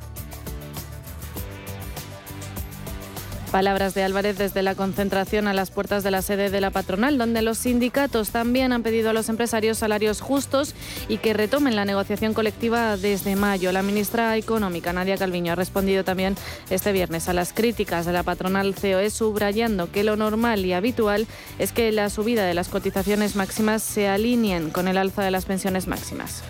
Palabras 3.51 3.94
de 3.94 4.03
Álvarez 4.03 4.36
desde 4.36 4.62
la 4.62 4.74
concentración 4.74 5.49
a 5.49 5.55
las 5.55 5.70
puertas 5.70 6.03
de 6.03 6.11
la 6.11 6.20
sede 6.20 6.51
de 6.51 6.61
la 6.61 6.70
patronal, 6.70 7.16
donde 7.16 7.42
los 7.42 7.59
sindicatos 7.59 8.30
también 8.30 8.72
han 8.72 8.82
pedido 8.82 9.11
a 9.11 9.12
los 9.12 9.28
empresarios 9.28 9.78
salarios 9.78 10.20
justos 10.20 10.74
y 11.09 11.18
que 11.18 11.32
retomen 11.32 11.76
la 11.76 11.84
negociación 11.84 12.34
colectiva 12.34 12.97
desde 12.97 13.36
mayo. 13.36 13.72
La 13.72 13.82
ministra 13.82 14.36
económica, 14.36 14.92
Nadia 14.92 15.16
Calviño, 15.16 15.53
ha 15.53 15.57
respondido 15.57 16.05
también 16.05 16.36
este 16.70 16.92
viernes 16.92 17.28
a 17.28 17.32
las 17.32 17.53
críticas 17.53 18.05
de 18.05 18.12
la 18.12 18.24
patronal 18.24 18.74
COE, 18.74 19.11
subrayando 19.11 19.90
que 19.90 20.05
lo 20.05 20.16
normal 20.16 20.64
y 20.64 20.72
habitual 20.72 21.26
es 21.59 21.72
que 21.72 21.92
la 21.92 22.11
subida 22.11 22.44
de 22.44 22.55
las 22.55 22.68
cotizaciones 22.68 23.36
máximas 23.36 23.82
se 23.82 24.09
alineen 24.09 24.70
con 24.70 24.88
el 24.88 24.99
alza 24.99 25.22
de 25.22 25.30
las 25.30 25.44
pensiones 25.44 25.86
máximas. 25.86 26.42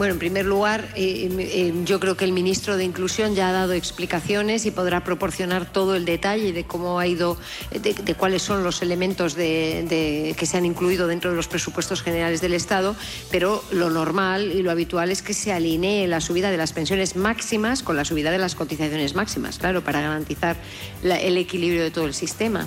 Bueno, 0.00 0.14
en 0.14 0.18
primer 0.18 0.46
lugar, 0.46 0.88
eh, 0.94 1.28
eh, 1.38 1.74
yo 1.84 2.00
creo 2.00 2.16
que 2.16 2.24
el 2.24 2.32
ministro 2.32 2.78
de 2.78 2.84
Inclusión 2.84 3.34
ya 3.34 3.50
ha 3.50 3.52
dado 3.52 3.74
explicaciones 3.74 4.64
y 4.64 4.70
podrá 4.70 5.04
proporcionar 5.04 5.70
todo 5.70 5.94
el 5.94 6.06
detalle 6.06 6.54
de 6.54 6.64
cómo 6.64 6.98
ha 6.98 7.06
ido, 7.06 7.36
de, 7.70 8.14
cuáles 8.14 8.40
son 8.40 8.64
los 8.64 8.80
elementos 8.80 9.34
que 9.34 10.34
se 10.42 10.56
han 10.56 10.64
incluido 10.64 11.06
dentro 11.06 11.28
de 11.28 11.36
los 11.36 11.48
presupuestos 11.48 12.00
generales 12.00 12.40
del 12.40 12.54
Estado, 12.54 12.96
pero 13.30 13.62
lo 13.72 13.90
normal 13.90 14.52
y 14.52 14.62
lo 14.62 14.70
habitual 14.70 15.10
es 15.10 15.20
que 15.20 15.34
se 15.34 15.52
alinee 15.52 16.08
la 16.08 16.22
subida 16.22 16.50
de 16.50 16.56
las 16.56 16.72
pensiones 16.72 17.14
máximas 17.14 17.82
con 17.82 17.94
la 17.94 18.06
subida 18.06 18.30
de 18.30 18.38
las 18.38 18.54
cotizaciones 18.54 19.14
máximas, 19.14 19.58
claro, 19.58 19.84
para 19.84 20.00
garantizar 20.00 20.56
el 21.02 21.36
equilibrio 21.36 21.82
de 21.82 21.90
todo 21.90 22.06
el 22.06 22.14
sistema. 22.14 22.66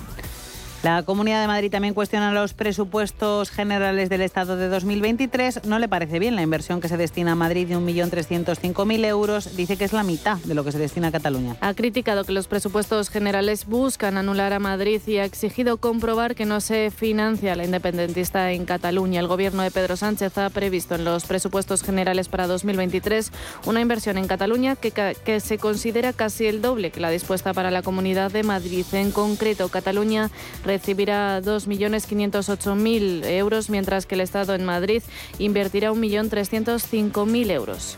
La 0.84 1.02
Comunidad 1.04 1.40
de 1.40 1.48
Madrid 1.48 1.72
también 1.72 1.94
cuestiona 1.94 2.34
los 2.34 2.54
presupuestos 2.54 3.50
generales 3.52 4.10
del 4.10 4.20
Estado 4.20 4.58
de 4.58 4.68
2023. 4.68 5.64
No 5.64 5.80
le 5.80 5.88
parece 5.88 6.20
bien 6.20 6.36
la 6.36 6.42
inversión 6.42 6.82
que 6.82 6.90
se 6.90 6.98
destina 6.98 7.32
a 7.32 7.36
Madrid 7.36 7.70
de 7.70 7.78
1.305.000 7.78 9.06
euros. 9.06 9.56
Dice 9.56 9.78
que 9.78 9.86
es 9.86 9.94
la 9.94 10.04
mitad 10.04 10.40
de 10.40 10.54
lo 10.54 10.66
que 10.66 10.74
se 10.74 10.80
destina 10.80 11.08
a 11.08 11.12
Cataluña. 11.14 11.56
Ha 11.62 11.74
criticado 11.74 12.26
que 12.26 12.34
los 12.34 12.50
presupuestos 12.50 13.10
generales 13.10 13.66
buscan 13.66 14.18
anular 14.18 14.52
a 14.52 14.60
Madrid 14.60 15.02
y 15.08 15.20
ha 15.20 15.24
exigido 15.24 15.78
comprobar 15.78 16.36
que 16.36 16.44
no 16.44 16.60
se 16.60 16.92
financia 16.92 17.56
la 17.56 17.64
independentista 17.64 18.52
en 18.52 18.66
Cataluña. 18.66 19.22
El 19.22 19.28
gobierno 19.28 19.64
de 19.64 19.72
Pedro 19.72 19.96
Sánchez 19.96 20.38
ha 20.38 20.50
previsto 20.50 20.96
en 20.96 21.06
los 21.06 21.24
presupuestos 21.24 21.82
generales 21.82 22.28
para 22.28 22.46
2023 22.46 23.32
una 23.68 23.80
inversión 23.80 24.18
en 24.18 24.28
Cataluña 24.28 24.76
que, 24.76 24.92
que 24.92 25.40
se 25.40 25.58
considera 25.58 26.12
casi 26.12 26.46
el 26.46 26.62
doble 26.62 26.92
que 26.92 27.00
la 27.00 27.10
dispuesta 27.10 27.54
para 27.54 27.72
la 27.72 27.84
Comunidad 27.84 28.32
de 28.32 28.44
Madrid. 28.44 28.86
En 28.92 29.12
concreto, 29.12 29.70
Cataluña 29.70 30.30
recibirá 30.74 31.40
2.508.000 31.42 33.26
euros, 33.26 33.70
mientras 33.70 34.08
que 34.08 34.16
el 34.16 34.22
Estado 34.22 34.56
en 34.56 34.66
Madrid 34.66 35.04
invertirá 35.38 35.92
1.305.000 35.92 37.52
euros 37.52 37.98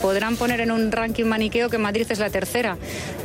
podrán 0.00 0.36
poner 0.36 0.60
en 0.60 0.70
un 0.70 0.92
ranking 0.92 1.24
maniqueo 1.24 1.68
que 1.68 1.76
Madrid 1.76 2.06
es 2.08 2.20
la 2.20 2.30
tercera, 2.30 2.78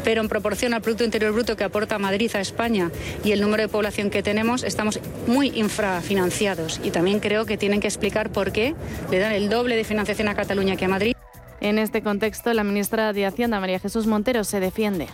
pero 0.04 0.22
en 0.22 0.28
proporción 0.28 0.74
al 0.74 0.82
Producto 0.82 1.04
Interior 1.04 1.32
Bruto 1.32 1.56
que 1.56 1.64
aporta 1.64 2.00
Madrid 2.00 2.32
a 2.36 2.40
España 2.40 2.90
y 3.24 3.32
el 3.32 3.42
número 3.42 3.62
de 3.62 3.70
población 3.70 4.10
que 4.10 4.24
tenemos, 4.24 4.64
estamos 4.64 5.00
muy 5.28 5.52
infrafinanciados. 5.54 6.82
Y 6.84 6.90
también 6.90 7.20
creo 7.20 7.46
que 7.46 7.58
tienen 7.58 7.80
que 7.80 7.88
explicar 7.88 8.32
por 8.32 8.52
qué 8.52 8.74
le 9.12 9.20
dan 9.20 9.34
el 9.34 9.50
doble 9.50 9.76
de 9.76 9.84
financiación 9.84 10.30
a 10.30 10.36
Cataluña 10.36 10.76
que 10.76 10.86
a 10.86 10.90
Madrid. 10.90 11.16
En 11.62 11.78
este 11.78 12.02
contexto, 12.02 12.52
la 12.54 12.64
ministra 12.64 13.14
de 13.14 13.28
Hacienda, 13.28 13.60
María 13.60 13.80
Jesús 13.80 14.08
Montero, 14.08 14.44
se 14.44 14.60
defiende. 14.60 15.10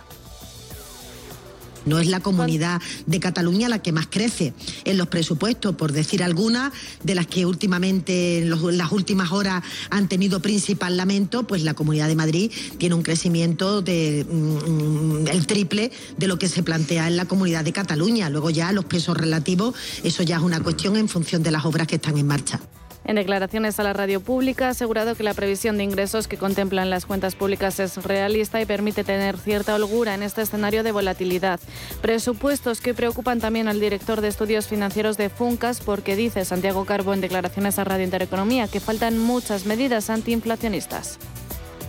No 1.90 1.98
es 1.98 2.06
la 2.06 2.20
comunidad 2.20 2.80
de 3.06 3.18
Cataluña 3.18 3.68
la 3.68 3.82
que 3.82 3.90
más 3.90 4.06
crece 4.08 4.54
en 4.84 4.96
los 4.96 5.08
presupuestos, 5.08 5.74
por 5.74 5.90
decir 5.90 6.22
algunas, 6.22 6.72
de 7.02 7.16
las 7.16 7.26
que 7.26 7.44
últimamente, 7.44 8.38
en, 8.38 8.48
las 8.78 8.92
últimas 8.92 9.32
horas 9.32 9.64
han 9.90 10.08
tenido 10.08 10.40
principal 10.40 10.96
lamento, 10.96 11.48
pues 11.48 11.64
la 11.64 11.74
Comunidad 11.74 12.06
de 12.06 12.14
Madrid 12.14 12.52
tiene 12.78 12.94
un 12.94 13.02
crecimiento 13.02 13.82
de 13.82 14.24
mm, 14.24 15.26
el 15.26 15.48
triple 15.48 15.90
de 16.16 16.28
lo 16.28 16.38
que 16.38 16.46
se 16.46 16.62
plantea 16.62 17.08
en 17.08 17.16
la 17.16 17.24
Comunidad 17.24 17.64
de 17.64 17.72
Cataluña. 17.72 18.30
Luego 18.30 18.50
ya 18.50 18.70
los 18.70 18.84
pesos 18.84 19.16
relativos, 19.16 19.74
eso 20.04 20.22
ya 20.22 20.36
es 20.36 20.42
una 20.42 20.60
cuestión 20.60 20.96
en 20.96 21.08
función 21.08 21.42
de 21.42 21.50
las 21.50 21.64
obras 21.64 21.88
que 21.88 21.96
están 21.96 22.16
en 22.18 22.26
marcha. 22.28 22.60
En 23.04 23.16
declaraciones 23.16 23.80
a 23.80 23.82
la 23.82 23.92
radio 23.92 24.20
pública 24.20 24.66
ha 24.66 24.70
asegurado 24.70 25.14
que 25.14 25.22
la 25.22 25.34
previsión 25.34 25.78
de 25.78 25.84
ingresos 25.84 26.28
que 26.28 26.36
contemplan 26.36 26.90
las 26.90 27.06
cuentas 27.06 27.34
públicas 27.34 27.80
es 27.80 27.96
realista 28.02 28.60
y 28.60 28.66
permite 28.66 29.04
tener 29.04 29.38
cierta 29.38 29.74
holgura 29.74 30.14
en 30.14 30.22
este 30.22 30.42
escenario 30.42 30.82
de 30.82 30.92
volatilidad. 30.92 31.60
Presupuestos 32.02 32.80
que 32.80 32.94
preocupan 32.94 33.40
también 33.40 33.68
al 33.68 33.80
director 33.80 34.20
de 34.20 34.28
estudios 34.28 34.68
financieros 34.68 35.16
de 35.16 35.30
Funcas 35.30 35.80
porque 35.80 36.14
dice 36.14 36.44
Santiago 36.44 36.84
Carbo 36.84 37.14
en 37.14 37.20
declaraciones 37.20 37.78
a 37.78 37.84
Radio 37.84 38.04
Intereconomía 38.04 38.68
que 38.68 38.80
faltan 38.80 39.18
muchas 39.18 39.66
medidas 39.66 40.10
antiinflacionistas 40.10 41.18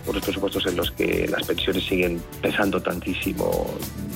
unos 0.06 0.22
presupuestos 0.22 0.66
en 0.66 0.76
los 0.76 0.90
que 0.92 1.26
las 1.28 1.46
pensiones 1.46 1.84
siguen 1.84 2.22
pesando 2.40 2.80
tantísimo. 2.80 3.66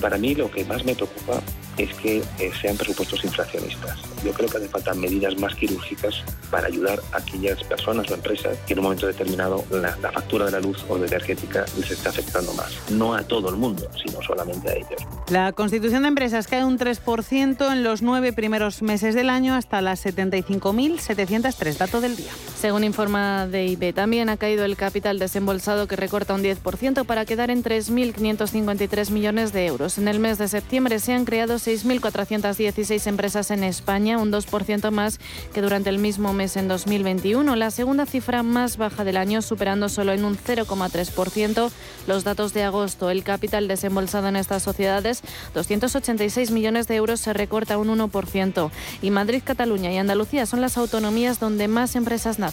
Para 0.01 0.17
mí 0.17 0.35
lo 0.35 0.49
que 0.51 0.65
más 0.65 0.83
me 0.85 0.95
preocupa 0.95 1.41
es 1.77 1.93
que 1.95 2.23
eh, 2.39 2.51
sean 2.59 2.75
presupuestos 2.75 3.23
inflacionistas. 3.23 3.99
Yo 4.23 4.33
creo 4.33 4.49
que 4.49 4.57
hace 4.57 4.67
falta 4.67 4.93
medidas 4.93 5.37
más 5.39 5.53
quirúrgicas 5.55 6.23
para 6.49 6.67
ayudar 6.67 6.99
a 7.11 7.17
aquellas 7.17 7.63
personas 7.63 8.09
o 8.09 8.15
empresas 8.15 8.57
que 8.65 8.73
en 8.73 8.79
un 8.79 8.83
momento 8.83 9.07
determinado 9.07 9.63
la, 9.71 9.91
factura 10.11 10.45
de 10.45 10.51
la 10.51 10.59
luz 10.59 10.83
o 10.89 10.97
de 10.97 11.07
energética 11.07 11.65
les 11.77 11.91
está 11.91 12.09
afectando 12.09 12.53
más. 12.53 12.71
No 12.91 13.13
a 13.13 13.23
todo 13.23 13.49
el 13.49 13.55
mundo, 13.55 13.87
sino 14.03 14.21
solamente 14.21 14.69
a 14.69 14.73
ellos. 14.73 15.05
La 15.29 15.51
constitución 15.53 16.03
de 16.03 16.09
empresas 16.09 16.47
cae 16.47 16.65
un 16.65 16.79
3% 16.79 17.71
en 17.71 17.83
los 17.83 18.01
nueve 18.01 18.33
primeros 18.33 18.81
meses 18.81 19.13
del 19.13 19.29
año 19.29 19.53
hasta 19.53 19.81
las 19.81 20.05
75.703, 20.05 21.77
dato 21.77 22.01
del 22.01 22.15
día. 22.15 22.31
Según 22.59 22.83
informa 22.83 23.45
DIB, 23.45 23.93
también 23.93 24.29
ha 24.29 24.37
caído 24.37 24.65
el 24.65 24.75
capital 24.75 25.19
desembolsado 25.19 25.87
que 25.87 25.95
recorta 25.95 26.33
un 26.33 26.41
10% 26.41 27.05
para 27.05 27.23
quedar 27.23 27.51
en 27.51 27.63
3.553 27.63 29.11
millones 29.11 29.53
de 29.53 29.67
euros. 29.67 29.99
En 29.99 30.07
el 30.07 30.19
mes 30.19 30.39
de 30.39 30.47
septiembre 30.47 30.97
se 30.97 31.13
han 31.13 31.25
creado 31.25 31.57
6.416 31.57 33.05
empresas 33.05 33.51
en 33.51 33.63
España, 33.63 34.17
un 34.17 34.31
2% 34.31 34.89
más 34.89 35.19
que 35.53 35.61
durante 35.61 35.91
el 35.91 35.99
mismo 35.99 36.33
mes 36.33 36.57
en 36.57 36.67
2021, 36.67 37.55
la 37.55 37.69
segunda 37.69 38.07
cifra 38.07 38.41
más 38.41 38.77
baja 38.77 39.03
del 39.03 39.17
año, 39.17 39.43
superando 39.43 39.87
solo 39.87 40.13
en 40.13 40.25
un 40.25 40.35
0,3% 40.35 41.69
los 42.07 42.23
datos 42.23 42.55
de 42.55 42.63
agosto. 42.63 43.11
El 43.11 43.23
capital 43.23 43.67
desembolsado 43.67 44.29
en 44.29 44.35
estas 44.35 44.63
sociedades, 44.63 45.21
286 45.53 46.49
millones 46.49 46.87
de 46.87 46.95
euros, 46.95 47.19
se 47.19 47.33
recorta 47.33 47.77
un 47.77 47.89
1%. 47.89 48.71
Y 49.03 49.11
Madrid, 49.11 49.43
Cataluña 49.45 49.91
y 49.91 49.97
Andalucía 49.97 50.47
son 50.47 50.59
las 50.61 50.79
autonomías 50.79 51.39
donde 51.39 51.67
más 51.67 51.95
empresas 51.95 52.39
nacen. 52.39 52.46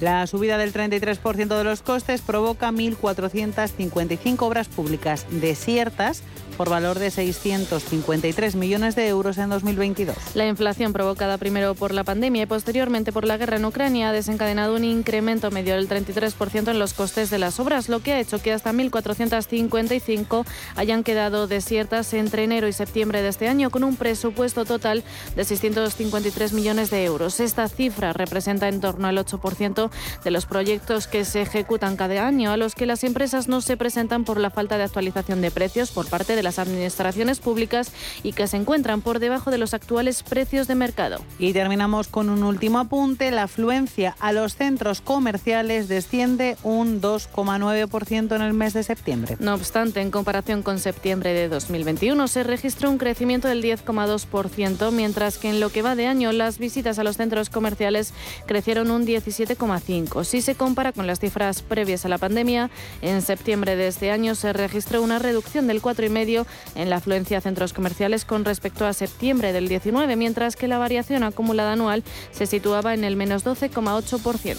La 0.00 0.26
subida 0.26 0.58
del 0.58 0.72
33% 0.72 1.58
de 1.58 1.64
los 1.64 1.82
costes 1.82 2.20
provoca 2.20 2.70
1.455 2.70 4.42
obras 4.42 4.68
públicas 4.68 5.26
desiertas 5.30 6.22
por 6.56 6.70
valor 6.70 6.98
de 6.98 7.10
653 7.10 8.56
millones 8.56 8.96
de 8.96 9.08
euros 9.08 9.38
en 9.38 9.50
2022. 9.50 10.16
La 10.34 10.46
inflación 10.46 10.92
provocada 10.92 11.38
primero 11.38 11.74
por 11.74 11.92
la 11.92 12.04
pandemia 12.04 12.42
y 12.42 12.46
posteriormente 12.46 13.12
por 13.12 13.24
la 13.24 13.36
guerra 13.36 13.56
en 13.56 13.64
Ucrania 13.64 14.10
ha 14.10 14.12
desencadenado 14.12 14.74
un 14.74 14.84
incremento 14.84 15.50
medio 15.50 15.74
del 15.74 15.88
33% 15.88 16.70
en 16.70 16.78
los 16.78 16.94
costes 16.94 17.30
de 17.30 17.38
las 17.38 17.60
obras, 17.60 17.88
lo 17.88 18.00
que 18.00 18.12
ha 18.12 18.20
hecho 18.20 18.40
que 18.40 18.52
hasta 18.52 18.72
1.455 18.72 20.44
hayan 20.76 21.04
quedado 21.04 21.46
desiertas 21.46 22.12
entre 22.14 22.44
enero 22.44 22.68
y 22.68 22.72
septiembre 22.72 23.22
de 23.22 23.28
este 23.28 23.48
año 23.48 23.70
con 23.70 23.84
un 23.84 23.96
presupuesto 23.96 24.64
total 24.64 25.04
de 25.34 25.44
653 25.44 26.52
millones 26.52 26.90
de 26.90 27.04
euros. 27.04 27.40
Esta 27.40 27.68
cifra 27.68 28.12
representa 28.12 28.68
en 28.68 28.80
torno 28.80 29.08
al 29.08 29.18
8% 29.18 29.90
de 30.24 30.30
los 30.30 30.46
proyectos 30.46 31.06
que 31.06 31.24
se 31.24 31.42
ejecutan 31.42 31.96
cada 31.96 32.26
año, 32.26 32.52
a 32.52 32.56
los 32.56 32.74
que 32.74 32.86
las 32.86 33.04
empresas 33.04 33.48
no 33.48 33.60
se 33.60 33.76
presentan 33.76 34.24
por 34.24 34.38
la 34.38 34.50
falta 34.50 34.78
de 34.78 34.84
actualización 34.84 35.40
de 35.40 35.50
precios 35.50 35.90
por 35.90 36.06
parte 36.08 36.36
de 36.36 36.45
las 36.46 36.60
administraciones 36.60 37.40
públicas 37.40 37.92
y 38.22 38.32
que 38.32 38.46
se 38.46 38.56
encuentran 38.56 39.02
por 39.02 39.18
debajo 39.18 39.50
de 39.50 39.58
los 39.58 39.74
actuales 39.74 40.22
precios 40.22 40.68
de 40.68 40.76
mercado. 40.76 41.20
Y 41.40 41.52
terminamos 41.52 42.06
con 42.06 42.30
un 42.30 42.44
último 42.44 42.78
apunte. 42.78 43.32
La 43.32 43.42
afluencia 43.42 44.16
a 44.20 44.32
los 44.32 44.54
centros 44.54 45.00
comerciales 45.00 45.88
desciende 45.88 46.56
un 46.62 47.00
2,9% 47.00 48.36
en 48.36 48.42
el 48.42 48.52
mes 48.52 48.74
de 48.74 48.84
septiembre. 48.84 49.36
No 49.40 49.54
obstante, 49.54 50.00
en 50.00 50.12
comparación 50.12 50.62
con 50.62 50.78
septiembre 50.78 51.32
de 51.32 51.48
2021 51.48 52.28
se 52.28 52.44
registró 52.44 52.90
un 52.90 52.98
crecimiento 52.98 53.48
del 53.48 53.62
10,2%, 53.62 54.92
mientras 54.92 55.38
que 55.38 55.50
en 55.50 55.58
lo 55.58 55.70
que 55.70 55.82
va 55.82 55.96
de 55.96 56.06
año 56.06 56.30
las 56.30 56.58
visitas 56.58 56.98
a 56.98 57.04
los 57.04 57.16
centros 57.16 57.50
comerciales 57.50 58.12
crecieron 58.46 58.90
un 58.90 59.04
17,5%. 59.04 60.24
Si 60.24 60.42
se 60.42 60.54
compara 60.54 60.92
con 60.92 61.06
las 61.06 61.18
cifras 61.18 61.62
previas 61.62 62.04
a 62.04 62.08
la 62.08 62.18
pandemia, 62.18 62.70
en 63.02 63.22
septiembre 63.22 63.74
de 63.76 63.88
este 63.88 64.10
año 64.10 64.34
se 64.34 64.52
registró 64.52 65.02
una 65.02 65.18
reducción 65.18 65.66
del 65.66 65.82
4,5% 65.82 66.35
en 66.74 66.90
la 66.90 66.96
afluencia 66.96 67.38
a 67.38 67.40
centros 67.40 67.72
comerciales 67.72 68.24
con 68.24 68.44
respecto 68.44 68.84
a 68.84 68.92
septiembre 68.92 69.52
del 69.52 69.68
19, 69.68 70.16
mientras 70.16 70.56
que 70.56 70.68
la 70.68 70.78
variación 70.78 71.22
acumulada 71.22 71.72
anual 71.72 72.02
se 72.32 72.46
situaba 72.46 72.92
en 72.94 73.04
el 73.04 73.16
menos 73.16 73.46
12,8%. 73.46 74.56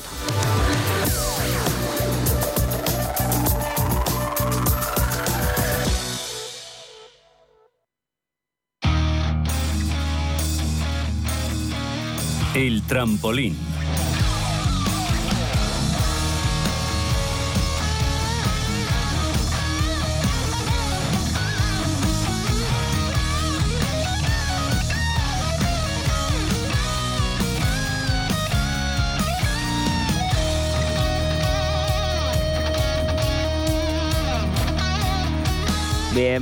El 12.55 12.81
trampolín. 12.87 13.55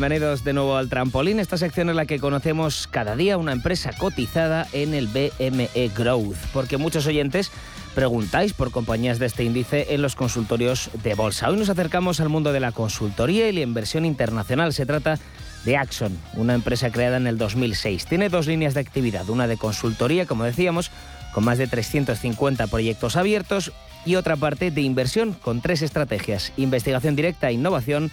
Bienvenidos 0.05 0.43
de 0.43 0.53
nuevo 0.53 0.77
al 0.77 0.87
Trampolín. 0.87 1.39
Esta 1.39 1.57
sección 1.57 1.89
es 1.89 1.95
la 1.95 2.05
que 2.05 2.19
conocemos 2.19 2.87
cada 2.91 3.15
día 3.15 3.39
una 3.39 3.53
empresa 3.53 3.91
cotizada 3.97 4.67
en 4.71 4.93
el 4.93 5.07
BME 5.07 5.89
Growth, 5.97 6.37
porque 6.53 6.77
muchos 6.77 7.07
oyentes 7.07 7.51
preguntáis 7.95 8.53
por 8.53 8.69
compañías 8.69 9.17
de 9.17 9.25
este 9.25 9.43
índice 9.43 9.95
en 9.95 10.03
los 10.03 10.15
consultorios 10.15 10.91
de 11.01 11.15
bolsa. 11.15 11.49
Hoy 11.49 11.57
nos 11.57 11.69
acercamos 11.69 12.19
al 12.19 12.29
mundo 12.29 12.53
de 12.53 12.59
la 12.59 12.71
consultoría 12.71 13.49
y 13.49 13.53
la 13.53 13.61
inversión 13.61 14.05
internacional. 14.05 14.73
Se 14.73 14.85
trata 14.85 15.17
de 15.65 15.75
Axon, 15.75 16.15
una 16.35 16.53
empresa 16.53 16.91
creada 16.91 17.17
en 17.17 17.25
el 17.25 17.39
2006. 17.39 18.05
Tiene 18.05 18.29
dos 18.29 18.45
líneas 18.45 18.75
de 18.75 18.81
actividad, 18.81 19.27
una 19.27 19.47
de 19.47 19.57
consultoría, 19.57 20.27
como 20.27 20.43
decíamos, 20.43 20.91
con 21.33 21.45
más 21.45 21.57
de 21.57 21.65
350 21.65 22.67
proyectos 22.67 23.15
abiertos, 23.15 23.71
y 24.05 24.17
otra 24.17 24.35
parte 24.35 24.69
de 24.69 24.81
inversión 24.81 25.33
con 25.33 25.61
tres 25.61 25.81
estrategias, 25.81 26.53
investigación 26.57 27.15
directa 27.15 27.49
e 27.49 27.53
innovación, 27.53 28.11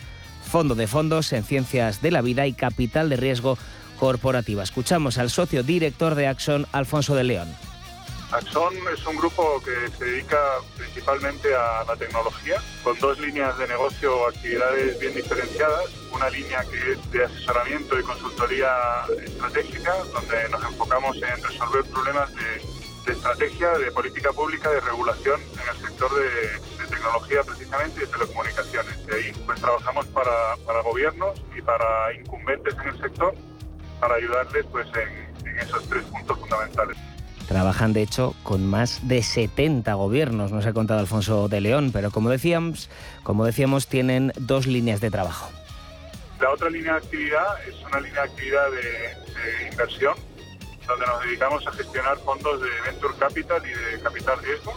fondo 0.52 0.74
de 0.74 0.86
fondos 0.86 1.32
en 1.32 1.44
ciencias 1.44 2.02
de 2.02 2.10
la 2.10 2.20
vida 2.20 2.46
y 2.46 2.52
capital 2.52 3.08
de 3.08 3.16
riesgo 3.16 3.56
corporativa. 3.98 4.62
Escuchamos 4.62 5.16
al 5.16 5.30
socio 5.30 5.62
director 5.62 6.14
de 6.14 6.26
Axon, 6.26 6.66
Alfonso 6.72 7.14
de 7.14 7.24
León. 7.24 7.48
Axon 8.30 8.74
es 8.92 9.06
un 9.06 9.16
grupo 9.16 9.62
que 9.64 9.90
se 9.96 10.04
dedica 10.04 10.36
principalmente 10.76 11.48
a 11.54 11.84
la 11.88 11.96
tecnología, 11.96 12.60
con 12.84 12.98
dos 12.98 13.18
líneas 13.18 13.56
de 13.56 13.66
negocio 13.66 14.14
o 14.14 14.28
actividades 14.28 15.00
bien 15.00 15.14
diferenciadas. 15.14 15.86
Una 16.12 16.28
línea 16.28 16.62
que 16.70 16.92
es 16.92 17.10
de 17.10 17.24
asesoramiento 17.24 17.98
y 17.98 18.02
consultoría 18.02 18.68
estratégica, 19.24 19.94
donde 20.12 20.50
nos 20.50 20.62
enfocamos 20.64 21.16
en 21.16 21.42
resolver 21.42 21.82
problemas 21.84 22.30
de, 22.34 23.10
estrategia, 23.10 23.70
de 23.78 23.90
política 23.90 24.30
pública, 24.32 24.68
de 24.68 24.80
regulación 24.80 25.40
en 25.40 25.74
el 25.74 25.82
sector 25.82 26.10
de, 26.14 26.81
tecnología 26.92 27.42
precisamente 27.42 27.96
y 27.96 28.00
de 28.00 28.06
telecomunicaciones. 28.06 29.06
De 29.06 29.14
ahí 29.14 29.32
pues 29.46 29.60
trabajamos 29.60 30.06
para, 30.08 30.56
para 30.66 30.82
gobiernos 30.82 31.42
y 31.56 31.62
para 31.62 32.12
incumbentes 32.14 32.74
en 32.74 32.88
el 32.88 33.00
sector 33.00 33.34
para 34.00 34.14
ayudarles 34.16 34.66
pues 34.70 34.86
en, 34.88 35.48
en 35.48 35.58
esos 35.58 35.88
tres 35.88 36.02
puntos 36.04 36.38
fundamentales. 36.38 36.96
Trabajan, 37.48 37.92
de 37.92 38.02
hecho, 38.02 38.34
con 38.42 38.66
más 38.66 39.06
de 39.06 39.22
70 39.22 39.92
gobiernos, 39.94 40.52
nos 40.52 40.64
ha 40.66 40.72
contado 40.72 41.00
Alfonso 41.00 41.48
de 41.48 41.60
León, 41.60 41.90
pero 41.92 42.10
como 42.10 42.30
decíamos, 42.30 42.88
como 43.22 43.44
decíamos, 43.44 43.88
tienen 43.88 44.32
dos 44.36 44.66
líneas 44.66 45.00
de 45.00 45.10
trabajo. 45.10 45.50
La 46.40 46.50
otra 46.50 46.70
línea 46.70 46.92
de 46.92 46.98
actividad 46.98 47.68
es 47.68 47.74
una 47.84 48.00
línea 48.00 48.22
de 48.22 48.28
actividad 48.28 48.70
de, 48.70 48.80
de 48.80 49.68
inversión, 49.70 50.14
donde 50.86 51.06
nos 51.06 51.22
dedicamos 51.22 51.66
a 51.66 51.72
gestionar 51.72 52.18
fondos 52.18 52.60
de 52.60 52.68
venture 52.90 53.14
capital 53.18 53.62
y 53.64 53.96
de 53.96 54.02
capital 54.02 54.38
riesgo 54.42 54.72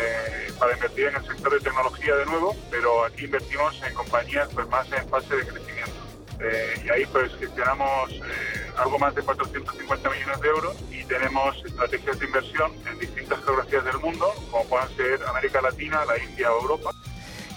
eh, 0.00 0.52
para 0.58 0.74
invertir 0.74 1.06
en 1.06 1.16
el 1.16 1.26
sector 1.26 1.52
de 1.52 1.60
tecnología 1.60 2.16
de 2.16 2.26
nuevo, 2.26 2.56
pero 2.70 3.04
aquí 3.04 3.24
invertimos 3.24 3.80
en 3.82 3.94
compañías 3.94 4.48
pues, 4.54 4.68
más 4.68 4.90
en 4.92 5.08
fase 5.08 5.36
de 5.36 5.46
crecimiento. 5.46 5.92
Eh, 6.40 6.82
y 6.84 6.90
ahí 6.90 7.06
pues 7.06 7.32
gestionamos 7.36 8.10
eh, 8.10 8.72
algo 8.76 8.98
más 8.98 9.14
de 9.14 9.22
450 9.22 10.10
millones 10.10 10.40
de 10.40 10.48
euros 10.48 10.76
y 10.90 11.04
tenemos 11.04 11.56
estrategias 11.64 12.18
de 12.18 12.26
inversión 12.26 12.72
en 12.90 12.98
distintas 12.98 13.44
geografías 13.44 13.84
del 13.84 13.98
mundo, 13.98 14.32
como 14.50 14.64
puedan 14.66 14.88
ser 14.96 15.22
América 15.28 15.60
Latina, 15.60 16.04
la 16.04 16.18
India 16.18 16.52
o 16.52 16.62
Europa. 16.62 16.90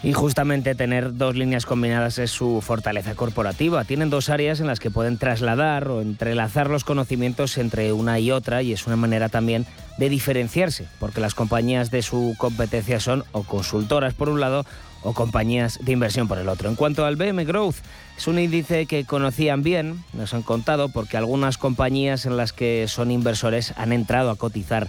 Y 0.06 0.14
justamente 0.14 0.76
tener 0.76 1.18
dos 1.18 1.36
líneas 1.36 1.66
combinadas 1.66 2.20
es 2.20 2.30
su 2.30 2.62
fortaleza 2.62 3.16
corporativa. 3.16 3.86
Tienen 3.86 4.12
dos 4.12 4.30
áreas 4.30 4.60
en 4.60 4.68
las 4.68 4.80
que 4.80 4.92
pueden 4.92 5.18
trasladar 5.18 5.88
o 5.88 6.00
entrelazar 6.00 6.70
los 6.70 6.84
conocimientos 6.84 7.58
entre 7.58 7.92
una 7.92 8.20
y 8.20 8.30
otra 8.30 8.62
y 8.62 8.72
es 8.72 8.86
una 8.86 8.98
manera 8.98 9.30
también 9.30 9.66
de 9.98 10.10
diferenciarse, 10.10 10.86
porque 11.00 11.22
las 11.22 11.34
compañías 11.34 11.90
de 11.90 12.04
su 12.04 12.36
competencia 12.38 13.00
son 13.00 13.24
o 13.32 13.42
consultoras 13.42 14.14
por 14.14 14.30
un 14.30 14.40
lado 14.40 14.64
o 15.02 15.14
compañías 15.14 15.80
de 15.82 15.94
inversión 15.94 16.28
por 16.28 16.38
el 16.38 16.50
otro. 16.50 16.70
En 16.70 16.76
cuanto 16.76 17.04
al 17.04 17.16
BM 17.16 17.44
Growth, 17.44 17.78
es 18.16 18.28
un 18.28 18.38
índice 18.38 18.86
que 18.86 19.06
conocían 19.06 19.64
bien, 19.64 20.04
nos 20.14 20.36
han 20.36 20.44
contado, 20.44 20.90
porque 20.90 21.18
algunas 21.18 21.58
compañías 21.58 22.28
en 22.28 22.38
las 22.38 22.54
que 22.54 22.88
son 22.88 23.10
inversores 23.10 23.74
han 23.76 23.92
entrado 23.92 24.30
a 24.30 24.36
cotizar 24.36 24.88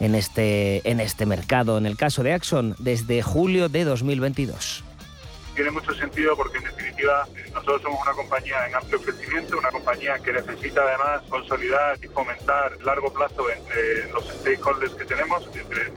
en 0.00 0.14
este, 0.14 0.88
en 0.88 1.00
este 1.00 1.26
mercado. 1.26 1.78
En 1.78 1.86
el 1.86 1.96
caso 1.96 2.22
de 2.22 2.32
Axon, 2.32 2.74
desde 2.78 3.22
julio 3.22 3.68
de 3.68 3.84
2022. 3.84 4.84
tiene 5.54 5.70
mucho 5.70 5.92
sentido 5.94 6.36
porque 6.36 6.58
en 6.58 6.64
definitiva 6.64 7.26
nosotros 7.52 7.82
somos 7.82 8.00
una 8.02 8.12
compañía 8.12 8.66
en 8.68 8.74
amplio 8.74 9.00
crecimiento, 9.02 9.58
una 9.58 9.70
compañía 9.70 10.18
que 10.18 10.32
necesita 10.32 10.82
además 10.82 11.22
consolidar 11.28 11.98
y 12.02 12.06
fomentar 12.08 12.80
largo 12.84 13.12
plazo 13.12 13.50
entre 13.50 14.10
los 14.12 14.24
stakeholders 14.24 14.94
que 14.94 15.04
tenemos, 15.04 15.48
entre, 15.52 15.92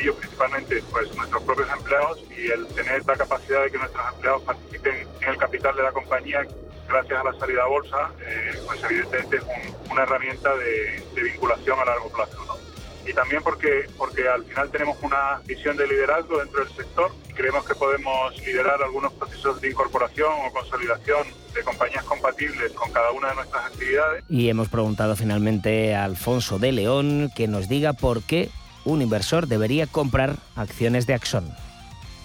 ellos 0.00 0.16
principalmente 0.16 0.82
pues 0.90 1.14
nuestros 1.16 1.42
propios 1.44 1.68
empleados 1.70 2.22
y 2.36 2.50
el 2.50 2.66
tener 2.68 3.06
la 3.06 3.16
capacidad 3.16 3.64
de 3.64 3.70
que 3.70 3.78
nuestros 3.78 4.04
empleados 4.14 4.42
participen 4.42 5.08
en 5.22 5.28
el 5.28 5.36
capital 5.38 5.74
de 5.76 5.82
la 5.82 5.92
compañía 5.92 6.46
gracias 6.88 7.20
a 7.20 7.24
la 7.24 7.38
salida 7.38 7.62
a 7.62 7.66
bolsa, 7.66 8.10
eh, 8.20 8.60
pues 8.66 8.82
evidentemente 8.84 9.36
es 9.36 9.44
una 9.90 10.02
herramienta 10.02 10.54
de, 10.56 11.02
vinculación 11.22 11.78
a 11.80 11.84
largo 11.84 12.08
plazo. 12.10 12.58
Y 13.06 13.12
también 13.12 13.42
porque, 13.42 13.88
porque 13.96 14.28
al 14.28 14.44
final 14.44 14.70
tenemos 14.70 14.96
una 15.02 15.40
visión 15.46 15.76
de 15.76 15.86
liderazgo 15.86 16.38
dentro 16.38 16.64
del 16.64 16.74
sector 16.74 17.12
creemos 17.36 17.64
que 17.66 17.74
podemos 17.74 18.36
liderar 18.44 18.82
algunos 18.82 19.12
procesos 19.12 19.60
de 19.60 19.70
incorporación 19.70 20.32
o 20.46 20.52
consolidación 20.52 21.26
de 21.54 21.62
compañías 21.62 22.02
compatibles 22.04 22.72
con 22.72 22.90
cada 22.90 23.12
una 23.12 23.28
de 23.28 23.34
nuestras 23.36 23.66
actividades. 23.66 24.24
Y 24.28 24.48
hemos 24.48 24.68
preguntado 24.68 25.14
finalmente 25.14 25.94
a 25.94 26.04
Alfonso 26.04 26.58
de 26.58 26.72
León 26.72 27.30
que 27.36 27.46
nos 27.46 27.68
diga 27.68 27.92
por 27.92 28.22
qué 28.22 28.48
un 28.84 29.02
inversor 29.02 29.46
debería 29.46 29.86
comprar 29.86 30.36
acciones 30.56 31.06
de 31.06 31.14
Axon. 31.14 31.54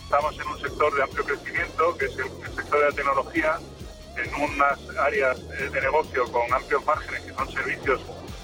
Estamos 0.03 0.35
en 0.39 0.47
un 0.47 0.59
sector 0.59 0.95
de 0.95 1.03
amplio 1.03 1.23
crecimiento, 1.25 1.97
que 1.97 2.05
es 2.05 2.13
el, 2.17 2.25
el 2.45 2.55
sector 2.55 2.79
de 2.79 2.89
la 2.89 2.95
tecnología, 2.95 3.59
en 4.17 4.41
unas 4.41 4.79
áreas 4.99 5.39
de 5.49 5.81
negocio 5.81 6.29
con 6.31 6.53
amplios 6.53 6.85
márgenes, 6.85 7.21
que 7.21 7.33
son 7.33 7.51
servicios 7.51 8.01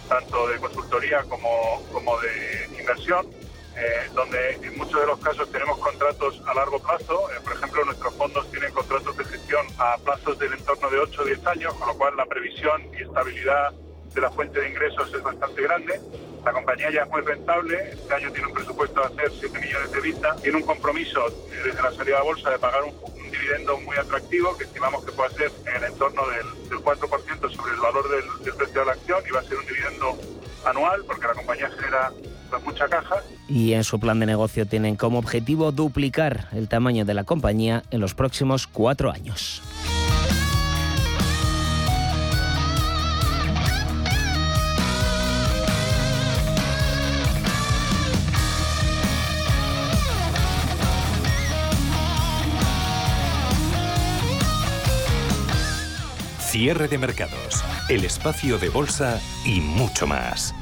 tanto 0.07 0.47
de 0.47 0.57
consultoría 0.59 1.23
como, 1.23 1.83
como 1.91 2.19
de 2.19 2.69
inversión, 2.79 3.27
eh, 3.75 4.09
donde 4.13 4.53
en 4.55 4.77
muchos 4.77 4.99
de 4.99 5.07
los 5.07 5.19
casos 5.19 5.51
tenemos 5.51 5.77
contratos 5.77 6.41
a 6.47 6.53
largo 6.53 6.79
plazo. 6.79 7.29
Eh, 7.31 7.39
por 7.43 7.53
ejemplo, 7.53 7.85
nuestros 7.85 8.13
fondos 8.15 8.49
tienen 8.49 8.71
contratos 8.73 9.15
de 9.17 9.25
gestión 9.25 9.65
a 9.77 9.97
plazos 9.97 10.39
del 10.39 10.53
entorno 10.53 10.89
de 10.89 10.99
8 10.99 11.21
o 11.21 11.25
10 11.25 11.47
años, 11.47 11.73
con 11.75 11.87
lo 11.87 11.97
cual 11.97 12.15
la 12.17 12.25
previsión 12.25 12.81
y 12.97 13.03
estabilidad 13.03 13.71
de 14.13 14.21
la 14.21 14.31
fuente 14.31 14.59
de 14.59 14.69
ingresos 14.69 15.13
es 15.13 15.21
bastante 15.21 15.61
grande. 15.61 16.01
La 16.45 16.53
compañía 16.53 16.89
ya 16.91 17.03
es 17.03 17.09
muy 17.09 17.21
rentable, 17.21 17.91
este 17.91 18.13
año 18.13 18.31
tiene 18.31 18.47
un 18.47 18.53
presupuesto 18.53 19.01
de 19.01 19.07
hacer 19.07 19.31
7 19.39 19.59
millones 19.59 19.91
de 19.91 20.01
vistas, 20.01 20.41
tiene 20.41 20.57
un 20.57 20.63
compromiso 20.63 21.19
desde 21.63 21.81
la 21.81 21.91
salida 21.91 22.19
a 22.19 22.23
bolsa 22.23 22.49
de 22.51 22.59
pagar 22.59 22.83
un, 22.83 22.93
dividendo 23.31 23.77
muy 23.79 23.95
atractivo 23.97 24.57
que 24.57 24.63
estimamos 24.63 25.03
que 25.03 25.11
puede 25.11 25.33
ser 25.35 25.51
en 25.65 25.83
el 25.83 25.91
entorno 25.91 26.21
del, 26.27 26.69
del 26.69 26.79
4% 26.79 27.55
sobre 27.55 27.73
el 27.73 27.79
valor 27.79 28.09
del, 28.09 28.45
del, 28.45 28.53
precio 28.55 28.79
de 28.79 28.85
la 28.85 28.91
acción 28.93 29.23
y 29.27 29.31
va 29.31 29.39
a 29.39 29.43
ser 29.43 29.57
un 29.57 29.65
dividendo 29.65 30.17
anual 30.65 31.03
porque 31.05 31.27
la 31.27 31.33
compañía 31.33 31.69
genera 31.69 32.11
pues, 32.49 32.63
mucha 32.63 32.87
caja. 32.87 33.23
Y 33.47 33.73
en 33.73 33.83
su 33.83 33.99
plan 33.99 34.19
de 34.19 34.25
negocio 34.25 34.65
tienen 34.65 34.95
como 34.95 35.19
objetivo 35.19 35.71
duplicar 35.71 36.47
el 36.53 36.67
tamaño 36.67 37.05
de 37.05 37.13
la 37.13 37.23
compañía 37.23 37.83
en 37.91 38.01
los 38.01 38.13
próximos 38.13 38.67
cuatro 38.67 39.11
años. 39.11 39.61
Cierre 56.49 56.87
de 56.87 56.97
mercados, 56.97 57.61
el 57.89 58.05
espacio 58.05 58.57
de 58.57 58.69
bolsa 58.69 59.19
y 59.43 59.59
mucho 59.59 60.07
más. 60.07 60.55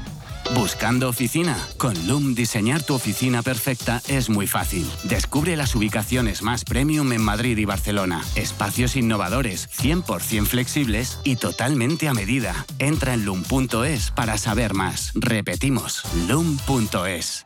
¿Buscando 0.52 1.08
oficina? 1.08 1.56
Con 1.76 2.08
Loom 2.08 2.34
diseñar 2.34 2.82
tu 2.82 2.94
oficina 2.94 3.42
perfecta 3.42 4.02
es 4.08 4.28
muy 4.28 4.48
fácil. 4.48 4.84
Descubre 5.04 5.56
las 5.56 5.76
ubicaciones 5.76 6.42
más 6.42 6.64
premium 6.64 7.12
en 7.12 7.22
Madrid 7.22 7.56
y 7.56 7.64
Barcelona. 7.64 8.24
Espacios 8.34 8.96
innovadores, 8.96 9.68
100% 9.78 10.46
flexibles 10.46 11.20
y 11.22 11.36
totalmente 11.36 12.08
a 12.08 12.14
medida. 12.14 12.66
Entra 12.80 13.14
en 13.14 13.24
loom.es 13.24 14.10
para 14.10 14.38
saber 14.38 14.74
más. 14.74 15.12
Repetimos, 15.14 16.02
loom.es. 16.26 17.45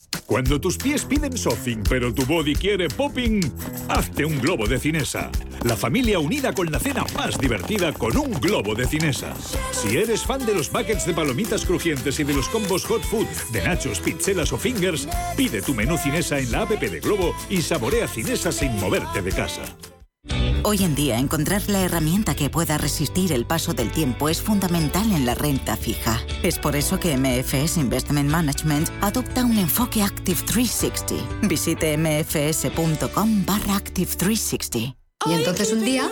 Cuando 0.31 0.61
tus 0.61 0.77
pies 0.77 1.03
piden 1.03 1.37
soffing, 1.37 1.83
pero 1.83 2.13
tu 2.13 2.25
body 2.25 2.55
quiere 2.55 2.87
popping, 2.87 3.41
hazte 3.89 4.23
un 4.23 4.39
globo 4.39 4.65
de 4.65 4.79
cinesa. 4.79 5.29
La 5.63 5.75
familia 5.75 6.19
unida 6.19 6.53
con 6.53 6.71
la 6.71 6.79
cena 6.79 7.05
más 7.17 7.37
divertida 7.37 7.91
con 7.91 8.15
un 8.15 8.31
globo 8.39 8.73
de 8.73 8.87
cinesa. 8.87 9.33
Si 9.73 9.97
eres 9.97 10.23
fan 10.23 10.45
de 10.45 10.55
los 10.55 10.71
buckets 10.71 11.05
de 11.05 11.13
palomitas 11.13 11.65
crujientes 11.65 12.17
y 12.21 12.23
de 12.23 12.33
los 12.33 12.47
combos 12.47 12.85
hot 12.85 13.03
food 13.03 13.27
de 13.51 13.61
nachos, 13.61 13.99
pizzelas 13.99 14.53
o 14.53 14.57
fingers, 14.57 15.05
pide 15.35 15.61
tu 15.61 15.73
menú 15.73 15.97
cinesa 15.97 16.39
en 16.39 16.49
la 16.49 16.61
app 16.61 16.69
de 16.69 17.01
Globo 17.01 17.35
y 17.49 17.61
saborea 17.61 18.07
cinesa 18.07 18.53
sin 18.53 18.73
moverte 18.77 19.21
de 19.21 19.31
casa. 19.33 19.63
Hoy 20.63 20.83
en 20.83 20.93
día 20.93 21.17
encontrar 21.17 21.67
la 21.69 21.81
herramienta 21.81 22.35
que 22.35 22.51
pueda 22.51 22.77
resistir 22.77 23.31
el 23.31 23.45
paso 23.45 23.73
del 23.73 23.91
tiempo 23.91 24.29
es 24.29 24.41
fundamental 24.41 25.11
en 25.11 25.25
la 25.25 25.33
renta 25.33 25.75
fija. 25.75 26.21
Es 26.43 26.59
por 26.59 26.75
eso 26.75 26.99
que 26.99 27.17
MFS 27.17 27.77
Investment 27.77 28.29
Management 28.29 28.89
adopta 29.01 29.43
un 29.43 29.57
enfoque 29.57 30.03
Active 30.03 30.39
360. 30.45 31.47
Visite 31.47 31.97
mfs.com 31.97 33.43
barra 33.45 33.75
Active 33.75 34.15
360. 34.15 34.95
Y 35.25 35.33
entonces 35.33 35.73
un 35.73 35.83
día, 35.83 36.09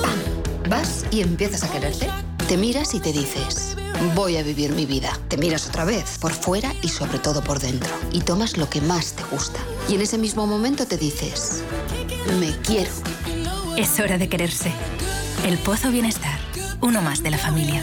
¡pam! 0.00 0.70
Vas 0.70 1.04
y 1.10 1.20
empiezas 1.20 1.62
a 1.62 1.70
quererte. 1.70 2.08
Te 2.48 2.56
miras 2.56 2.94
y 2.94 3.00
te 3.00 3.12
dices, 3.12 3.76
voy 4.14 4.38
a 4.38 4.42
vivir 4.42 4.72
mi 4.72 4.86
vida. 4.86 5.18
Te 5.28 5.36
miras 5.36 5.68
otra 5.68 5.84
vez, 5.84 6.16
por 6.18 6.32
fuera 6.32 6.74
y 6.82 6.88
sobre 6.88 7.18
todo 7.18 7.44
por 7.44 7.60
dentro. 7.60 7.92
Y 8.10 8.22
tomas 8.22 8.56
lo 8.56 8.70
que 8.70 8.80
más 8.80 9.12
te 9.12 9.22
gusta. 9.24 9.60
Y 9.88 9.96
en 9.96 10.00
ese 10.00 10.16
mismo 10.16 10.46
momento 10.46 10.86
te 10.86 10.96
dices, 10.96 11.62
me 12.40 12.56
quiero. 12.62 12.90
Es 13.76 13.98
hora 14.00 14.18
de 14.18 14.28
quererse. 14.28 14.72
El 15.46 15.58
Pozo 15.58 15.90
Bienestar, 15.90 16.38
uno 16.80 17.00
más 17.02 17.22
de 17.22 17.30
la 17.30 17.38
familia. 17.38 17.82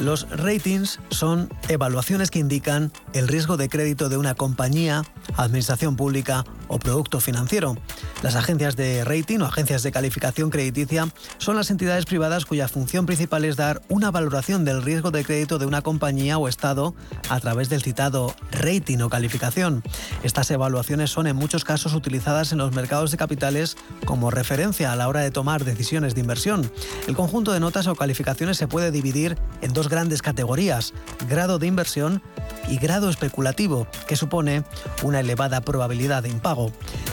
Los 0.00 0.28
ratings 0.28 0.98
son 1.10 1.48
evaluaciones 1.68 2.32
que 2.32 2.40
indican 2.40 2.90
el 3.12 3.28
riesgo 3.28 3.56
de 3.56 3.68
crédito 3.68 4.08
de 4.08 4.16
una 4.16 4.34
compañía, 4.34 5.04
administración 5.36 5.94
pública 5.94 6.44
o 6.68 6.78
producto 6.78 7.20
financiero. 7.20 7.76
Las 8.22 8.36
agencias 8.36 8.76
de 8.76 9.04
rating 9.04 9.40
o 9.40 9.46
agencias 9.46 9.82
de 9.82 9.92
calificación 9.92 10.50
crediticia 10.50 11.08
son 11.38 11.56
las 11.56 11.70
entidades 11.70 12.06
privadas 12.06 12.46
cuya 12.46 12.68
función 12.68 13.06
principal 13.06 13.44
es 13.44 13.56
dar 13.56 13.82
una 13.88 14.10
valoración 14.10 14.64
del 14.64 14.82
riesgo 14.82 15.10
de 15.10 15.24
crédito 15.24 15.58
de 15.58 15.66
una 15.66 15.82
compañía 15.82 16.38
o 16.38 16.48
Estado 16.48 16.94
a 17.28 17.40
través 17.40 17.68
del 17.68 17.82
citado 17.82 18.34
rating 18.50 18.98
o 18.98 19.10
calificación. 19.10 19.82
Estas 20.22 20.50
evaluaciones 20.50 21.10
son 21.10 21.26
en 21.26 21.36
muchos 21.36 21.64
casos 21.64 21.94
utilizadas 21.94 22.52
en 22.52 22.58
los 22.58 22.72
mercados 22.72 23.10
de 23.10 23.16
capitales 23.16 23.76
como 24.04 24.30
referencia 24.30 24.92
a 24.92 24.96
la 24.96 25.08
hora 25.08 25.20
de 25.20 25.30
tomar 25.30 25.64
decisiones 25.64 26.14
de 26.14 26.20
inversión. 26.20 26.70
El 27.06 27.16
conjunto 27.16 27.52
de 27.52 27.60
notas 27.60 27.86
o 27.86 27.94
calificaciones 27.94 28.56
se 28.56 28.68
puede 28.68 28.90
dividir 28.90 29.36
en 29.60 29.72
dos 29.72 29.88
grandes 29.88 30.22
categorías, 30.22 30.92
grado 31.28 31.58
de 31.58 31.66
inversión 31.66 32.22
y 32.68 32.78
grado 32.78 33.10
especulativo, 33.10 33.86
que 34.06 34.16
supone 34.16 34.64
una 35.02 35.20
elevada 35.20 35.60
probabilidad 35.60 36.22
de 36.22 36.30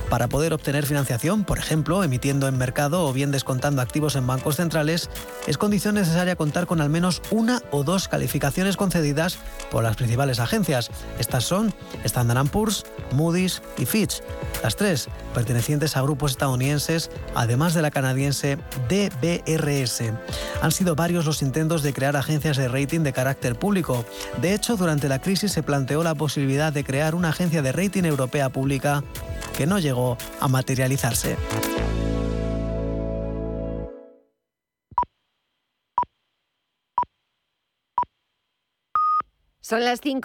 Para 0.09 0.27
poder 0.27 0.53
obtener 0.53 0.85
financiación, 0.85 1.45
por 1.45 1.57
ejemplo, 1.57 2.03
emitiendo 2.03 2.47
en 2.47 2.57
mercado 2.57 3.05
o 3.07 3.13
bien 3.13 3.31
descontando 3.31 3.81
activos 3.81 4.15
en 4.15 4.27
bancos 4.27 4.57
centrales, 4.57 5.09
es 5.47 5.57
condición 5.57 5.95
necesaria 5.95 6.35
contar 6.35 6.67
con 6.67 6.81
al 6.81 6.89
menos 6.89 7.21
una 7.31 7.61
o 7.71 7.83
dos 7.83 8.07
calificaciones 8.07 8.77
concedidas 8.77 9.37
por 9.69 9.83
las 9.83 9.95
principales 9.95 10.39
agencias. 10.39 10.91
Estas 11.17 11.45
son 11.45 11.73
Standard 12.03 12.49
Poor's, 12.49 12.83
Moody's 13.13 13.61
y 13.77 13.85
Fitch. 13.85 14.21
Las 14.63 14.75
tres, 14.75 15.07
pertenecientes 15.33 15.95
a 15.97 16.01
grupos 16.01 16.31
estadounidenses, 16.31 17.09
además 17.35 17.73
de 17.73 17.81
la 17.81 17.91
canadiense 17.91 18.57
DBRS. 18.89 20.03
Han 20.61 20.71
sido 20.71 20.95
varios 20.95 21.25
los 21.25 21.41
intentos 21.41 21.83
de 21.83 21.93
crear 21.93 22.15
agencias 22.15 22.57
de 22.57 22.67
rating 22.67 23.01
de 23.01 23.13
carácter 23.13 23.57
público. 23.57 24.05
De 24.41 24.53
hecho, 24.53 24.77
durante 24.77 25.09
la 25.09 25.19
crisis 25.19 25.51
se 25.51 25.63
planteó 25.63 26.03
la 26.03 26.15
posibilidad 26.15 26.73
de 26.73 26.83
crear 26.83 27.15
una 27.15 27.29
agencia 27.29 27.61
de 27.61 27.71
rating 27.71 28.03
europea 28.03 28.49
pública 28.49 29.03
que 29.57 29.65
no 29.65 29.79
llegó 29.79 30.17
a 30.39 30.47
materializarse. 30.47 31.37
Son 39.71 39.85
las 39.85 40.01
5. 40.01 40.19